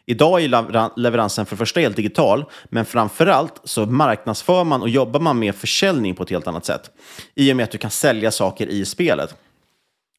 Idag 0.07 0.43
är 0.43 1.01
leveransen 1.01 1.47
för 1.47 1.57
det 1.57 1.59
första 1.59 1.81
helt 1.81 1.97
digital, 1.97 2.45
men 2.65 2.85
framför 2.85 3.27
allt 3.27 3.61
så 3.65 3.87
marknadsför 3.87 4.65
man 4.65 4.83
och 4.83 4.89
jobbar 4.89 5.21
man 5.21 5.39
med 5.39 5.55
försäljning 5.55 6.15
på 6.15 6.23
ett 6.23 6.31
helt 6.31 6.47
annat 6.47 6.65
sätt. 6.65 6.91
I 7.35 7.53
och 7.53 7.57
med 7.57 7.65
att 7.65 7.71
du 7.71 7.79
kan 7.79 7.91
sälja 7.91 8.31
saker 8.31 8.67
i 8.67 8.85
spelet. 8.85 9.35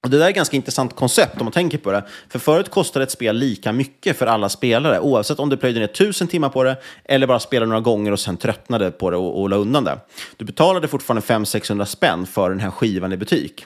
Och 0.03 0.09
det 0.09 0.17
där 0.17 0.25
är 0.25 0.29
ett 0.29 0.35
ganska 0.35 0.55
intressant 0.55 0.95
koncept 0.95 1.41
om 1.41 1.45
man 1.45 1.51
tänker 1.51 1.77
på 1.77 1.91
det. 1.91 2.03
För 2.29 2.39
förut 2.39 2.69
kostade 2.69 3.03
ett 3.03 3.11
spel 3.11 3.35
lika 3.35 3.71
mycket 3.71 4.17
för 4.17 4.27
alla 4.27 4.49
spelare, 4.49 4.99
oavsett 4.99 5.39
om 5.39 5.49
du 5.49 5.57
plöjde 5.57 5.79
ner 5.79 5.87
tusen 5.87 6.27
timmar 6.27 6.49
på 6.49 6.63
det 6.63 6.77
eller 7.05 7.27
bara 7.27 7.39
spelade 7.39 7.69
några 7.69 7.81
gånger 7.81 8.11
och 8.11 8.19
sen 8.19 8.37
tröttnade 8.37 8.91
på 8.91 9.09
det 9.09 9.17
och, 9.17 9.41
och 9.41 9.49
la 9.49 9.55
undan 9.55 9.83
det. 9.83 9.99
Du 10.37 10.45
betalade 10.45 10.87
fortfarande 10.87 11.21
500-600 11.21 11.85
spänn 11.85 12.25
för 12.25 12.49
den 12.49 12.59
här 12.59 12.71
skivan 12.71 13.13
i 13.13 13.17
butik. 13.17 13.65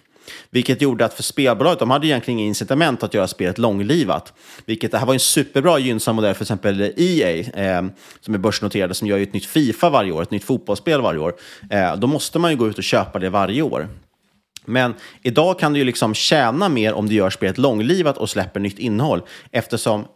Vilket 0.50 0.82
gjorde 0.82 1.06
att 1.06 1.13
för 1.13 1.23
spelbolaget, 1.23 1.80
de 1.80 1.89
hade 1.89 2.08
egentligen 2.08 2.39
inga 2.39 2.47
incitament 2.47 3.04
att 3.04 3.13
göra 3.13 3.28
spelet 3.28 3.58
långlivat. 3.58 4.34
Vilket, 4.65 4.91
det 4.91 4.97
här 4.97 5.06
var 5.06 5.13
en 5.13 5.19
superbra 5.19 5.80
gynnsam 5.80 6.15
modell 6.15 6.36
för 6.36 6.43
exempel 6.43 6.93
EA, 6.97 7.30
eh, 7.39 7.86
som 8.21 8.34
är 8.34 8.38
börsnoterade, 8.38 8.93
som 8.93 9.08
gör 9.08 9.19
ett 9.19 9.34
nytt 9.34 9.45
Fifa 9.45 9.89
varje 9.89 10.12
år, 10.12 10.21
ett 10.21 10.32
nytt 10.32 10.43
fotbollsspel 10.43 11.02
varje 11.02 11.19
år. 11.19 11.36
Eh, 11.69 11.95
då 11.95 12.08
måste 12.08 12.39
man 12.39 12.52
ju 12.52 12.58
gå 12.58 12.67
ut 12.67 12.78
och 12.78 12.84
köpa 12.84 13.19
det 13.19 13.30
varje 13.30 13.62
år. 13.62 13.88
Men 14.68 14.94
idag 15.22 15.60
kan 15.60 15.74
du 15.74 15.80
ju 15.80 15.86
liksom 15.86 16.14
tjäna 16.14 16.70
mer 16.70 16.94
om 16.94 17.10
du 17.10 17.16
gör 17.16 17.30
spelet 17.30 17.58
långlivat 17.58 18.18
och 18.18 18.30
släpper 18.30 18.60
nytt 18.60 18.80
innehåll. 18.80 19.22
Eftersom 19.52 20.02
eh, 20.02 20.08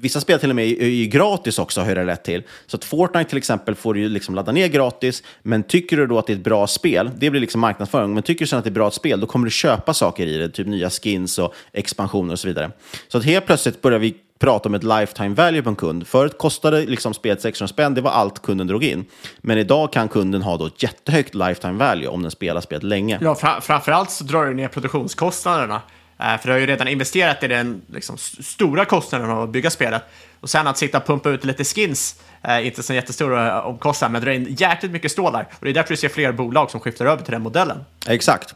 vissa 0.00 0.20
spel 0.20 0.40
till 0.40 0.50
och 0.50 0.56
med 0.56 0.66
är 0.66 0.86
ju 0.86 1.06
gratis 1.06 1.58
också, 1.58 1.80
har 1.80 1.96
jag 1.96 2.06
rätt 2.06 2.24
till. 2.24 2.42
Så 2.66 2.76
att 2.76 2.84
Fortnite 2.84 3.28
till 3.28 3.38
exempel 3.38 3.74
får 3.74 3.94
du 3.94 4.00
ju 4.00 4.08
liksom 4.08 4.34
ladda 4.34 4.52
ner 4.52 4.68
gratis, 4.68 5.22
men 5.42 5.62
tycker 5.62 5.96
du 5.96 6.06
då 6.06 6.18
att 6.18 6.26
det 6.26 6.32
är 6.32 6.36
ett 6.36 6.44
bra 6.44 6.66
spel, 6.66 7.10
det 7.16 7.30
blir 7.30 7.40
liksom 7.40 7.60
marknadsföring, 7.60 8.14
men 8.14 8.22
tycker 8.22 8.44
du 8.44 8.48
sen 8.48 8.58
att 8.58 8.64
det 8.64 8.68
är 8.68 8.70
ett 8.70 8.74
bra 8.74 8.90
spel, 8.90 9.20
då 9.20 9.26
kommer 9.26 9.44
du 9.44 9.50
köpa 9.50 9.94
saker 9.94 10.26
i 10.26 10.36
det, 10.36 10.48
typ 10.48 10.66
nya 10.66 10.90
skins 10.90 11.38
och 11.38 11.54
expansioner 11.72 12.32
och 12.32 12.38
så 12.38 12.48
vidare. 12.48 12.70
Så 13.08 13.18
att 13.18 13.24
helt 13.24 13.46
plötsligt 13.46 13.82
börjar 13.82 13.98
vi 13.98 14.14
prata 14.40 14.68
om 14.68 14.74
ett 14.74 14.84
lifetime 14.84 15.34
value 15.34 15.62
på 15.62 15.68
en 15.68 15.76
kund. 15.76 16.06
Förut 16.06 16.38
kostade 16.38 16.80
liksom 16.80 17.14
spelet 17.14 17.40
600 17.40 17.68
spänn, 17.68 17.94
det 17.94 18.00
var 18.00 18.10
allt 18.10 18.42
kunden 18.42 18.66
drog 18.66 18.84
in. 18.84 19.04
Men 19.38 19.58
idag 19.58 19.92
kan 19.92 20.08
kunden 20.08 20.42
ha 20.42 20.56
då 20.56 20.66
ett 20.66 20.82
jättehögt 20.82 21.34
lifetime 21.34 21.78
value 21.78 22.08
om 22.08 22.22
den 22.22 22.30
spelar 22.30 22.60
spelet 22.60 22.82
länge. 22.82 23.18
Ja, 23.20 23.34
fra 23.34 23.60
framförallt 23.60 24.10
så 24.10 24.24
drar 24.24 24.46
det 24.46 24.54
ner 24.54 24.68
produktionskostnaderna. 24.68 25.82
Eh, 26.18 26.40
för 26.40 26.48
du 26.48 26.52
har 26.52 26.58
ju 26.58 26.66
redan 26.66 26.88
investerat 26.88 27.42
i 27.42 27.48
den 27.48 27.82
liksom, 27.86 28.16
stora 28.18 28.84
kostnaden 28.84 29.30
av 29.30 29.42
att 29.42 29.50
bygga 29.50 29.70
spelet. 29.70 30.02
Och 30.40 30.50
sen 30.50 30.66
att 30.66 30.78
sitta 30.78 30.98
och 30.98 31.06
pumpa 31.06 31.30
ut 31.30 31.44
lite 31.44 31.64
skins, 31.64 32.20
eh, 32.42 32.66
inte 32.66 32.82
så 32.82 32.94
jättestora 32.94 33.62
omkostnader, 33.62 34.12
men 34.12 34.22
drar 34.22 34.32
in 34.32 34.56
jäkligt 34.58 34.92
mycket 34.92 35.12
stålar. 35.12 35.48
Och 35.50 35.64
det 35.64 35.70
är 35.70 35.74
därför 35.74 35.90
du 35.90 35.96
ser 35.96 36.08
fler 36.08 36.32
bolag 36.32 36.70
som 36.70 36.80
skiftar 36.80 37.06
över 37.06 37.22
till 37.22 37.32
den 37.32 37.42
modellen. 37.42 37.78
Exakt. 38.06 38.54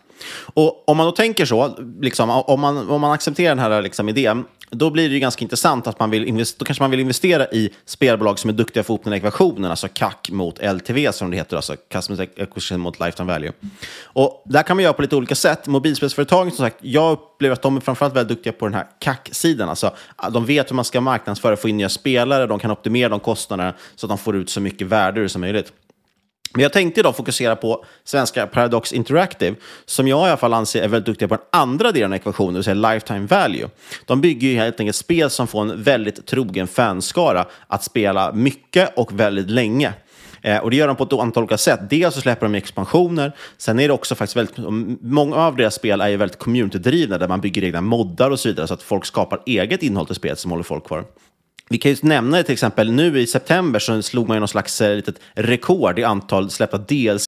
Och 0.54 0.88
om 0.88 0.96
man 0.96 1.06
då 1.06 1.12
tänker 1.12 1.44
så, 1.44 1.78
liksom, 2.00 2.30
om, 2.30 2.60
man, 2.60 2.90
om 2.90 3.00
man 3.00 3.12
accepterar 3.12 3.48
den 3.48 3.58
här 3.58 3.82
liksom, 3.82 4.08
idén, 4.08 4.44
då 4.74 4.90
blir 4.90 5.08
det 5.08 5.14
ju 5.14 5.20
ganska 5.20 5.42
intressant 5.42 5.86
att 5.86 6.00
man 6.00 6.10
vill 6.10 6.24
investera, 6.24 6.56
då 6.58 6.64
kanske 6.64 6.82
man 6.82 6.90
vill 6.90 7.00
investera 7.00 7.46
i 7.46 7.70
spelbolag 7.84 8.38
som 8.38 8.50
är 8.50 8.54
duktiga 8.54 8.82
på 8.82 8.84
att 8.84 8.86
få 8.86 8.92
ihop 8.92 9.04
den 9.04 9.12
här 9.12 9.18
ekvationen, 9.18 9.70
alltså 9.70 9.88
CAC 9.88 10.14
mot 10.28 10.58
LTV 10.62 11.12
som 11.12 11.30
det 11.30 11.36
heter, 11.36 11.56
alltså 11.56 11.76
Customer 11.92 12.28
Acquisition 12.40 12.80
mot 12.80 13.00
Lifetime 13.00 13.32
Value. 13.32 13.52
Och 14.02 14.42
där 14.46 14.62
kan 14.62 14.76
man 14.76 14.84
göra 14.84 14.92
på 14.92 15.02
lite 15.02 15.16
olika 15.16 15.34
sätt. 15.34 15.66
Mobilspelsföretagen, 15.66 16.50
som 16.50 16.66
sagt, 16.66 16.76
jag 16.80 17.12
upplever 17.12 17.52
att 17.52 17.62
de 17.62 17.76
är 17.76 17.80
framförallt 17.80 18.16
väldigt 18.16 18.36
duktiga 18.36 18.52
på 18.52 18.66
den 18.66 18.74
här 18.74 18.86
CAC-sidan. 18.98 19.68
Alltså, 19.68 19.94
de 20.32 20.46
vet 20.46 20.70
hur 20.70 20.76
man 20.76 20.84
ska 20.84 21.00
marknadsföra, 21.00 21.56
få 21.56 21.68
in 21.68 21.76
nya 21.76 21.88
spelare, 21.88 22.46
de 22.46 22.58
kan 22.58 22.70
optimera 22.70 23.08
de 23.08 23.20
kostnaderna 23.20 23.74
så 23.94 24.06
att 24.06 24.08
de 24.08 24.18
får 24.18 24.36
ut 24.36 24.50
så 24.50 24.60
mycket 24.60 24.86
värde 24.86 25.20
ur 25.20 25.28
som 25.28 25.40
möjligt. 25.40 25.72
Men 26.52 26.62
jag 26.62 26.72
tänkte 26.72 27.00
idag 27.00 27.16
fokusera 27.16 27.56
på 27.56 27.84
svenska 28.04 28.46
Paradox 28.46 28.92
Interactive, 28.92 29.56
som 29.84 30.08
jag 30.08 30.26
i 30.26 30.28
alla 30.28 30.36
fall 30.36 30.54
anser 30.54 30.82
är 30.82 30.88
väldigt 30.88 31.06
duktiga 31.06 31.28
på 31.28 31.34
den 31.34 31.44
andra 31.52 31.92
delen 31.92 32.12
av 32.12 32.16
ekvationen, 32.16 32.54
det 32.54 32.58
vill 32.58 32.64
säga 32.64 32.92
lifetime 32.92 33.26
value. 33.26 33.68
De 34.06 34.20
bygger 34.20 34.48
ju 34.48 34.56
helt 34.56 34.80
enkelt 34.80 34.96
spel 34.96 35.30
som 35.30 35.46
får 35.46 35.60
en 35.60 35.82
väldigt 35.82 36.26
trogen 36.26 36.66
fanskara 36.66 37.46
att 37.66 37.84
spela 37.84 38.32
mycket 38.32 38.92
och 38.96 39.20
väldigt 39.20 39.50
länge. 39.50 39.92
Eh, 40.42 40.58
och 40.58 40.70
det 40.70 40.76
gör 40.76 40.86
de 40.86 40.96
på 40.96 41.04
ett 41.04 41.12
antal 41.12 41.42
olika 41.42 41.58
sätt. 41.58 41.80
Dels 41.90 42.14
så 42.14 42.20
släpper 42.20 42.46
de 42.46 42.54
expansioner, 42.54 43.32
sen 43.56 43.80
är 43.80 43.88
det 43.88 43.94
också 43.94 44.14
faktiskt 44.14 44.36
väldigt, 44.36 44.58
många 45.00 45.36
av 45.36 45.56
deras 45.56 45.74
spel 45.74 46.00
är 46.00 46.08
ju 46.08 46.16
väldigt 46.16 46.38
community-drivna, 46.38 47.18
där 47.18 47.28
man 47.28 47.40
bygger 47.40 47.64
egna 47.64 47.80
moddar 47.80 48.30
och 48.30 48.40
så 48.40 48.48
vidare, 48.48 48.66
så 48.66 48.74
att 48.74 48.82
folk 48.82 49.04
skapar 49.06 49.40
eget 49.46 49.82
innehåll 49.82 50.06
till 50.06 50.14
spelet 50.14 50.38
som 50.38 50.50
håller 50.50 50.64
folk 50.64 50.86
kvar. 50.86 51.04
Vi 51.70 51.78
kan 51.78 51.90
ju 51.90 51.96
nämna 52.02 52.36
det 52.36 52.44
till 52.44 52.52
exempel 52.52 52.92
nu 52.92 53.20
i 53.20 53.26
september 53.26 53.78
så 53.78 54.02
slog 54.02 54.28
man 54.28 54.36
ju 54.36 54.40
någon 54.40 54.48
slags 54.48 54.80
eh, 54.80 54.96
litet 54.96 55.20
rekord 55.34 55.98
i 55.98 56.04
antal 56.04 56.50
släppta 56.50 56.78
DLC. 56.78 57.24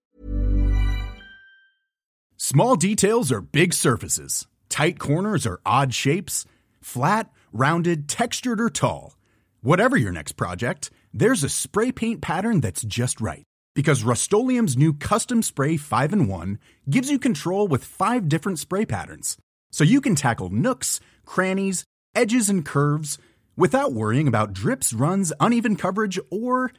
Small 2.36 2.76
details 2.76 3.32
are 3.32 3.40
big 3.40 3.74
surfaces. 3.74 4.46
Tight 4.68 4.98
corners 4.98 5.46
are 5.46 5.58
odd 5.64 5.94
shapes. 5.94 6.44
Flat, 6.82 7.30
rounded, 7.52 8.08
textured 8.08 8.60
or 8.60 8.70
tall. 8.70 9.16
Whatever 9.62 9.96
your 9.96 10.12
next 10.12 10.36
project, 10.36 10.90
there's 11.14 11.44
a 11.44 11.48
spray 11.48 11.92
paint 11.92 12.20
pattern 12.20 12.60
that's 12.60 12.82
just 12.82 13.20
right. 13.20 13.42
Because 13.74 14.04
rust 14.04 14.32
new 14.32 14.92
Custom 14.94 15.42
Spray 15.42 15.76
5 15.76 16.12
in 16.12 16.28
1 16.28 16.58
gives 16.88 17.10
you 17.10 17.18
control 17.18 17.68
with 17.68 17.84
five 17.84 18.28
different 18.28 18.58
spray 18.58 18.86
patterns. 18.86 19.36
So 19.72 19.84
you 19.84 20.00
can 20.00 20.14
tackle 20.14 20.50
nooks, 20.50 21.00
crannies, 21.24 21.84
edges 22.14 22.48
and 22.48 22.64
curves 22.64 23.18
without 23.56 23.92
worrying 23.92 24.28
about 24.28 24.52
drips, 24.52 24.92
runs, 24.92 25.32
uneven 25.40 25.76
coverage, 25.76 26.18
or 26.30 26.70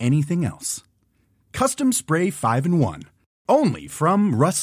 anything 0.00 0.44
else. 0.44 0.82
Custom 1.52 1.92
Spray 1.92 2.30
5 2.30 2.66
in 2.66 2.78
1. 2.78 3.02
Only 3.48 3.86
from 3.86 4.34
Rust 4.34 4.62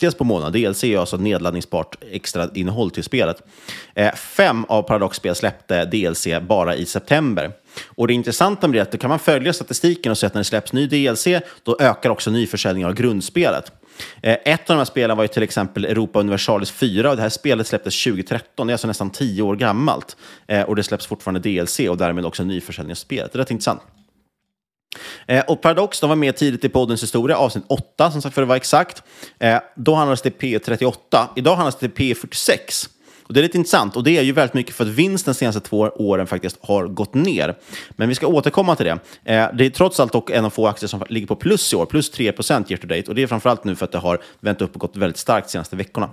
Dels 0.00 0.14
på 0.14 0.24
månaden. 0.24 0.62
DLC 0.62 0.84
är 0.84 0.98
alltså 0.98 1.16
nedladdningsbart 1.16 1.96
extra 2.10 2.48
innehåll 2.54 2.90
till 2.90 3.04
spelet. 3.04 3.42
Eh, 3.94 4.14
fem 4.14 4.64
av 4.68 4.82
Paradox-spel 4.82 5.34
släppte 5.34 5.84
DLC 5.84 6.26
bara 6.42 6.76
i 6.76 6.86
september. 6.86 7.52
Och 7.86 8.06
det 8.06 8.14
intressanta 8.14 8.68
med 8.68 8.74
det 8.74 8.80
är 8.80 8.82
att 8.82 8.92
då 8.92 8.98
kan 8.98 9.10
man 9.10 9.18
följa 9.18 9.52
statistiken 9.52 10.12
och 10.12 10.18
se 10.18 10.26
att 10.26 10.34
när 10.34 10.40
det 10.40 10.44
släpps 10.44 10.72
ny 10.72 10.86
DLC, 10.86 11.26
då 11.62 11.76
ökar 11.80 12.10
också 12.10 12.30
nyförsäljningen 12.30 12.88
av 12.88 12.94
grundspelet. 12.94 13.72
Eh, 14.22 14.36
ett 14.44 14.70
av 14.70 14.76
de 14.76 14.78
här 14.78 14.84
spelen 14.84 15.16
var 15.16 15.24
ju 15.24 15.28
till 15.28 15.42
exempel 15.42 15.84
Europa 15.84 16.20
Universalis 16.20 16.70
4 16.70 17.10
och 17.10 17.16
det 17.16 17.22
här 17.22 17.28
spelet 17.28 17.66
släpptes 17.66 18.04
2013, 18.04 18.66
det 18.66 18.70
är 18.70 18.74
alltså 18.74 18.86
nästan 18.86 19.10
tio 19.10 19.42
år 19.42 19.56
gammalt. 19.56 20.16
Eh, 20.46 20.62
och 20.62 20.76
det 20.76 20.82
släpps 20.82 21.06
fortfarande 21.06 21.40
DLC 21.40 21.80
och 21.80 21.96
därmed 21.96 22.26
också 22.26 22.44
nyförsäljning 22.44 22.92
av 22.92 22.96
spelet. 22.96 23.32
Det 23.32 23.36
är 23.36 23.40
rätt 23.40 23.50
intressant. 23.50 23.82
Eh, 25.26 25.44
och 25.48 25.60
Paradox, 25.60 26.00
de 26.00 26.08
var 26.08 26.16
med 26.16 26.36
tidigt 26.36 26.64
i 26.64 26.68
poddens 26.68 27.02
historia, 27.02 27.36
avsnitt 27.36 27.64
8 27.68 28.10
som 28.10 28.22
sagt 28.22 28.34
för 28.34 28.42
att 28.42 28.48
vara 28.48 28.56
exakt. 28.56 29.02
Eh, 29.38 29.58
då 29.76 29.94
handlades 29.94 30.22
det 30.22 30.40
P38, 30.40 31.26
idag 31.36 31.56
handlas 31.56 31.78
det 31.78 31.88
P46. 31.88 32.88
Och 33.22 33.34
det 33.34 33.40
är 33.40 33.42
lite 33.42 33.58
intressant 33.58 33.96
och 33.96 34.04
det 34.04 34.18
är 34.18 34.22
ju 34.22 34.32
väldigt 34.32 34.54
mycket 34.54 34.74
för 34.74 34.84
att 34.84 34.90
vinsten 34.90 35.32
de 35.32 35.38
senaste 35.38 35.60
två 35.60 35.78
åren 35.78 36.26
faktiskt 36.26 36.58
har 36.60 36.86
gått 36.86 37.14
ner. 37.14 37.54
Men 37.90 38.08
vi 38.08 38.14
ska 38.14 38.26
återkomma 38.26 38.76
till 38.76 38.86
det. 38.86 38.98
Eh, 39.24 39.48
det 39.54 39.66
är 39.66 39.70
trots 39.70 40.00
allt 40.00 40.12
dock 40.12 40.30
en 40.30 40.44
av 40.44 40.50
få 40.50 40.66
aktier 40.66 40.88
som 40.88 41.02
ligger 41.08 41.26
på 41.26 41.36
plus 41.36 41.72
i 41.72 41.76
år, 41.76 41.86
plus 41.86 42.10
3 42.10 42.32
procent 42.32 42.70
year 42.70 42.80
to 42.80 42.86
date. 42.86 43.08
Och 43.08 43.14
det 43.14 43.22
är 43.22 43.26
framförallt 43.26 43.64
nu 43.64 43.76
för 43.76 43.84
att 43.84 43.92
det 43.92 43.98
har 43.98 44.22
vänt 44.40 44.60
upp 44.60 44.74
och 44.74 44.80
gått 44.80 44.96
väldigt 44.96 45.18
starkt 45.18 45.46
de 45.46 45.52
senaste 45.52 45.76
veckorna. 45.76 46.10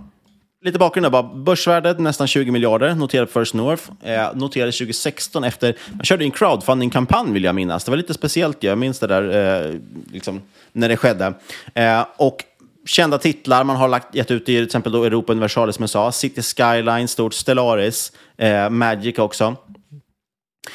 Lite 0.61 0.79
bakgrund 0.79 1.11
bara. 1.11 1.23
Börsvärdet 1.23 1.99
nästan 1.99 2.27
20 2.27 2.51
miljarder, 2.51 2.95
noterat 2.95 3.31
First 3.31 3.53
North. 3.53 3.83
Eh, 4.03 4.35
noterade 4.35 4.71
2016 4.71 5.43
efter, 5.43 5.77
man 5.91 6.03
körde 6.03 6.23
en 6.23 6.31
crowdfunding-kampanj 6.31 7.33
vill 7.33 7.43
jag 7.43 7.55
minnas. 7.55 7.83
Det 7.83 7.91
var 7.91 7.97
lite 7.97 8.13
speciellt, 8.13 8.63
jag 8.63 8.77
minns 8.77 8.99
det 8.99 9.07
där 9.07 9.65
eh, 9.65 9.79
liksom, 10.11 10.41
när 10.71 10.89
det 10.89 10.97
skedde. 10.97 11.33
Eh, 11.73 12.05
och 12.17 12.43
kända 12.85 13.17
titlar 13.17 13.63
man 13.63 13.75
har 13.75 13.87
lagt, 13.87 14.15
gett 14.15 14.31
ut 14.31 14.41
i 14.41 14.45
till 14.45 14.63
exempel 14.63 14.91
då 14.91 15.03
Europa 15.03 15.33
Universalis 15.33 15.75
som 15.75 15.83
jag 15.83 15.89
sa, 15.89 16.11
City 16.11 16.41
Skyline, 16.41 17.07
stort 17.07 17.33
Stellaris, 17.33 18.11
eh, 18.37 18.69
Magic 18.69 19.19
också. 19.19 19.55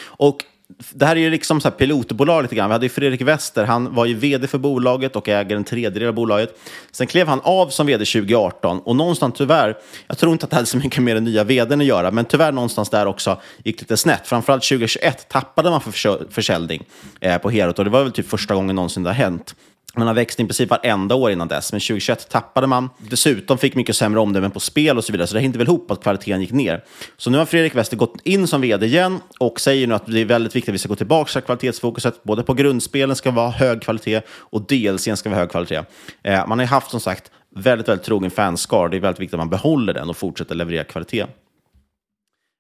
Och 0.05 0.45
det 0.93 1.07
här 1.07 1.17
är 1.17 1.21
ju 1.21 1.31
liksom 1.31 1.61
så 1.61 1.69
här 1.69 1.77
pilotbolag 1.77 2.43
lite 2.43 2.55
grann. 2.55 2.69
Vi 2.69 2.73
hade 2.73 2.87
ju 2.87 2.91
Fredrik 2.91 3.21
Wester, 3.21 3.65
han 3.65 3.95
var 3.95 4.07
ju 4.07 4.15
vd 4.15 4.47
för 4.47 4.59
bolaget 4.59 5.17
och 5.17 5.29
äger 5.29 5.57
en 5.57 5.65
tredjedel 5.65 6.09
av 6.09 6.15
bolaget. 6.15 6.59
Sen 6.93 7.07
klev 7.07 7.29
han 7.29 7.41
av 7.41 7.69
som 7.69 7.87
vd 7.87 8.05
2018 8.05 8.79
och 8.79 8.97
någonstans 8.97 9.35
tyvärr, 9.37 9.77
jag 10.07 10.19
tror 10.19 10.33
inte 10.33 10.45
att 10.45 10.51
det 10.51 10.57
hade 10.57 10.67
så 10.67 10.77
mycket 10.77 11.03
med 11.03 11.17
den 11.17 11.25
nya 11.25 11.45
vdn 11.45 11.81
att 11.81 11.87
göra, 11.87 12.11
men 12.11 12.25
tyvärr 12.25 12.53
någonstans 12.53 12.91
där 12.91 13.07
också 13.07 13.41
gick 13.65 13.79
det 13.79 13.83
lite 13.83 13.97
snett. 13.97 14.27
Framförallt 14.27 14.63
2021 14.63 15.29
tappade 15.29 15.71
man 15.71 15.81
för 15.81 16.31
försäljning 16.33 16.85
eh, 17.21 17.39
på 17.39 17.51
Herot 17.51 17.79
och 17.79 17.85
det 17.85 17.91
var 17.91 18.03
väl 18.03 18.13
typ 18.13 18.29
första 18.29 18.55
gången 18.55 18.77
någonsin 18.77 19.03
det 19.03 19.11
har 19.11 19.15
hänt. 19.15 19.55
Man 19.97 20.07
har 20.07 20.15
växt 20.15 20.41
i 20.41 20.45
princip 20.45 20.71
varenda 20.71 21.15
år 21.15 21.31
innan 21.31 21.49
dess, 21.49 21.73
men 21.73 21.81
2021 21.81 22.29
tappade 22.29 22.67
man. 22.67 22.91
Dessutom 22.99 23.59
fick 23.59 23.75
mycket 23.75 23.97
sämre 23.97 24.21
omdömen 24.21 24.51
på 24.51 24.61
spel 24.61 24.99
och 24.99 25.05
så 25.05 25.13
vidare, 25.13 25.27
så 25.27 25.35
det 25.35 25.41
hängde 25.41 25.59
väl 25.59 25.67
ihop 25.67 25.91
att 25.91 26.03
kvaliteten 26.03 26.41
gick 26.41 26.53
ner. 26.53 26.85
Så 27.17 27.31
nu 27.31 27.39
har 27.39 27.45
Fredrik 27.45 27.75
Wester 27.75 27.97
gått 27.97 28.15
in 28.25 28.47
som 28.47 28.61
vd 28.61 28.87
igen 28.87 29.21
och 29.39 29.61
säger 29.61 29.87
nu 29.87 29.95
att 29.95 30.07
det 30.07 30.21
är 30.21 30.25
väldigt 30.25 30.57
viktigt 30.57 30.69
att 30.69 30.75
vi 30.75 30.79
ska 30.79 30.89
gå 30.89 30.97
tillbaka 30.97 31.33
till 31.33 31.43
kvalitetsfokuset. 31.43 32.25
Både 32.25 32.43
på 32.43 32.55
grundspelen 32.55 33.17
ska 33.17 33.31
vara 33.31 33.51
hög 33.51 33.83
kvalitet 33.83 34.21
och 34.29 34.67
DLCn 34.67 35.17
ska 35.17 35.31
vara 35.31 35.41
hög 35.41 35.51
kvalitet. 35.51 35.83
Eh, 36.23 36.47
man 36.47 36.59
har 36.59 36.67
haft 36.67 36.91
som 36.91 37.01
sagt 37.01 37.31
väldigt, 37.57 37.89
väldigt 37.89 38.07
trogen 38.07 38.31
fanskar. 38.31 38.89
Det 38.89 38.97
är 38.97 39.01
väldigt 39.01 39.21
viktigt 39.21 39.35
att 39.35 39.39
man 39.41 39.51
behåller 39.51 39.95
den 39.95 40.11
och 40.11 40.17
fortsätter 40.17 40.55
leverera 40.55 40.85
kvalitet. 40.85 41.27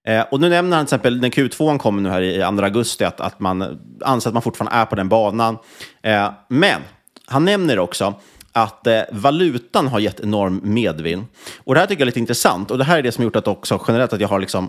Eh, 0.09 0.24
och 0.30 0.41
nu 0.41 0.49
nämner 0.49 0.76
han 0.76 0.87
till 0.87 0.95
exempel 0.95 1.20
när 1.20 1.28
Q2 1.28 1.78
kommer 1.78 2.03
nu 2.03 2.09
här 2.09 2.22
i 2.22 2.57
2 2.57 2.64
augusti 2.64 3.05
att, 3.05 3.20
att 3.20 3.41
man 3.41 3.80
anser 4.05 4.30
att 4.30 4.35
man 4.35 4.43
fortfarande 4.43 4.76
är 4.76 4.87
på 4.87 4.97
den 4.97 5.09
banan. 5.09 5.59
Eh, 6.03 6.30
men 6.49 6.80
han 7.26 7.44
nämner 7.44 7.78
också 7.78 8.14
att 8.52 8.86
eh, 8.86 9.02
valutan 9.12 9.88
har 9.88 10.00
gett 10.00 10.20
enorm 10.20 10.60
medvind. 10.64 11.24
Och 11.64 11.74
det 11.74 11.80
här 11.80 11.86
tycker 11.86 12.00
jag 12.00 12.04
är 12.04 12.06
lite 12.06 12.20
intressant. 12.20 12.70
Och 12.70 12.78
det 12.78 12.84
här 12.84 12.98
är 12.98 13.02
det 13.02 13.12
som 13.12 13.22
har 13.22 13.24
gjort 13.24 13.36
att 13.36 13.48
också 13.48 13.84
generellt 13.88 14.12
att 14.12 14.20
jag 14.20 14.28
har 14.28 14.40
liksom 14.40 14.68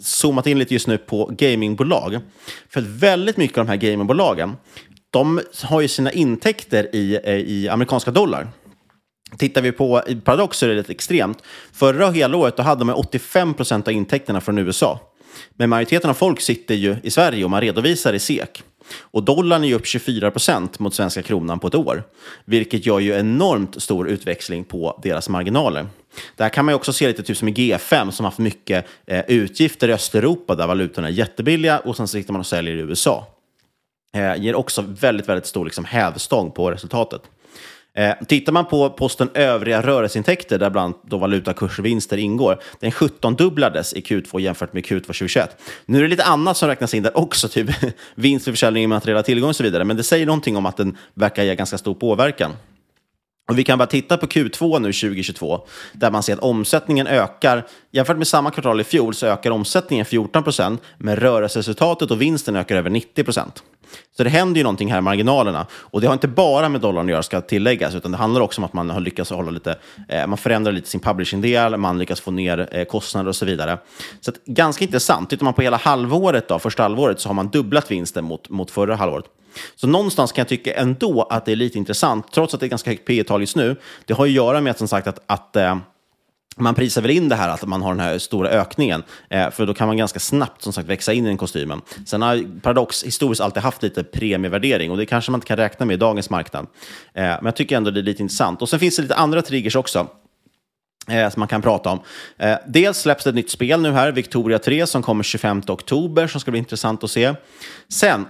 zoomat 0.00 0.46
in 0.46 0.58
lite 0.58 0.74
just 0.74 0.86
nu 0.86 0.98
på 0.98 1.30
gamingbolag. 1.38 2.18
För 2.68 2.80
att 2.80 2.86
väldigt 2.86 3.36
mycket 3.36 3.58
av 3.58 3.64
de 3.64 3.70
här 3.70 3.76
gamingbolagen, 3.76 4.56
de 5.10 5.40
har 5.62 5.80
ju 5.80 5.88
sina 5.88 6.12
intäkter 6.12 6.94
i, 6.96 7.18
eh, 7.24 7.34
i 7.34 7.68
amerikanska 7.68 8.10
dollar. 8.10 8.48
Tittar 9.38 9.62
vi 9.62 9.72
på 9.72 10.02
Paradox 10.24 10.58
så 10.58 10.66
är 10.66 10.70
det 10.70 10.76
lite 10.76 10.92
extremt. 10.92 11.38
Förra 11.72 12.10
hela 12.10 12.36
året 12.36 12.56
då 12.56 12.62
hade 12.62 12.84
man 12.84 12.94
85 12.94 13.54
procent 13.54 13.88
av 13.88 13.94
intäkterna 13.94 14.40
från 14.40 14.58
USA. 14.58 15.00
Men 15.56 15.70
majoriteten 15.70 16.10
av 16.10 16.14
folk 16.14 16.40
sitter 16.40 16.74
ju 16.74 16.96
i 17.02 17.10
Sverige 17.10 17.44
och 17.44 17.50
man 17.50 17.60
redovisar 17.60 18.12
i 18.12 18.18
SEK. 18.18 18.62
Och 19.00 19.22
dollarn 19.22 19.64
är 19.64 19.68
ju 19.68 19.74
upp 19.74 19.86
24 19.86 20.30
procent 20.30 20.78
mot 20.78 20.94
svenska 20.94 21.22
kronan 21.22 21.58
på 21.58 21.66
ett 21.66 21.74
år, 21.74 22.04
vilket 22.44 22.86
gör 22.86 22.98
ju 22.98 23.12
enormt 23.12 23.82
stor 23.82 24.08
utväxling 24.08 24.64
på 24.64 25.00
deras 25.02 25.28
marginaler. 25.28 25.86
Där 26.36 26.48
kan 26.48 26.64
man 26.64 26.74
också 26.74 26.92
se 26.92 27.06
lite 27.06 27.22
typ 27.22 27.36
som 27.36 27.48
i 27.48 27.52
G5 27.52 28.10
som 28.10 28.24
har 28.24 28.30
haft 28.30 28.38
mycket 28.38 28.86
eh, 29.06 29.24
utgifter 29.28 29.88
i 29.88 29.92
Östeuropa 29.92 30.54
där 30.54 30.66
valutorna 30.66 31.08
är 31.08 31.12
jättebilliga 31.12 31.78
och 31.78 31.96
sen 31.96 32.08
sitter 32.08 32.32
man 32.32 32.40
och 32.40 32.46
säljer 32.46 32.76
i 32.76 32.80
USA. 32.80 33.26
Eh, 34.14 34.36
ger 34.36 34.54
också 34.54 34.84
väldigt, 34.88 35.28
väldigt 35.28 35.46
stor 35.46 35.64
liksom, 35.64 35.84
hävstång 35.84 36.50
på 36.50 36.70
resultatet. 36.70 37.22
Eh, 37.94 38.14
tittar 38.28 38.52
man 38.52 38.66
på 38.66 38.90
posten 38.90 39.30
övriga 39.34 39.82
rörelseintäkter, 39.82 40.58
där 40.58 40.70
bland 40.70 40.94
då 41.02 41.18
valutakursvinster 41.18 42.16
ingår, 42.16 42.62
den 42.80 42.90
17-dubblades 42.90 43.94
i 43.96 44.00
Q2 44.00 44.40
jämfört 44.40 44.72
med 44.72 44.84
Q2 44.84 45.00
2021. 45.00 45.56
Nu 45.86 45.98
är 45.98 46.02
det 46.02 46.08
lite 46.08 46.24
annat 46.24 46.56
som 46.56 46.68
räknas 46.68 46.94
in 46.94 47.02
där 47.02 47.16
också, 47.16 47.48
typ 47.48 47.70
vinst 48.14 48.48
vid 48.48 48.54
försäljning 48.54 48.84
i 48.84 48.86
materiella 48.86 49.22
tillgångar 49.22 49.48
och 49.48 49.56
så 49.56 49.62
vidare, 49.62 49.84
men 49.84 49.96
det 49.96 50.02
säger 50.02 50.26
någonting 50.26 50.56
om 50.56 50.66
att 50.66 50.76
den 50.76 50.96
verkar 51.14 51.42
ge 51.42 51.54
ganska 51.54 51.78
stor 51.78 51.94
påverkan. 51.94 52.52
Och 53.52 53.58
vi 53.58 53.64
kan 53.64 53.78
bara 53.78 53.86
titta 53.86 54.16
på 54.16 54.26
Q2 54.26 54.78
nu 54.78 54.92
2022, 54.92 55.66
där 55.92 56.10
man 56.10 56.22
ser 56.22 56.32
att 56.32 56.38
omsättningen 56.38 57.06
ökar. 57.06 57.66
Jämfört 57.90 58.16
med 58.16 58.26
samma 58.26 58.50
kvartal 58.50 58.80
i 58.80 58.84
fjol 58.84 59.14
så 59.14 59.26
ökar 59.26 59.50
omsättningen 59.50 60.06
14 60.06 60.42
procent, 60.42 60.82
men 60.98 61.16
rörelseresultatet 61.16 62.10
och 62.10 62.22
vinsten 62.22 62.56
ökar 62.56 62.76
över 62.76 62.90
90 62.90 63.24
procent. 63.24 63.62
Så 64.16 64.24
det 64.24 64.30
händer 64.30 64.58
ju 64.58 64.62
någonting 64.62 64.92
här 64.92 64.98
i 64.98 65.00
marginalerna. 65.00 65.66
Och 65.72 66.00
det 66.00 66.06
har 66.06 66.12
inte 66.12 66.28
bara 66.28 66.68
med 66.68 66.80
dollarn 66.80 67.06
att 67.06 67.10
göra, 67.10 67.22
ska 67.22 67.40
tilläggas, 67.40 67.94
utan 67.94 68.10
det 68.10 68.16
handlar 68.16 68.40
också 68.40 68.60
om 68.60 68.64
att 68.64 68.72
man 68.72 68.90
har 68.90 69.00
lyckats 69.00 69.30
hålla 69.30 69.50
lite, 69.50 69.78
eh, 70.08 70.26
man 70.26 70.38
förändrar 70.38 70.72
lite 70.72 70.88
sin 70.88 71.00
publishing-del, 71.00 71.76
man 71.76 71.98
lyckas 71.98 72.20
få 72.20 72.30
ner 72.30 72.68
eh, 72.72 72.84
kostnader 72.84 73.28
och 73.28 73.36
så 73.36 73.46
vidare. 73.46 73.78
Så 74.20 74.30
att, 74.30 74.44
ganska 74.44 74.84
intressant. 74.84 75.30
Tittar 75.30 75.44
man 75.44 75.54
på 75.54 75.62
hela 75.62 75.76
halvåret, 75.76 76.48
då, 76.48 76.58
första 76.58 76.82
halvåret, 76.82 77.20
så 77.20 77.28
har 77.28 77.34
man 77.34 77.48
dubblat 77.48 77.90
vinsten 77.90 78.24
mot, 78.24 78.48
mot 78.48 78.70
förra 78.70 78.96
halvåret. 78.96 79.24
Så 79.76 79.86
någonstans 79.86 80.32
kan 80.32 80.42
jag 80.42 80.48
tycka 80.48 80.74
ändå 80.74 81.22
att 81.30 81.44
det 81.44 81.52
är 81.52 81.56
lite 81.56 81.78
intressant, 81.78 82.32
trots 82.32 82.54
att 82.54 82.60
det 82.60 82.66
är 82.66 82.70
ganska 82.70 82.90
högt 82.90 83.06
P 83.06 83.24
tal 83.24 83.40
just 83.40 83.56
nu. 83.56 83.76
Det 84.04 84.14
har 84.14 84.24
att 84.24 84.30
göra 84.30 84.60
med 84.60 84.70
att, 84.70 84.78
som 84.78 84.88
sagt, 84.88 85.06
att, 85.06 85.18
att 85.26 85.56
eh, 85.56 85.76
man 86.56 86.74
prisar 86.74 87.02
väl 87.02 87.10
in 87.10 87.28
det 87.28 87.36
här 87.36 87.48
att 87.48 87.66
man 87.66 87.82
har 87.82 87.90
den 87.90 88.00
här 88.00 88.18
stora 88.18 88.48
ökningen, 88.48 89.02
eh, 89.28 89.50
för 89.50 89.66
då 89.66 89.74
kan 89.74 89.86
man 89.86 89.96
ganska 89.96 90.20
snabbt 90.20 90.62
som 90.62 90.72
sagt 90.72 90.88
växa 90.88 91.12
in 91.12 91.24
i 91.24 91.28
den 91.28 91.36
kostymen. 91.36 91.80
Sen 92.06 92.22
har 92.22 92.60
Paradox 92.60 93.04
historiskt 93.04 93.40
alltid 93.40 93.62
haft 93.62 93.82
lite 93.82 94.04
premievärdering 94.04 94.90
och 94.90 94.96
det 94.96 95.06
kanske 95.06 95.30
man 95.30 95.38
inte 95.38 95.46
kan 95.46 95.56
räkna 95.56 95.86
med 95.86 95.94
i 95.94 95.96
dagens 95.96 96.30
marknad. 96.30 96.66
Eh, 97.14 97.22
men 97.22 97.44
jag 97.44 97.56
tycker 97.56 97.76
ändå 97.76 97.90
det 97.90 98.00
är 98.00 98.02
lite 98.02 98.22
intressant. 98.22 98.62
Och 98.62 98.68
sen 98.68 98.80
finns 98.80 98.96
det 98.96 99.02
lite 99.02 99.14
andra 99.14 99.42
triggers 99.42 99.76
också 99.76 100.08
eh, 101.08 101.30
som 101.30 101.40
man 101.40 101.48
kan 101.48 101.62
prata 101.62 101.90
om. 101.90 102.00
Eh, 102.38 102.56
dels 102.66 102.98
släpps 102.98 103.24
det 103.24 103.30
ett 103.30 103.36
nytt 103.36 103.50
spel 103.50 103.80
nu 103.80 103.92
här, 103.92 104.12
Victoria 104.12 104.58
3, 104.58 104.86
som 104.86 105.02
kommer 105.02 105.24
25 105.24 105.62
oktober, 105.68 106.26
som 106.26 106.40
ska 106.40 106.50
bli 106.50 106.58
intressant 106.58 107.04
att 107.04 107.10
se. 107.10 107.34
Sen, 107.88 108.26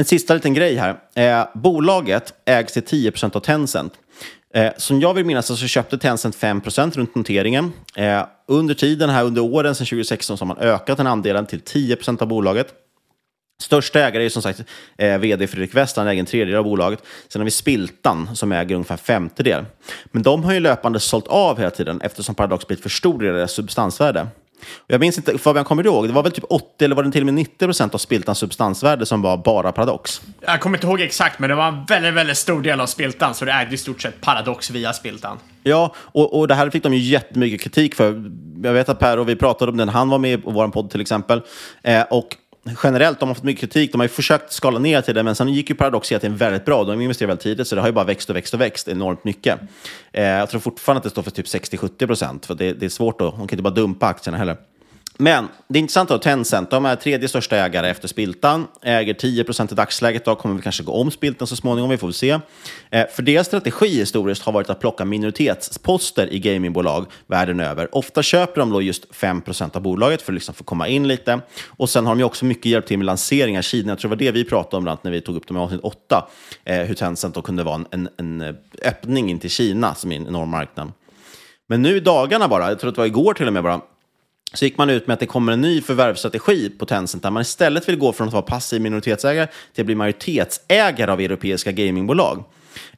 en 0.00 0.04
sista 0.04 0.34
liten 0.34 0.54
grej 0.54 0.76
här. 0.76 0.96
Eh, 1.14 1.46
bolaget 1.54 2.34
ägs 2.44 2.72
till 2.72 2.82
10% 2.82 3.36
av 3.36 3.40
Tencent. 3.40 3.92
Eh, 4.54 4.72
som 4.76 5.00
jag 5.00 5.14
vill 5.14 5.24
minnas 5.24 5.46
så 5.46 5.56
köpte 5.56 5.98
Tencent 5.98 6.36
5 6.36 6.62
runt 6.94 7.14
noteringen. 7.14 7.72
Eh, 7.96 8.22
under 8.48 8.74
tiden 8.74 9.10
här, 9.10 9.24
under 9.24 9.42
åren 9.42 9.74
sedan 9.74 9.86
2016, 9.86 10.38
så 10.38 10.44
har 10.44 10.46
man 10.46 10.58
ökat 10.58 10.96
den 10.96 11.06
andelen 11.06 11.46
till 11.46 11.60
10% 11.60 12.22
av 12.22 12.28
bolaget. 12.28 12.74
Största 13.62 14.00
ägare 14.00 14.24
är 14.24 14.28
som 14.28 14.42
sagt 14.42 14.60
eh, 14.98 15.18
vd 15.18 15.46
Fredrik 15.46 15.74
West, 15.74 15.96
han 15.96 16.06
äger 16.06 16.20
en 16.20 16.26
tredjedel 16.26 16.58
av 16.58 16.64
bolaget. 16.64 17.02
Sen 17.28 17.40
har 17.40 17.44
vi 17.44 17.50
Spiltan 17.50 18.36
som 18.36 18.52
äger 18.52 18.74
ungefär 18.74 18.96
femtedel. 18.96 19.64
Men 20.04 20.22
de 20.22 20.44
har 20.44 20.52
ju 20.52 20.60
löpande 20.60 21.00
sålt 21.00 21.28
av 21.28 21.58
hela 21.58 21.70
tiden 21.70 22.00
eftersom 22.00 22.34
Paradox 22.34 22.66
blivit 22.66 22.82
för 22.82 22.90
stor 22.90 23.18
del 23.18 23.28
av 23.28 23.36
deras 23.36 23.52
substansvärde. 23.52 24.26
Jag 24.86 25.00
minns 25.00 25.18
inte, 25.18 25.38
Fabian, 25.38 25.64
kommer 25.64 25.82
du 25.82 25.88
ihåg? 25.88 26.08
Det 26.08 26.12
var 26.12 26.22
väl 26.22 26.32
typ 26.32 26.44
80 26.48 26.84
eller 26.84 26.96
var 26.96 27.02
det 27.02 27.12
till 27.12 27.22
och 27.22 27.26
med 27.26 27.34
90 27.34 27.66
procent 27.66 27.94
av 27.94 27.98
Spiltans 27.98 28.38
substansvärde 28.38 29.06
som 29.06 29.22
var 29.22 29.36
bara 29.36 29.72
Paradox? 29.72 30.20
Jag 30.40 30.60
kommer 30.60 30.76
inte 30.76 30.86
ihåg 30.86 31.00
exakt, 31.00 31.38
men 31.38 31.50
det 31.50 31.56
var 31.56 31.68
en 31.68 31.84
väldigt, 31.84 32.14
väldigt 32.14 32.36
stor 32.36 32.62
del 32.62 32.80
av 32.80 32.86
Spiltan, 32.86 33.34
så 33.34 33.44
det 33.44 33.52
ägde 33.52 33.74
i 33.74 33.78
stort 33.78 34.02
sett 34.02 34.20
Paradox 34.20 34.70
via 34.70 34.92
Spiltan. 34.92 35.38
Ja, 35.62 35.94
och, 35.96 36.38
och 36.38 36.48
det 36.48 36.54
här 36.54 36.70
fick 36.70 36.82
de 36.82 36.94
ju 36.94 37.00
jättemycket 37.00 37.60
kritik 37.60 37.94
för. 37.94 38.30
Jag 38.62 38.72
vet 38.72 38.88
att 38.88 38.98
Per 38.98 39.18
och 39.18 39.28
vi 39.28 39.36
pratade 39.36 39.70
om 39.70 39.76
den, 39.76 39.88
han 39.88 40.08
var 40.08 40.18
med 40.18 40.44
på 40.44 40.50
vår 40.50 40.68
podd 40.68 40.90
till 40.90 41.00
exempel. 41.00 41.42
Eh, 41.82 42.02
och 42.02 42.36
generellt, 42.82 43.20
de 43.20 43.28
har 43.28 43.34
fått 43.34 43.44
mycket 43.44 43.60
kritik. 43.60 43.92
De 43.92 44.00
har 44.00 44.04
ju 44.04 44.08
försökt 44.08 44.52
skala 44.52 44.78
ner 44.78 45.00
till 45.00 45.14
det, 45.14 45.22
men 45.22 45.34
sen 45.34 45.48
gick 45.48 45.70
ju 45.70 45.76
Paradox 45.76 46.12
hela 46.12 46.28
väldigt 46.28 46.64
bra. 46.64 46.84
De 46.84 47.00
investerade 47.00 47.30
väldigt 47.30 47.42
tidigt, 47.42 47.68
så 47.68 47.74
det 47.74 47.80
har 47.80 47.88
ju 47.88 47.92
bara 47.92 48.04
växt 48.04 48.30
och 48.30 48.36
växt 48.36 48.54
och 48.54 48.60
växt 48.60 48.88
enormt 48.88 49.24
mycket. 49.24 49.60
Eh, 50.12 50.24
jag 50.24 50.50
tror 50.50 50.60
fortfarande 50.60 50.98
att 50.98 51.04
det 51.04 51.10
står 51.10 51.22
för 51.22 51.30
typ 51.30 51.46
60-70 51.46 52.06
procent, 52.06 52.46
för 52.46 52.54
det, 52.54 52.72
det, 52.72 52.86
är 52.86 52.90
svårt 52.90 53.20
att, 53.20 53.30
de 53.30 53.36
kan 53.36 53.42
inte 53.42 53.62
bara 53.62 53.74
dumpa 53.74 54.06
aktierna 54.06 54.38
heller. 54.38 54.56
Men 55.20 55.48
det 55.68 55.78
är 55.78 55.80
intressant 55.80 56.10
att 56.10 56.22
Tencent, 56.22 56.70
de 56.70 56.86
är 56.86 56.96
tredje 56.96 57.28
största 57.28 57.56
ägare 57.56 57.90
efter 57.90 58.08
Spiltan, 58.08 58.66
äger 58.82 59.14
10 59.14 59.44
procent 59.44 59.72
i 59.72 59.74
dagsläget, 59.74 60.24
då 60.24 60.34
kommer 60.34 60.54
vi 60.54 60.62
kanske 60.62 60.82
gå 60.82 60.92
om 60.92 61.10
Spiltan 61.10 61.46
så 61.46 61.56
småningom, 61.56 61.90
vi 61.90 61.96
får 61.96 62.06
väl 62.06 62.14
se. 62.14 62.38
Eh, 62.90 63.06
för 63.10 63.22
deras 63.22 63.46
strategi 63.46 63.86
historiskt 63.86 64.42
har 64.42 64.52
varit 64.52 64.70
att 64.70 64.80
plocka 64.80 65.04
minoritetsposter 65.04 66.32
i 66.32 66.38
gamingbolag 66.38 67.06
världen 67.26 67.60
över. 67.60 67.94
Ofta 67.94 68.22
köper 68.22 68.60
de 68.60 68.70
då 68.70 68.82
just 68.82 69.14
5 69.14 69.40
procent 69.40 69.76
av 69.76 69.82
bolaget 69.82 70.22
för 70.22 70.32
att 70.32 70.34
liksom 70.34 70.54
få 70.54 70.64
komma 70.64 70.88
in 70.88 71.08
lite. 71.08 71.40
Och 71.66 71.90
sen 71.90 72.06
har 72.06 72.14
de 72.14 72.18
ju 72.18 72.24
också 72.24 72.44
mycket 72.44 72.66
hjälp 72.66 72.86
till 72.86 72.98
med 72.98 73.06
lanseringar 73.06 73.60
i 73.60 73.62
Kina. 73.62 73.92
Jag 73.92 73.98
tror 73.98 74.08
det 74.08 74.16
var 74.16 74.32
det 74.32 74.32
vi 74.32 74.44
pratade 74.44 74.76
om 74.76 74.98
när 75.02 75.10
vi 75.10 75.20
tog 75.20 75.36
upp 75.36 75.48
dem 75.48 75.56
i 75.56 75.60
avsnitt 75.60 75.80
8, 75.82 76.28
eh, 76.64 76.76
hur 76.76 76.94
Tencent 76.94 77.34
då 77.34 77.42
kunde 77.42 77.62
vara 77.62 77.74
en, 77.74 77.86
en, 77.90 78.08
en 78.16 78.56
öppning 78.84 79.30
in 79.30 79.38
till 79.38 79.50
Kina 79.50 79.94
som 79.94 80.12
är 80.12 80.16
en 80.16 80.26
enorm 80.26 80.48
marknad. 80.48 80.92
Men 81.70 81.82
nu 81.82 81.96
i 81.96 82.00
dagarna 82.00 82.48
bara, 82.48 82.68
jag 82.68 82.78
tror 82.78 82.88
att 82.88 82.94
det 82.94 83.00
var 83.00 83.06
igår 83.06 83.34
till 83.34 83.46
och 83.46 83.52
med 83.52 83.62
bara, 83.62 83.80
så 84.54 84.64
gick 84.64 84.78
man 84.78 84.90
ut 84.90 85.06
med 85.06 85.14
att 85.14 85.20
det 85.20 85.26
kommer 85.26 85.52
en 85.52 85.60
ny 85.60 85.80
förvärvsstrategi 85.80 86.70
på 86.70 86.86
Tencent 86.86 87.22
där 87.22 87.30
man 87.30 87.40
istället 87.40 87.88
vill 87.88 87.96
gå 87.96 88.12
från 88.12 88.26
att 88.26 88.32
vara 88.32 88.42
passiv 88.42 88.80
minoritetsägare 88.80 89.48
till 89.74 89.82
att 89.82 89.86
bli 89.86 89.94
majoritetsägare 89.94 91.12
av 91.12 91.20
europeiska 91.20 91.72
gamingbolag. 91.72 92.44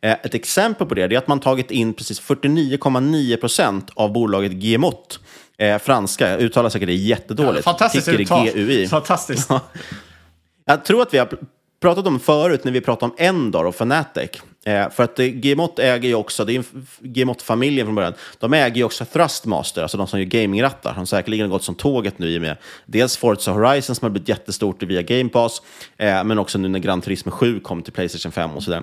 Eh, 0.01 0.13
ett 0.13 0.35
exempel 0.35 0.87
på 0.87 0.95
det 0.95 1.03
är 1.03 1.19
att 1.19 1.29
man 1.29 1.41
tagit 1.41 1.71
in 1.71 1.95
precis 1.95 2.21
49,9 2.21 3.37
procent 3.37 3.91
av 3.95 4.13
bolaget 4.13 4.53
Gmot. 4.53 5.21
Eh, 5.59 5.79
franska, 5.79 6.31
jag 6.31 6.41
uttalar 6.41 6.71
säkert 6.71 6.89
det 6.89 6.95
jättedåligt. 6.95 7.67
Ja, 7.67 7.73
fantastiskt 7.73 8.09
uttal. 8.09 8.51
GUI. 8.51 8.89
Fantastiskt. 8.89 9.51
jag 10.65 10.85
tror 10.85 11.03
att 11.03 11.15
vi 11.15 11.19
har 11.19 11.29
pratat 11.81 12.07
om 12.07 12.21
förut 12.21 12.65
när 12.65 12.73
vi 12.73 12.81
pratade 12.81 13.13
om 13.13 13.17
Endor 13.19 13.67
och 13.67 13.75
Fnatic. 13.75 14.31
Eh, 14.65 14.91
för 14.91 15.05
att 15.05 15.19
eh, 15.19 15.27
Gmot 15.27 15.79
äger 15.79 16.09
ju 16.09 16.15
också, 16.15 16.45
det 16.45 16.57
är 16.57 16.65
Gmot-familjen 17.01 17.87
från 17.87 17.95
början, 17.95 18.15
de 18.39 18.55
äger 18.55 18.77
ju 18.77 18.85
också 18.85 19.05
Thrustmaster, 19.05 19.83
alltså 19.83 19.97
de 19.97 20.07
som 20.07 20.19
gör 20.19 20.27
gamingrattar. 20.27 20.95
som 20.95 21.07
säkerligen 21.07 21.47
har 21.47 21.53
gått 21.53 21.65
som 21.65 21.75
tåget 21.75 22.19
nu 22.19 22.29
i 22.29 22.39
och 22.39 22.43
med 22.43 22.57
dels 22.87 23.17
Forza 23.17 23.51
Horizon 23.51 23.97
som 23.97 24.07
har 24.07 24.11
blivit 24.11 24.29
jättestort 24.29 24.83
via 24.83 25.03
Game 25.03 25.29
Pass, 25.29 25.63
eh, 25.97 26.25
men 26.25 26.39
också 26.39 26.59
nu 26.59 26.69
när 26.69 26.79
Gran 26.79 27.01
Turismo 27.01 27.33
7 27.33 27.61
kom 27.61 27.83
till 27.83 27.93
Playstation 27.93 28.33
5 28.33 28.51
och 28.57 28.63
sådär. 28.63 28.83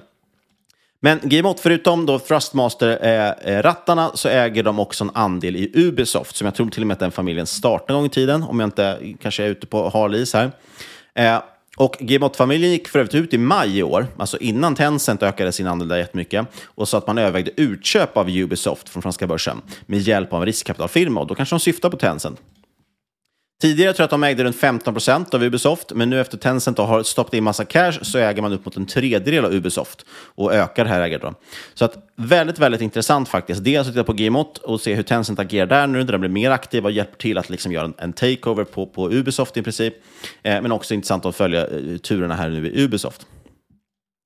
Men 1.01 1.19
Gmot, 1.23 1.59
förutom 1.59 2.05
då 2.05 2.19
Thrustmaster-rattarna, 2.19 4.01
eh, 4.01 4.07
eh 4.07 4.15
så 4.15 4.29
äger 4.29 4.63
de 4.63 4.79
också 4.79 5.03
en 5.03 5.11
andel 5.13 5.55
i 5.55 5.71
Ubisoft, 5.73 6.35
som 6.35 6.45
jag 6.45 6.55
tror 6.55 6.69
till 6.69 6.83
och 6.83 6.87
med 6.87 6.93
att 6.93 6.99
den 6.99 7.11
familjen 7.11 7.47
startade 7.47 7.93
en 7.93 7.95
gång 7.95 8.05
i 8.05 8.09
tiden, 8.09 8.43
om 8.43 8.59
jag 8.59 8.67
inte 8.67 8.99
kanske 9.21 9.43
är 9.43 9.47
ute 9.47 9.67
på 9.67 9.89
hal 9.89 10.15
is 10.15 10.33
här. 10.33 10.51
Eh, 11.15 11.41
och 11.79 11.97
Gmot-familjen 11.99 12.71
gick 12.71 12.87
för 12.87 12.99
övrigt 12.99 13.15
ut 13.15 13.33
i 13.33 13.37
maj 13.37 13.77
i 13.77 13.83
år, 13.83 14.07
alltså 14.17 14.37
innan 14.37 14.75
Tencent 14.75 15.23
ökade 15.23 15.51
sin 15.51 15.67
andel 15.67 15.87
där 15.87 15.97
jättemycket, 15.97 16.47
och 16.65 16.87
sa 16.87 16.97
att 16.97 17.07
man 17.07 17.17
övervägde 17.17 17.51
utköp 17.55 18.17
av 18.17 18.29
Ubisoft 18.29 18.89
från 18.89 19.01
franska 19.01 19.27
börsen 19.27 19.61
med 19.85 19.99
hjälp 19.99 20.33
av 20.33 20.41
en 20.41 20.45
riskkapitalfirma. 20.45 21.21
Och 21.21 21.27
då 21.27 21.35
kanske 21.35 21.55
de 21.55 21.59
syftar 21.59 21.89
på 21.89 21.97
Tencent. 21.97 22.39
Tidigare 23.61 23.93
tror 23.93 24.03
jag 24.03 24.05
att 24.05 24.11
de 24.11 24.23
ägde 24.23 24.43
runt 24.43 24.55
15 24.55 24.93
procent 24.93 25.33
av 25.33 25.43
Ubisoft, 25.43 25.91
men 25.95 26.09
nu 26.09 26.21
efter 26.21 26.37
Tencent 26.37 26.77
har 26.77 27.03
stoppat 27.03 27.33
in 27.33 27.43
massa 27.43 27.65
cash 27.65 27.91
så 28.01 28.17
äger 28.17 28.41
man 28.41 28.53
upp 28.53 28.65
mot 28.65 28.77
en 28.77 28.85
tredjedel 28.85 29.45
av 29.45 29.53
Ubisoft 29.53 30.05
och 30.11 30.53
ökar 30.53 30.83
det 30.83 30.89
här 30.89 31.01
ägandet. 31.01 31.35
Så 31.73 31.85
att 31.85 32.09
väldigt, 32.15 32.59
väldigt 32.59 32.81
intressant 32.81 33.29
faktiskt. 33.29 33.63
Dels 33.63 33.87
att 33.87 33.93
titta 33.93 34.03
på 34.03 34.13
Gmot 34.13 34.57
och 34.57 34.81
se 34.81 34.93
hur 34.93 35.03
Tencent 35.03 35.39
agerar 35.39 35.65
där 35.65 35.87
nu, 35.87 36.03
där 36.03 36.11
de 36.11 36.21
blir 36.21 36.29
mer 36.29 36.51
aktiva 36.51 36.85
och 36.85 36.91
hjälper 36.91 37.17
till 37.17 37.37
att 37.37 37.49
liksom 37.49 37.71
göra 37.71 37.85
en, 37.85 37.93
en 37.97 38.13
takeover 38.13 38.63
på, 38.63 38.85
på 38.85 39.11
Ubisoft 39.11 39.57
i 39.57 39.61
princip. 39.61 39.93
Eh, 40.43 40.61
men 40.61 40.71
också 40.71 40.93
intressant 40.93 41.25
att 41.25 41.35
följa 41.35 41.67
eh, 41.67 41.97
turerna 41.97 42.35
här 42.35 42.49
nu 42.49 42.67
i 42.67 42.83
Ubisoft. 42.83 43.27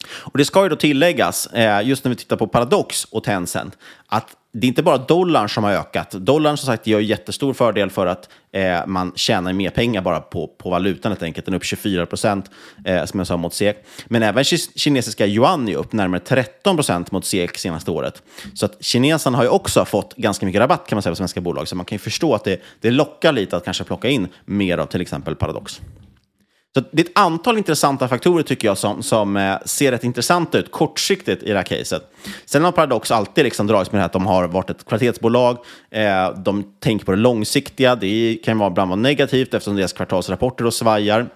Och 0.08 0.38
Det 0.38 0.46
ska 0.46 0.64
ju 0.64 0.70
då 0.70 0.76
tilläggas, 0.76 1.48
eh, 1.48 1.88
just 1.88 2.04
när 2.04 2.10
vi 2.10 2.16
tittar 2.16 2.36
på 2.36 2.48
Paradox 2.48 3.06
och 3.06 3.24
Tencent, 3.24 3.78
att 4.08 4.36
det 4.56 4.68
är 4.68 4.70
inte 4.70 4.84
bara 4.84 4.98
dollarn 4.98 5.50
som 5.50 5.64
har 5.64 5.72
ökat. 5.72 6.12
Dollarn 6.12 6.58
som 6.58 6.66
sagt 6.66 6.88
gör 6.88 7.00
jättestor 7.00 7.54
fördel 7.54 7.90
för 7.90 8.08
att 8.08 8.30
eh, 8.52 8.86
man 8.88 9.12
tjänar 9.16 9.54
mer 9.54 9.70
pengar 9.70 10.02
bara 10.02 10.20
på, 10.20 10.48
på 10.48 10.70
valutan 10.70 11.12
helt 11.12 11.24
enkelt. 11.24 11.46
Den 11.46 11.54
är 11.54 11.58
upp 11.58 11.64
24 11.64 12.06
procent 12.06 12.52
eh, 12.86 13.06
som 13.06 13.20
jag 13.20 13.28
sa 13.28 13.38
mot 13.38 13.54
SEK. 13.54 13.78
Men 14.06 14.24
även 14.24 14.44
kinesiska 14.44 15.26
yuan 15.28 15.70
är 15.70 15.76
upp 15.76 15.94
närmare 15.94 16.20
13 16.20 16.76
procent 16.76 17.12
mot 17.12 17.26
SEK 17.26 17.58
senaste 17.58 17.92
året. 17.92 18.24
Så 18.54 18.66
att 18.66 18.84
kineserna 18.84 19.38
har 19.38 19.44
ju 19.44 19.50
också 19.50 19.86
fått 19.86 20.16
ganska 20.16 20.46
mycket 20.46 20.62
rabatt 20.62 20.88
kan 20.88 20.96
man 20.96 21.04
säga 21.04 21.12
på 21.12 21.16
svenska 21.16 21.42
bolag. 21.42 21.68
Så 21.68 21.76
man 21.76 21.86
kan 21.86 21.96
ju 21.96 22.00
förstå 22.00 22.36
att 22.36 22.44
det, 22.44 22.62
det 22.82 22.92
lockar 22.92 23.32
lite 23.32 23.58
att 23.58 23.66
kanske 23.66 23.84
plocka 23.84 24.10
in 24.10 24.28
mer 24.46 24.78
av 24.78 24.86
till 24.86 25.02
exempel 25.02 25.36
Paradox. 25.36 25.82
Så 26.76 26.84
det 26.92 27.02
är 27.02 27.06
ett 27.06 27.20
antal 27.20 27.58
intressanta 27.58 28.08
faktorer 28.08 28.44
tycker 28.44 28.68
jag 28.68 28.78
som, 28.78 29.04
som 29.04 29.38
eh, 29.38 29.56
ser 29.66 29.92
rätt 29.92 30.04
intressanta 30.04 30.58
ut 30.58 30.72
kortsiktigt 30.72 31.44
i 31.44 31.50
det 31.50 31.56
här 31.56 31.64
caset. 31.64 32.12
Sen 32.46 32.64
har 32.64 32.72
Paradox 32.72 33.12
alltid 33.12 33.44
liksom 33.44 33.68
dragits 33.68 33.92
med 33.92 34.00
det 34.00 34.02
här 34.02 34.06
att 34.06 34.14
de 34.14 34.26
har 34.26 34.48
varit 34.48 34.70
ett 34.70 34.86
kvalitetsbolag. 34.86 35.58
Eh, 35.92 36.30
de 36.38 36.64
tänker 36.80 37.06
på 37.06 37.12
det 37.12 37.18
långsiktiga. 37.18 37.96
Det 37.96 38.38
kan 38.44 38.58
vara 38.58 38.70
ibland 38.70 38.90
vara 38.90 39.00
negativt 39.00 39.54
eftersom 39.54 39.76
deras 39.76 39.94
kvartalsrapporter 39.94 40.66
och 40.66 40.74
svajar. 40.74 41.30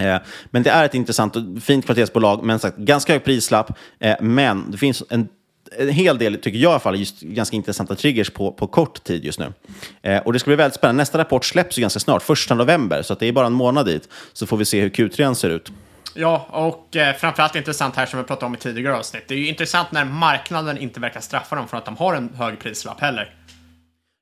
Eh, 0.00 0.16
men 0.50 0.62
det 0.62 0.70
är 0.70 0.84
ett 0.84 0.94
intressant 0.94 1.36
och 1.36 1.42
fint 1.62 1.84
kvalitetsbolag, 1.84 2.44
men 2.44 2.58
sagt, 2.58 2.76
ganska 2.76 3.12
hög 3.12 3.24
prislapp. 3.24 3.78
Eh, 3.98 4.16
men 4.20 4.70
det 4.70 4.78
finns 4.78 5.02
en 5.08 5.28
en 5.78 5.88
hel 5.88 6.18
del, 6.18 6.34
tycker 6.34 6.58
jag 6.58 6.70
i 6.70 6.72
alla 6.72 6.78
fall, 6.78 6.98
just 6.98 7.20
ganska 7.20 7.56
intressanta 7.56 7.94
triggers 7.94 8.30
på, 8.30 8.52
på 8.52 8.66
kort 8.66 9.04
tid 9.04 9.24
just 9.24 9.38
nu. 9.38 9.52
Eh, 10.02 10.18
och 10.18 10.32
det 10.32 10.38
ska 10.38 10.48
bli 10.48 10.56
väldigt 10.56 10.74
spännande. 10.74 11.02
Nästa 11.02 11.18
rapport 11.18 11.44
släpps 11.44 11.78
ju 11.78 11.80
ganska 11.80 12.00
snart, 12.00 12.22
första 12.22 12.54
november, 12.54 13.02
så 13.02 13.14
det 13.14 13.26
är 13.26 13.32
bara 13.32 13.46
en 13.46 13.52
månad 13.52 13.86
dit. 13.86 14.08
Så 14.32 14.46
får 14.46 14.56
vi 14.56 14.64
se 14.64 14.80
hur 14.80 14.90
Q3 14.90 15.34
ser 15.34 15.50
ut. 15.50 15.72
Ja, 16.14 16.46
och 16.50 16.96
eh, 16.96 17.16
framförallt 17.16 17.56
intressant 17.56 17.96
här 17.96 18.06
som 18.06 18.18
vi 18.18 18.24
pratade 18.24 18.46
om 18.46 18.54
i 18.54 18.58
tidigare 18.58 18.96
avsnitt. 18.96 19.24
Det 19.28 19.34
är 19.34 19.38
ju 19.38 19.48
intressant 19.48 19.92
när 19.92 20.04
marknaden 20.04 20.78
inte 20.78 21.00
verkar 21.00 21.20
straffa 21.20 21.56
dem 21.56 21.68
för 21.68 21.76
att 21.76 21.84
de 21.84 21.96
har 21.96 22.14
en 22.14 22.34
hög 22.34 22.58
prislapp 22.58 23.00
heller. 23.00 23.34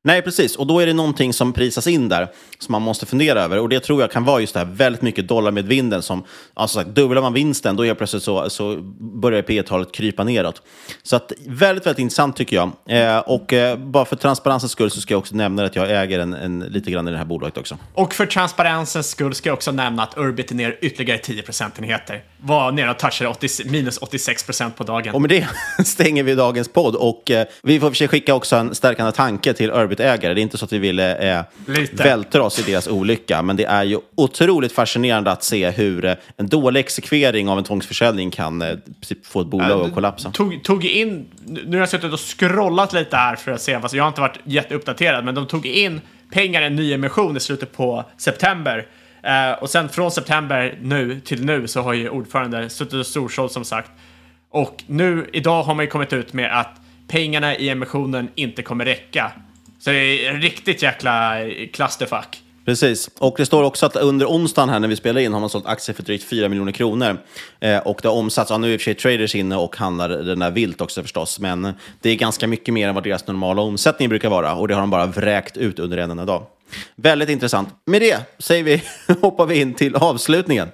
Nej, 0.06 0.22
precis. 0.22 0.56
Och 0.56 0.66
då 0.66 0.80
är 0.80 0.86
det 0.86 0.92
någonting 0.92 1.32
som 1.32 1.52
prisas 1.52 1.86
in 1.86 2.08
där 2.08 2.28
som 2.58 2.72
man 2.72 2.82
måste 2.82 3.06
fundera 3.06 3.42
över. 3.42 3.58
Och 3.58 3.68
det 3.68 3.80
tror 3.80 4.00
jag 4.00 4.10
kan 4.10 4.24
vara 4.24 4.40
just 4.40 4.54
det 4.54 4.60
här 4.60 4.66
väldigt 4.66 5.02
mycket 5.02 5.28
dollar 5.28 5.50
med 5.50 5.64
vinden 5.64 6.02
som, 6.02 6.24
alltså 6.54 6.78
sagt, 6.78 6.90
dubblar 6.90 7.22
man 7.22 7.32
vinsten, 7.32 7.76
då 7.76 7.86
är 7.86 7.94
plötsligt 7.94 8.22
så, 8.22 8.50
så 8.50 8.76
börjar 8.98 9.42
P 9.42 9.62
talet 9.62 9.92
krypa 9.92 10.24
neråt. 10.24 10.62
Så 11.02 11.16
att, 11.16 11.32
väldigt, 11.46 11.86
väldigt 11.86 11.98
intressant 11.98 12.36
tycker 12.36 12.56
jag. 12.56 12.70
Eh, 12.88 13.18
och 13.18 13.52
eh, 13.52 13.78
bara 13.78 14.04
för 14.04 14.16
transparensens 14.16 14.72
skull 14.72 14.90
så 14.90 15.00
ska 15.00 15.14
jag 15.14 15.18
också 15.18 15.36
nämna 15.36 15.64
att 15.64 15.76
jag 15.76 16.02
äger 16.02 16.18
en, 16.18 16.34
en, 16.34 16.60
lite 16.60 16.90
grann 16.90 17.08
i 17.08 17.10
det 17.10 17.18
här 17.18 17.24
bolaget 17.24 17.58
också. 17.58 17.78
Och 17.94 18.14
för 18.14 18.26
transparensens 18.26 19.10
skull 19.10 19.34
ska 19.34 19.48
jag 19.48 19.54
också 19.54 19.72
nämna 19.72 20.02
att 20.02 20.18
Urbit 20.18 20.50
är 20.50 20.54
ner 20.54 20.78
ytterligare 20.80 21.18
10 21.18 21.42
procentenheter. 21.42 22.24
Var 22.40 22.72
nere 22.72 22.90
och 22.90 22.98
touchade 22.98 23.30
80, 23.30 23.48
minus 23.70 23.98
86 23.98 24.44
procent 24.44 24.76
på 24.76 24.84
dagen. 24.84 25.14
Och 25.14 25.20
med 25.20 25.30
det 25.30 25.48
stänger 25.84 26.22
vi 26.22 26.34
dagens 26.34 26.68
podd. 26.68 26.94
Och 26.94 27.30
eh, 27.30 27.46
vi 27.62 27.80
får 27.80 27.90
för 27.90 28.06
skicka 28.06 28.34
också 28.34 28.56
en 28.56 28.74
stärkande 28.74 29.12
tanke 29.12 29.54
till 29.54 29.70
Urbit-ägare. 29.94 30.34
Det 30.34 30.40
är 30.40 30.42
inte 30.42 30.58
så 30.58 30.64
att 30.64 30.72
vi 30.72 30.78
ville 30.78 31.36
eh, 31.36 31.44
vältra 31.92 32.42
oss 32.42 32.58
i 32.58 32.62
deras 32.62 32.88
olycka, 32.88 33.42
men 33.42 33.56
det 33.56 33.64
är 33.64 33.84
ju 33.84 33.98
otroligt 34.14 34.72
fascinerande 34.72 35.30
att 35.30 35.44
se 35.44 35.70
hur 35.70 36.04
eh, 36.04 36.14
en 36.36 36.48
dålig 36.48 36.80
exekvering 36.80 37.48
av 37.48 37.58
en 37.58 37.64
tvångsförsäljning 37.64 38.30
kan 38.30 38.62
eh, 38.62 38.76
få 39.24 39.40
ett 39.40 39.46
bolag 39.46 39.86
att 39.86 39.94
kollapsa. 39.94 40.30
Tog, 40.30 40.62
tog 40.62 40.84
in, 40.84 41.26
nu 41.46 41.70
har 41.70 41.78
jag 41.78 41.88
suttit 41.88 42.12
och 42.12 42.20
scrollat 42.20 42.92
lite 42.92 43.16
här 43.16 43.36
för 43.36 43.52
att 43.52 43.60
se, 43.60 43.80
fast 43.80 43.94
jag 43.94 44.04
har 44.04 44.08
inte 44.08 44.20
varit 44.20 44.38
jätteuppdaterad, 44.44 45.24
men 45.24 45.34
de 45.34 45.46
tog 45.46 45.66
in 45.66 46.00
pengar 46.32 46.62
i 46.62 46.64
en 46.64 46.76
nyemission 46.76 47.36
i 47.36 47.40
slutet 47.40 47.72
på 47.76 48.04
september. 48.18 48.86
Eh, 49.22 49.52
och 49.62 49.70
sen 49.70 49.88
från 49.88 50.10
september 50.10 50.78
nu 50.82 51.20
till 51.20 51.44
nu 51.44 51.66
så 51.66 51.80
har 51.80 51.92
ju 51.92 52.08
ordförande 52.08 52.70
suttit 52.70 52.94
och 52.94 53.06
storsålt 53.06 53.52
som 53.52 53.64
sagt. 53.64 53.90
Och 54.50 54.84
nu, 54.86 55.30
idag 55.32 55.62
har 55.62 55.74
man 55.74 55.84
ju 55.84 55.90
kommit 55.90 56.12
ut 56.12 56.32
med 56.32 56.60
att 56.60 56.80
pengarna 57.08 57.56
i 57.56 57.68
emissionen 57.68 58.28
inte 58.34 58.62
kommer 58.62 58.84
räcka. 58.84 59.32
Så 59.84 59.90
det 59.90 60.26
är 60.26 60.30
en 60.30 60.42
riktigt 60.42 60.82
jäkla 60.82 61.36
clusterfuck. 61.72 62.42
Precis, 62.64 63.10
och 63.18 63.34
det 63.36 63.46
står 63.46 63.62
också 63.62 63.86
att 63.86 63.96
under 63.96 64.26
onsdagen 64.26 64.68
här 64.68 64.80
när 64.80 64.88
vi 64.88 64.96
spelar 64.96 65.20
in 65.20 65.32
har 65.32 65.40
man 65.40 65.50
sålt 65.50 65.66
aktier 65.66 65.96
för 65.96 66.02
drygt 66.02 66.24
4 66.24 66.48
miljoner 66.48 66.72
kronor. 66.72 67.18
Eh, 67.60 67.78
och 67.78 67.98
det 68.02 68.08
har 68.08 68.14
omsatts, 68.14 68.50
ja, 68.50 68.58
nu 68.58 68.68
är 68.68 68.72
i 68.72 68.76
och 68.76 68.80
för 68.80 68.84
sig 68.84 68.94
traders 68.94 69.34
inne 69.34 69.56
och 69.56 69.76
handlar 69.76 70.08
den 70.08 70.38
där 70.38 70.50
vilt 70.50 70.80
också 70.80 71.02
förstås, 71.02 71.40
men 71.40 71.72
det 72.00 72.10
är 72.10 72.14
ganska 72.14 72.46
mycket 72.46 72.74
mer 72.74 72.88
än 72.88 72.94
vad 72.94 73.04
deras 73.04 73.26
normala 73.26 73.62
omsättning 73.62 74.08
brukar 74.08 74.28
vara 74.28 74.54
och 74.54 74.68
det 74.68 74.74
har 74.74 74.80
de 74.80 74.90
bara 74.90 75.06
vräkt 75.06 75.56
ut 75.56 75.78
under 75.78 75.98
en 75.98 76.10
enda 76.10 76.24
dag. 76.24 76.46
Väldigt 76.96 77.28
intressant. 77.28 77.68
Med 77.86 78.02
det 78.02 78.18
säger 78.38 78.64
vi, 78.64 78.82
hoppar 79.20 79.46
vi 79.46 79.60
in 79.60 79.74
till 79.74 79.96
avslutningen. 79.96 80.68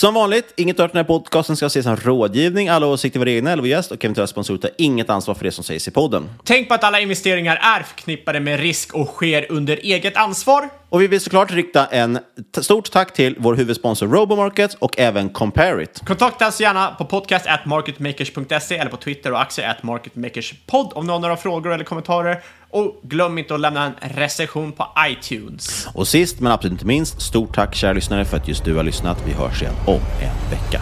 Som 0.00 0.14
vanligt, 0.14 0.52
inget 0.56 0.80
av 0.80 0.88
den 0.88 0.96
här 0.96 1.04
podcasten 1.04 1.56
ska 1.56 1.66
ses 1.66 1.84
som 1.84 1.96
rådgivning. 1.96 2.68
Alla 2.68 2.86
åsikter 2.86 3.18
var 3.18 3.26
egna 3.26 3.52
eller 3.52 3.62
vår 3.62 3.68
gäst 3.68 3.92
och 3.92 4.04
eventuella 4.04 4.26
sponsorer 4.26 4.58
tar 4.58 4.70
inget 4.78 5.10
ansvar 5.10 5.34
för 5.34 5.44
det 5.44 5.52
som 5.52 5.64
sägs 5.64 5.88
i 5.88 5.90
podden. 5.90 6.30
Tänk 6.44 6.68
på 6.68 6.74
att 6.74 6.84
alla 6.84 7.00
investeringar 7.00 7.56
är 7.56 7.82
förknippade 7.82 8.40
med 8.40 8.60
risk 8.60 8.94
och 8.94 9.08
sker 9.08 9.52
under 9.52 9.76
eget 9.76 10.16
ansvar. 10.16 10.68
Och 10.88 11.02
vi 11.02 11.06
vill 11.06 11.20
såklart 11.20 11.52
rikta 11.52 11.86
en 11.86 12.18
stort 12.60 12.90
tack 12.90 13.12
till 13.12 13.36
vår 13.38 13.54
huvudsponsor 13.54 14.08
Robomarket 14.08 14.74
och 14.74 14.98
även 14.98 15.28
Comparit. 15.28 16.00
Kontakta 16.06 16.48
oss 16.48 16.60
gärna 16.60 16.90
på 16.90 17.04
podcast 17.04 17.46
marketmakers.se 17.66 18.76
eller 18.76 18.90
på 18.90 18.96
Twitter 18.96 19.32
och 19.32 19.40
aktier 19.40 19.78
marketmakerspod 19.82 20.92
om 20.94 21.06
någon 21.06 21.24
har 21.24 21.36
frågor 21.36 21.72
eller 21.72 21.84
kommentarer. 21.84 22.42
Och 22.70 23.00
glöm 23.02 23.38
inte 23.38 23.54
att 23.54 23.60
lämna 23.60 23.84
en 23.84 24.08
recension 24.08 24.72
på 24.72 24.86
iTunes. 25.08 25.88
Och 25.94 26.08
sist 26.08 26.40
men 26.40 26.52
absolut 26.52 26.72
inte 26.72 26.86
minst, 26.86 27.20
stort 27.22 27.54
tack 27.54 27.74
kära 27.74 27.92
lyssnare 27.92 28.24
för 28.24 28.36
att 28.36 28.48
just 28.48 28.64
du 28.64 28.76
har 28.76 28.82
lyssnat. 28.82 29.22
Vi 29.26 29.32
hörs 29.32 29.62
igen 29.62 29.74
om 29.86 30.00
en 30.20 30.50
vecka. 30.50 30.80